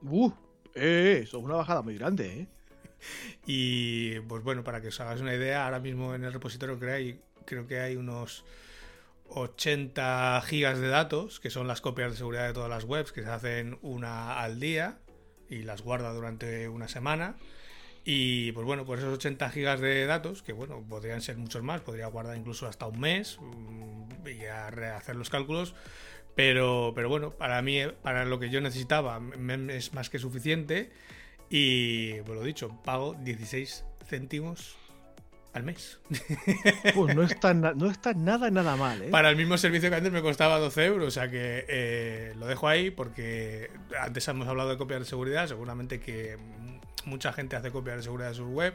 [0.00, 0.45] ¡Uh!
[0.76, 2.46] Eh, eso es una bajada muy grande, ¿eh?
[3.46, 6.90] Y pues bueno, para que os hagáis una idea, ahora mismo en el repositorio que
[6.90, 8.44] hay, creo que hay unos
[9.30, 13.22] 80 gigas de datos, que son las copias de seguridad de todas las webs, que
[13.22, 14.98] se hacen una al día
[15.48, 17.36] y las guarda durante una semana.
[18.04, 21.80] Y pues bueno, por esos 80 gigas de datos, que bueno, podrían ser muchos más,
[21.80, 25.74] podría guardar incluso hasta un mes mm, y rehacer los cálculos,
[26.36, 29.20] pero, pero bueno, para mí, para lo que yo necesitaba,
[29.70, 30.90] es más que suficiente.
[31.48, 34.76] Y, pues lo dicho, pago 16 céntimos
[35.54, 35.98] al mes.
[36.94, 39.02] Pues no está, no está nada, nada mal.
[39.02, 39.08] ¿eh?
[39.08, 42.46] Para el mismo servicio que antes me costaba 12 euros, o sea que eh, lo
[42.46, 46.36] dejo ahí porque antes hemos hablado de copias de seguridad, seguramente que
[47.06, 48.74] mucha gente hace copias de seguridad de su web,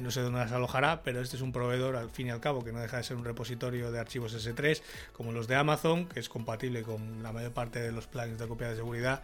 [0.00, 2.64] no sé dónde las alojará, pero este es un proveedor al fin y al cabo
[2.64, 4.82] que no deja de ser un repositorio de archivos S3
[5.12, 8.48] como los de Amazon, que es compatible con la mayor parte de los planes de
[8.48, 9.22] copia de seguridad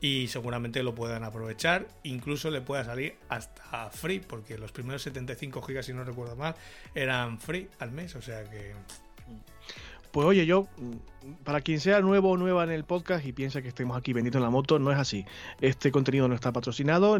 [0.00, 1.86] y seguramente lo puedan aprovechar.
[2.02, 6.54] Incluso le pueda salir hasta free, porque los primeros 75 gigas, si no recuerdo mal,
[6.94, 8.74] eran free al mes, o sea que
[10.16, 10.66] pues oye, yo,
[11.44, 14.40] para quien sea nuevo o nueva en el podcast y piensa que estemos aquí vendiendo
[14.40, 15.26] la moto, no es así.
[15.60, 17.18] Este contenido no está patrocinado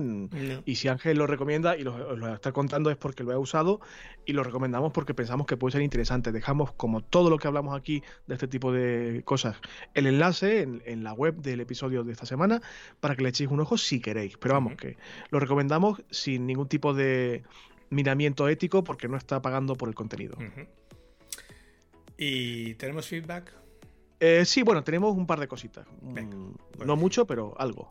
[0.64, 3.82] y si Ángel lo recomienda y lo, está contando es porque lo ha usado
[4.24, 6.32] y lo recomendamos porque pensamos que puede ser interesante.
[6.32, 9.56] Dejamos, como todo lo que hablamos aquí de este tipo de cosas,
[9.92, 12.62] el enlace en, la web del episodio de esta semana
[13.00, 14.38] para que le echéis un ojo si queréis.
[14.38, 14.96] Pero vamos, que
[15.28, 17.42] lo recomendamos sin ningún tipo de
[17.90, 20.38] miramiento ético porque no está pagando por el contenido.
[22.16, 23.52] ¿Y tenemos feedback?
[24.18, 25.86] Eh, sí, bueno, tenemos un par de cositas.
[26.00, 27.88] Mm, no mucho, pero algo.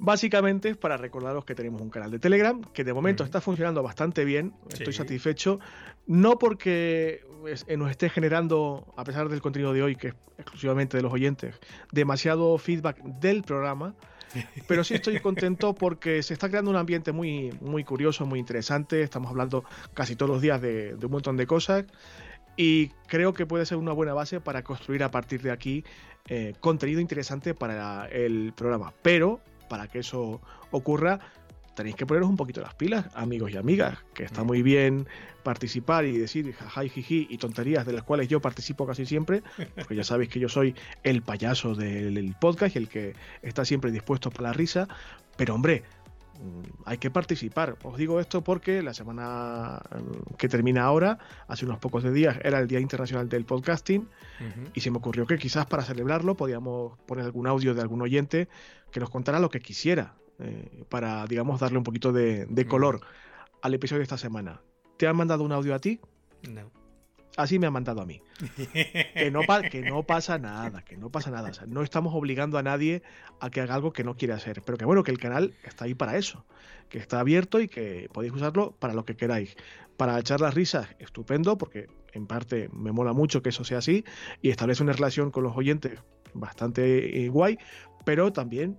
[0.00, 3.82] Básicamente es para recordaros que tenemos un canal de Telegram que de momento está funcionando
[3.82, 5.58] bastante bien, estoy satisfecho,
[6.06, 7.24] no porque
[7.66, 11.12] eh, nos esté generando, a pesar del contenido de hoy, que es exclusivamente de los
[11.12, 11.56] oyentes,
[11.92, 13.96] demasiado feedback del programa,
[14.66, 19.02] pero sí estoy contento porque se está creando un ambiente muy, muy curioso, muy interesante.
[19.02, 19.64] Estamos hablando
[19.94, 21.84] casi todos los días de, un montón de cosas
[22.56, 25.84] y creo que puede ser una buena base para construir a partir de aquí
[26.28, 28.92] eh, contenido interesante para el programa.
[29.02, 30.40] Pero para que eso
[30.70, 31.20] ocurra,
[31.78, 35.06] tenéis que poneros un poquito las pilas, amigos y amigas, que está muy bien
[35.44, 39.44] participar y decir jajay, jiji y tonterías de las cuales yo participo casi siempre,
[39.76, 40.74] porque ya sabéis que yo soy
[41.04, 44.88] el payaso del podcast y el que está siempre dispuesto para la risa,
[45.36, 45.84] pero hombre,
[46.42, 47.76] mm, hay que participar.
[47.84, 52.38] Os digo esto porque la semana mm, que termina ahora, hace unos pocos de días,
[52.42, 54.08] era el Día Internacional del Podcasting
[54.74, 58.48] y se me ocurrió que quizás para celebrarlo podíamos poner algún audio de algún oyente
[58.90, 63.00] que nos contara lo que quisiera eh, para, digamos, darle un poquito de, color
[63.62, 64.60] al episodio de esta semana.
[64.96, 66.00] ¿Te han mandado un audio a ti?
[66.48, 66.70] No.
[67.36, 68.20] Así me han mandado a mí.
[69.14, 71.52] que, no que no pasa nada, que no pasa nada.
[71.68, 73.02] no estamos obligando a nadie
[73.40, 74.62] a que haga algo que no quiere hacer.
[74.62, 76.44] Pero que bueno, que el canal está ahí para eso.
[76.88, 79.56] Que está abierto y que podéis usarlo para lo que queráis.
[79.96, 84.04] Para echar las risas, estupendo, porque en parte me mola mucho que eso sea así
[84.42, 86.00] y establece una relación con los oyentes
[86.34, 87.58] bastante eh, guay,
[88.04, 88.78] pero también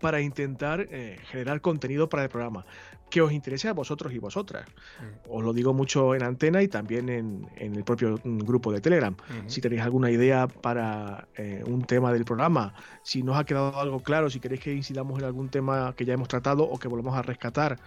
[0.00, 2.64] para intentar eh, generar contenido para el programa.
[3.10, 4.66] que os interese a vosotros y vosotras.
[4.68, 5.30] Mm.
[5.30, 9.14] Os lo digo mucho en antena y también en, el propio mm, grupo de Telegram.
[9.46, 13.78] Si tenéis alguna idea para eh, un tema del programa, si no os ha quedado
[13.78, 16.88] algo claro, si queréis que incidamos en algún tema que ya hemos tratado o que
[16.88, 17.78] volvamos a rescatar,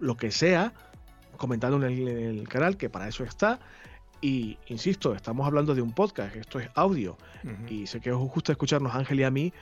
[0.00, 0.74] lo que sea,
[1.36, 3.60] comentadlo en el, canal, que para eso está.
[4.20, 7.18] Y insisto, estamos hablando de un podcast, esto es audio.
[7.68, 9.52] Y sé que os gusta escucharnos Ángel y a mí,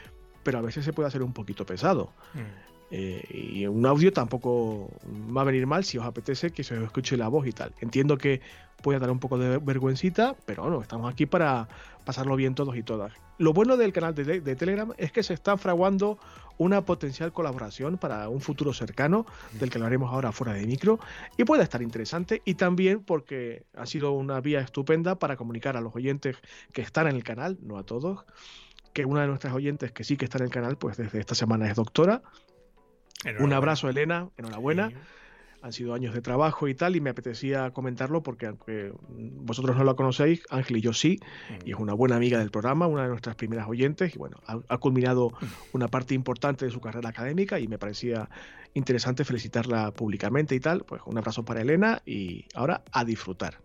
[0.42, 2.10] pero a veces se puede hacer un poquito pesado.
[2.34, 2.72] Mm.
[2.94, 4.90] Eh, y un audio tampoco
[5.34, 7.72] va a venir mal si os apetece que se os escuche la voz y tal.
[7.80, 8.42] Entiendo que
[8.82, 11.68] puede dar un poco de vergüencita, pero bueno, estamos aquí para
[12.04, 13.14] pasarlo bien todos y todas.
[13.38, 16.18] Lo bueno del canal de, Telegram es que se está fraguando
[16.58, 19.24] una potencial colaboración para un futuro cercano,
[19.58, 21.00] del que hablaremos ahora fuera de micro,
[21.38, 25.80] y puede estar interesante, y también porque ha sido una vía estupenda para comunicar a
[25.80, 26.36] los oyentes
[26.72, 28.26] que están en el canal, no a todos,
[28.92, 31.34] que una de nuestras oyentes que sí que está en el canal, pues desde esta
[31.34, 32.22] semana es doctora,
[33.38, 34.90] un abrazo, Elena, enhorabuena.
[35.62, 39.84] Han sido años de trabajo y tal, y me apetecía comentarlo porque aunque vosotros no
[39.84, 41.20] la conocéis, Ángel y yo sí,
[41.64, 44.78] y es una buena amiga del programa, una de nuestras primeras oyentes, y bueno, ha,
[44.78, 45.30] culminado
[45.72, 48.28] una parte importante de su carrera académica y me parecía
[48.74, 50.82] interesante felicitarla públicamente y tal.
[50.82, 53.60] Pues un abrazo para Elena y ahora a disfrutar.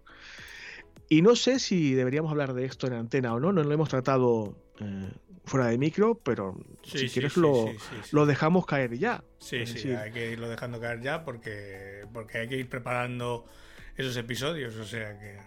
[1.10, 3.90] Y no sé si deberíamos hablar de esto en antena o no, no lo hemos
[3.90, 5.10] tratado eh,
[5.46, 7.72] fuera de micro, pero si quieres lo,
[8.12, 9.24] lo, dejamos caer ya.
[9.40, 13.46] Sí, sí, hay que irlo dejando caer ya porque, porque hay que ir preparando
[13.96, 15.40] esos episodios, o sea que...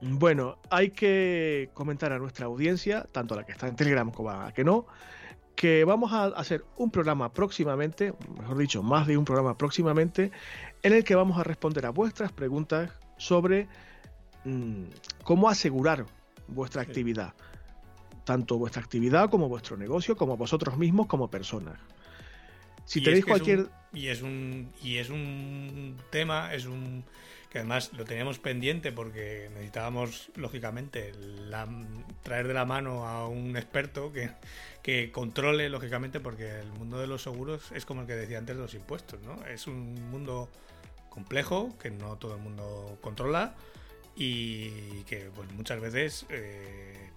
[0.00, 4.30] Bueno, hay que comentar a nuestra audiencia, tanto a la que está en Telegram como
[4.30, 4.86] a la que no,
[5.54, 10.32] que vamos a hacer un programa próximamente, mejor dicho, más de un programa próximamente,
[10.82, 13.68] en el que vamos a responder a vuestras preguntas sobre
[15.22, 16.06] cómo asegurar
[16.48, 17.34] vuestra actividad
[18.24, 21.78] tanto vuestra actividad como vuestro negocio, como vosotros mismos como personas.
[22.84, 23.66] Si tenéis cualquier...
[23.92, 27.04] y, es un, y es un tema, es un
[27.50, 31.12] que además lo teníamos pendiente porque necesitábamos, lógicamente,
[32.22, 34.30] traer de la mano a un experto que,
[34.82, 38.56] que, controle, lógicamente, porque el mundo de los seguros es como el que decía antes
[38.56, 39.44] de los impuestos, ¿no?
[39.44, 40.48] Es un mundo
[41.10, 43.54] complejo que no todo el mundo controla
[44.14, 47.10] y que pues muchas veces eh,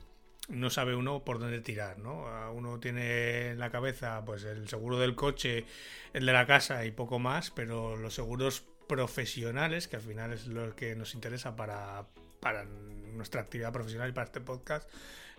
[0.49, 2.25] no sabe uno por dónde tirar, ¿no?
[2.53, 5.65] Uno tiene en la cabeza pues el seguro del coche,
[6.13, 10.47] el de la casa y poco más, pero los seguros profesionales, que al final es
[10.47, 12.05] lo que nos interesa para,
[12.39, 14.89] para nuestra actividad profesional y para este podcast,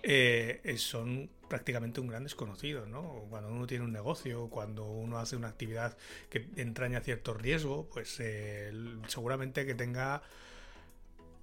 [0.02, 3.24] eh, son prácticamente un gran desconocido, ¿no?
[3.30, 5.96] Cuando uno tiene un negocio, cuando uno hace una actividad
[6.28, 8.72] que entraña cierto riesgo, pues eh,
[9.06, 10.22] seguramente que tenga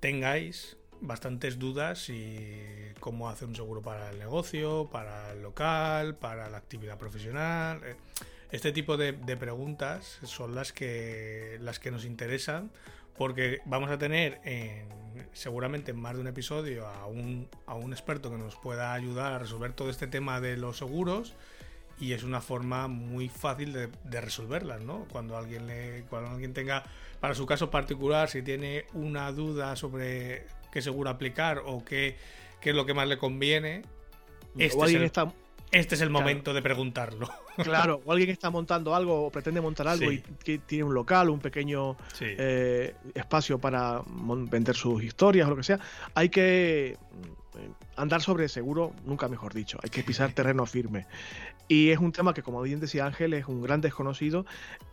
[0.03, 2.59] tengáis bastantes dudas y
[2.99, 7.79] cómo hacer un seguro para el negocio, para el local, para la actividad profesional.
[7.85, 7.95] Eh,
[8.51, 12.69] este tipo de, preguntas son las que, las que nos interesan
[13.17, 14.41] porque vamos a tener
[15.31, 19.31] seguramente en más de un episodio a un, a un experto que nos pueda ayudar
[19.31, 21.33] a resolver todo este tema de los seguros
[22.03, 25.07] y es una forma muy fácil de, de resolverlas, ¿no?
[25.09, 26.83] Cuando alguien, le, cuando alguien tenga,
[27.21, 32.17] para su caso particular, si tiene una duda sobre qué seguro aplicar o qué,
[32.61, 33.83] es lo que más le conviene,
[34.57, 35.11] este, es el,
[35.71, 37.29] este es el momento de preguntarlo.
[37.55, 40.23] Claro, o alguien está montando algo o pretende montar algo y
[40.65, 45.79] tiene un local, un pequeño eh, espacio para vender sus historias o lo que sea.
[46.15, 46.97] Hay que
[47.95, 51.05] andar sobre seguro, nunca mejor dicho, hay que pisar terreno firme.
[51.67, 54.45] Y es un tema que, como bien decía Ángel, es un gran desconocido.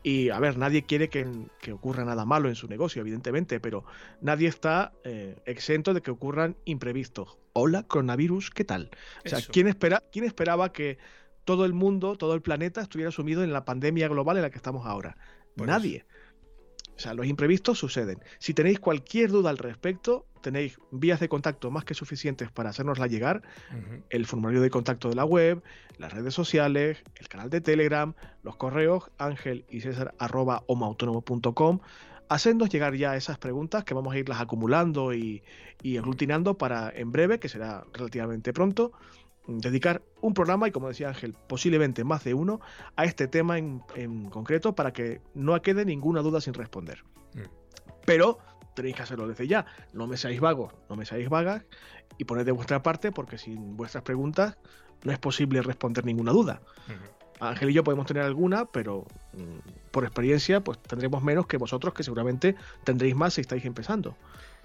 [0.02, 1.26] Y, a ver, nadie quiere que,
[1.72, 3.84] ocurra nada malo en su negocio, evidentemente, pero
[4.20, 7.38] nadie está eh, exento de que ocurran imprevistos.
[7.52, 8.90] Hola, coronavirus, ¿qué tal?
[9.24, 10.98] O sea, ¿quién, espera, ¿quién esperaba que
[11.44, 14.56] todo el mundo, todo el planeta estuviera sumido en la pandemia global en la que
[14.56, 15.16] estamos ahora?
[15.56, 16.04] nadie.
[17.00, 18.18] O sea, los imprevistos suceden.
[18.38, 23.06] Si tenéis cualquier duda al respecto, tenéis vías de contacto más que suficientes para hacernosla
[23.06, 23.40] llegar.
[24.10, 25.62] El formulario de contacto de la web,
[25.96, 28.12] las redes sociales, el canal de Telegram,
[28.42, 31.80] los correos, ángel y césar arroba homautónomo.com.
[32.28, 35.42] Hacednos llegar ya esas preguntas que vamos a irlas acumulando y,
[35.82, 38.92] y aglutinando para en breve, que será relativamente pronto,
[39.46, 42.60] dedicar un programa y como decía Ángel, posiblemente más de uno
[42.96, 43.80] a este tema en,
[44.30, 47.04] concreto para que no quede ninguna duda sin responder.
[47.34, 47.40] Mm.
[48.04, 48.38] Pero
[48.74, 49.66] tenéis que hacerlo desde ya.
[49.92, 51.64] No me seáis vagos, no me seáis vagas
[52.18, 54.56] y poned de vuestra parte porque sin vuestras preguntas
[55.04, 56.60] no es posible responder ninguna duda.
[57.40, 61.94] Ángel y yo podemos tener alguna, pero mm, por experiencia pues tendremos menos que vosotros
[61.94, 62.54] que seguramente
[62.84, 64.16] tendréis más si estáis empezando.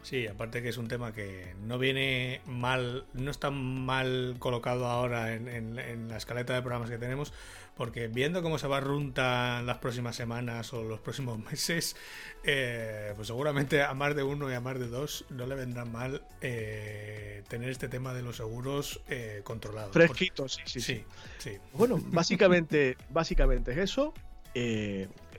[0.05, 5.33] Sí, aparte que es un tema que no viene mal, no está mal colocado ahora
[5.33, 7.33] en, la escaleta de programas que tenemos,
[7.75, 11.95] porque viendo cómo se va a las próximas semanas o los próximos meses,
[12.43, 15.85] eh, pues seguramente a más de uno y a más de dos no le vendrá
[15.85, 19.91] mal eh, tener este tema de los seguros eh, controlados.
[19.91, 21.03] Fresquito, sí, sí, sí,
[21.39, 24.13] sí, Bueno, básicamente, básicamente es eso.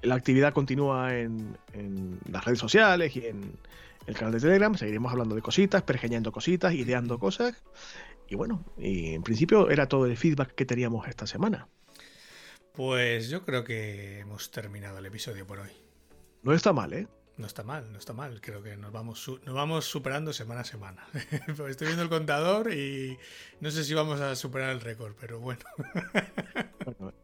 [0.02, 1.56] la actividad continúa en
[2.28, 3.52] las redes sociales y en
[4.06, 7.62] el canal de Telegram, seguiremos hablando de cositas, pergeñando cositas, ideando cosas.
[8.28, 11.68] Y bueno, y en principio era todo el feedback que teníamos esta semana.
[12.72, 15.70] Pues yo creo que hemos terminado el episodio por hoy.
[16.42, 17.08] No está mal, ¿eh?
[17.38, 18.40] No está mal, no está mal.
[18.40, 21.06] Creo que nos vamos, nos vamos superando semana a semana.
[21.68, 23.18] Estoy viendo el contador y
[23.60, 25.60] no sé si vamos a superar el récord, pero bueno.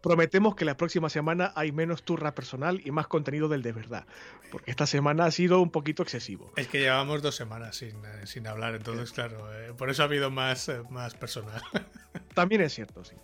[0.02, 4.06] Prometemos que la próxima semana hay menos turra personal y más contenido del de verdad.
[4.50, 6.52] Porque esta semana ha sido un poquito excesivo.
[6.56, 10.30] Es que llevamos dos semanas sin, eh, hablar, entonces, claro, eh, por eso ha habido
[10.30, 11.62] más, eh, más personal.
[12.34, 13.16] También es cierto, sí.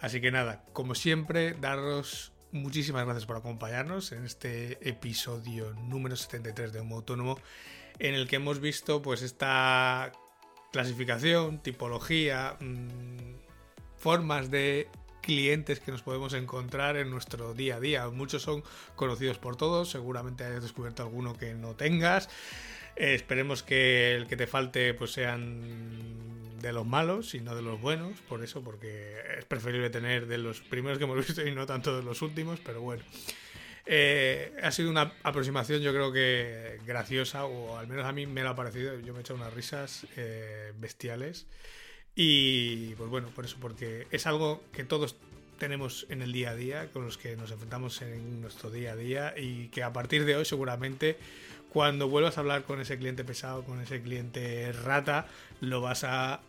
[0.00, 6.72] Así que nada, como siempre, daros muchísimas gracias por acompañarnos en este episodio número 73
[6.72, 7.38] de Homo Autónomo,
[7.98, 10.12] en el que hemos visto pues esta
[10.72, 13.36] clasificación, tipología, mm,
[13.96, 14.88] formas de
[15.20, 18.08] clientes que nos podemos encontrar en nuestro día a día.
[18.08, 18.62] Muchos son
[18.94, 22.28] conocidos por todos, seguramente hayas descubierto alguno que no tengas.
[22.96, 26.35] Eh, esperemos que el que te falte pues sean
[26.66, 30.38] de los malos y no de los buenos, por eso, porque es preferible tener de
[30.38, 33.02] los primeros que hemos visto y no tanto de los últimos, pero bueno.
[33.88, 38.42] Eh, ha sido una aproximación yo creo que graciosa, o al menos a mí me
[38.42, 41.46] lo ha parecido, yo me he hecho unas risas eh, bestiales.
[42.16, 45.16] Y pues bueno, por eso, porque es algo que todos
[45.58, 48.96] tenemos en el día a día, con los que nos enfrentamos en nuestro día a
[48.96, 51.16] día y que a partir de hoy seguramente
[51.76, 55.26] cuando vuelvas a hablar con ese cliente pesado, con ese cliente rata,
[55.60, 56.40] lo vas a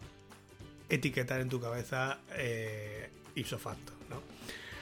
[0.89, 4.21] etiquetar en tu cabeza eh, ipso facto, ¿no?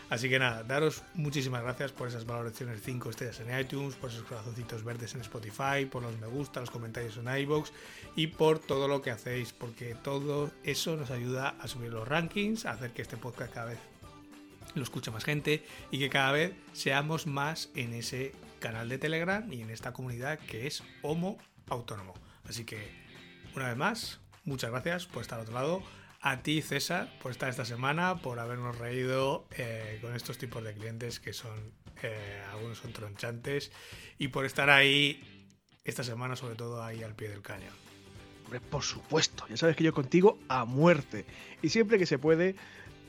[0.09, 4.23] Así que nada, daros muchísimas gracias por esas valoraciones 5 estrellas en iTunes, por esos
[4.23, 7.71] corazoncitos verdes en Spotify, por los me gusta, los comentarios en iBox
[8.15, 12.65] y por todo lo que hacéis, porque todo eso nos ayuda a subir los rankings,
[12.65, 13.79] a hacer que este podcast cada vez
[14.75, 19.51] lo escuche más gente y que cada vez seamos más en ese canal de Telegram
[19.51, 21.37] y en esta comunidad que es Homo
[21.67, 22.13] Autónomo.
[22.47, 22.89] Así que,
[23.55, 25.83] una vez más, muchas gracias por estar al otro lado.
[26.21, 30.73] A ti, César, por estar esta semana, por habernos reído eh, con estos tipos de
[30.73, 33.71] clientes que son, eh, algunos son tronchantes,
[34.17, 35.47] y por estar ahí
[35.83, 37.73] esta semana, sobre todo ahí al pie del cañón.
[38.69, 41.25] Por supuesto, ya sabes que yo contigo a muerte.
[41.61, 42.55] Y siempre que se puede,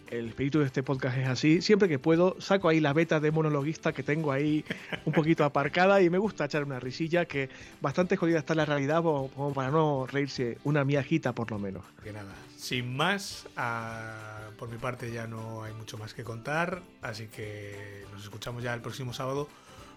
[0.09, 1.63] el espíritu de este podcast es así.
[1.63, 4.65] Siempre que puedo, saco ahí la beta de monologuista que tengo ahí
[5.05, 7.49] un poquito aparcada y me gusta echar una risilla que
[7.81, 11.85] bastante jodida está la realidad como para no reírse una miajita por lo menos.
[12.03, 16.83] Que nada, sin más, ah, por mi parte ya no hay mucho más que contar,
[17.03, 19.49] así que nos escuchamos ya el próximo sábado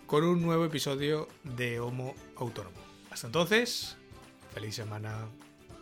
[0.05, 2.77] con un nuevo episodio de Homo Autónomo.
[3.11, 3.95] Hasta entonces,
[4.53, 5.27] feliz semana.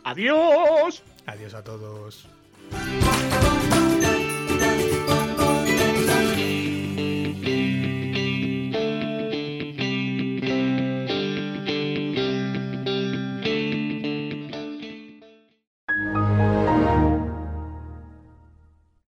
[0.04, 1.02] Adiós.
[1.26, 2.28] Adiós a todos.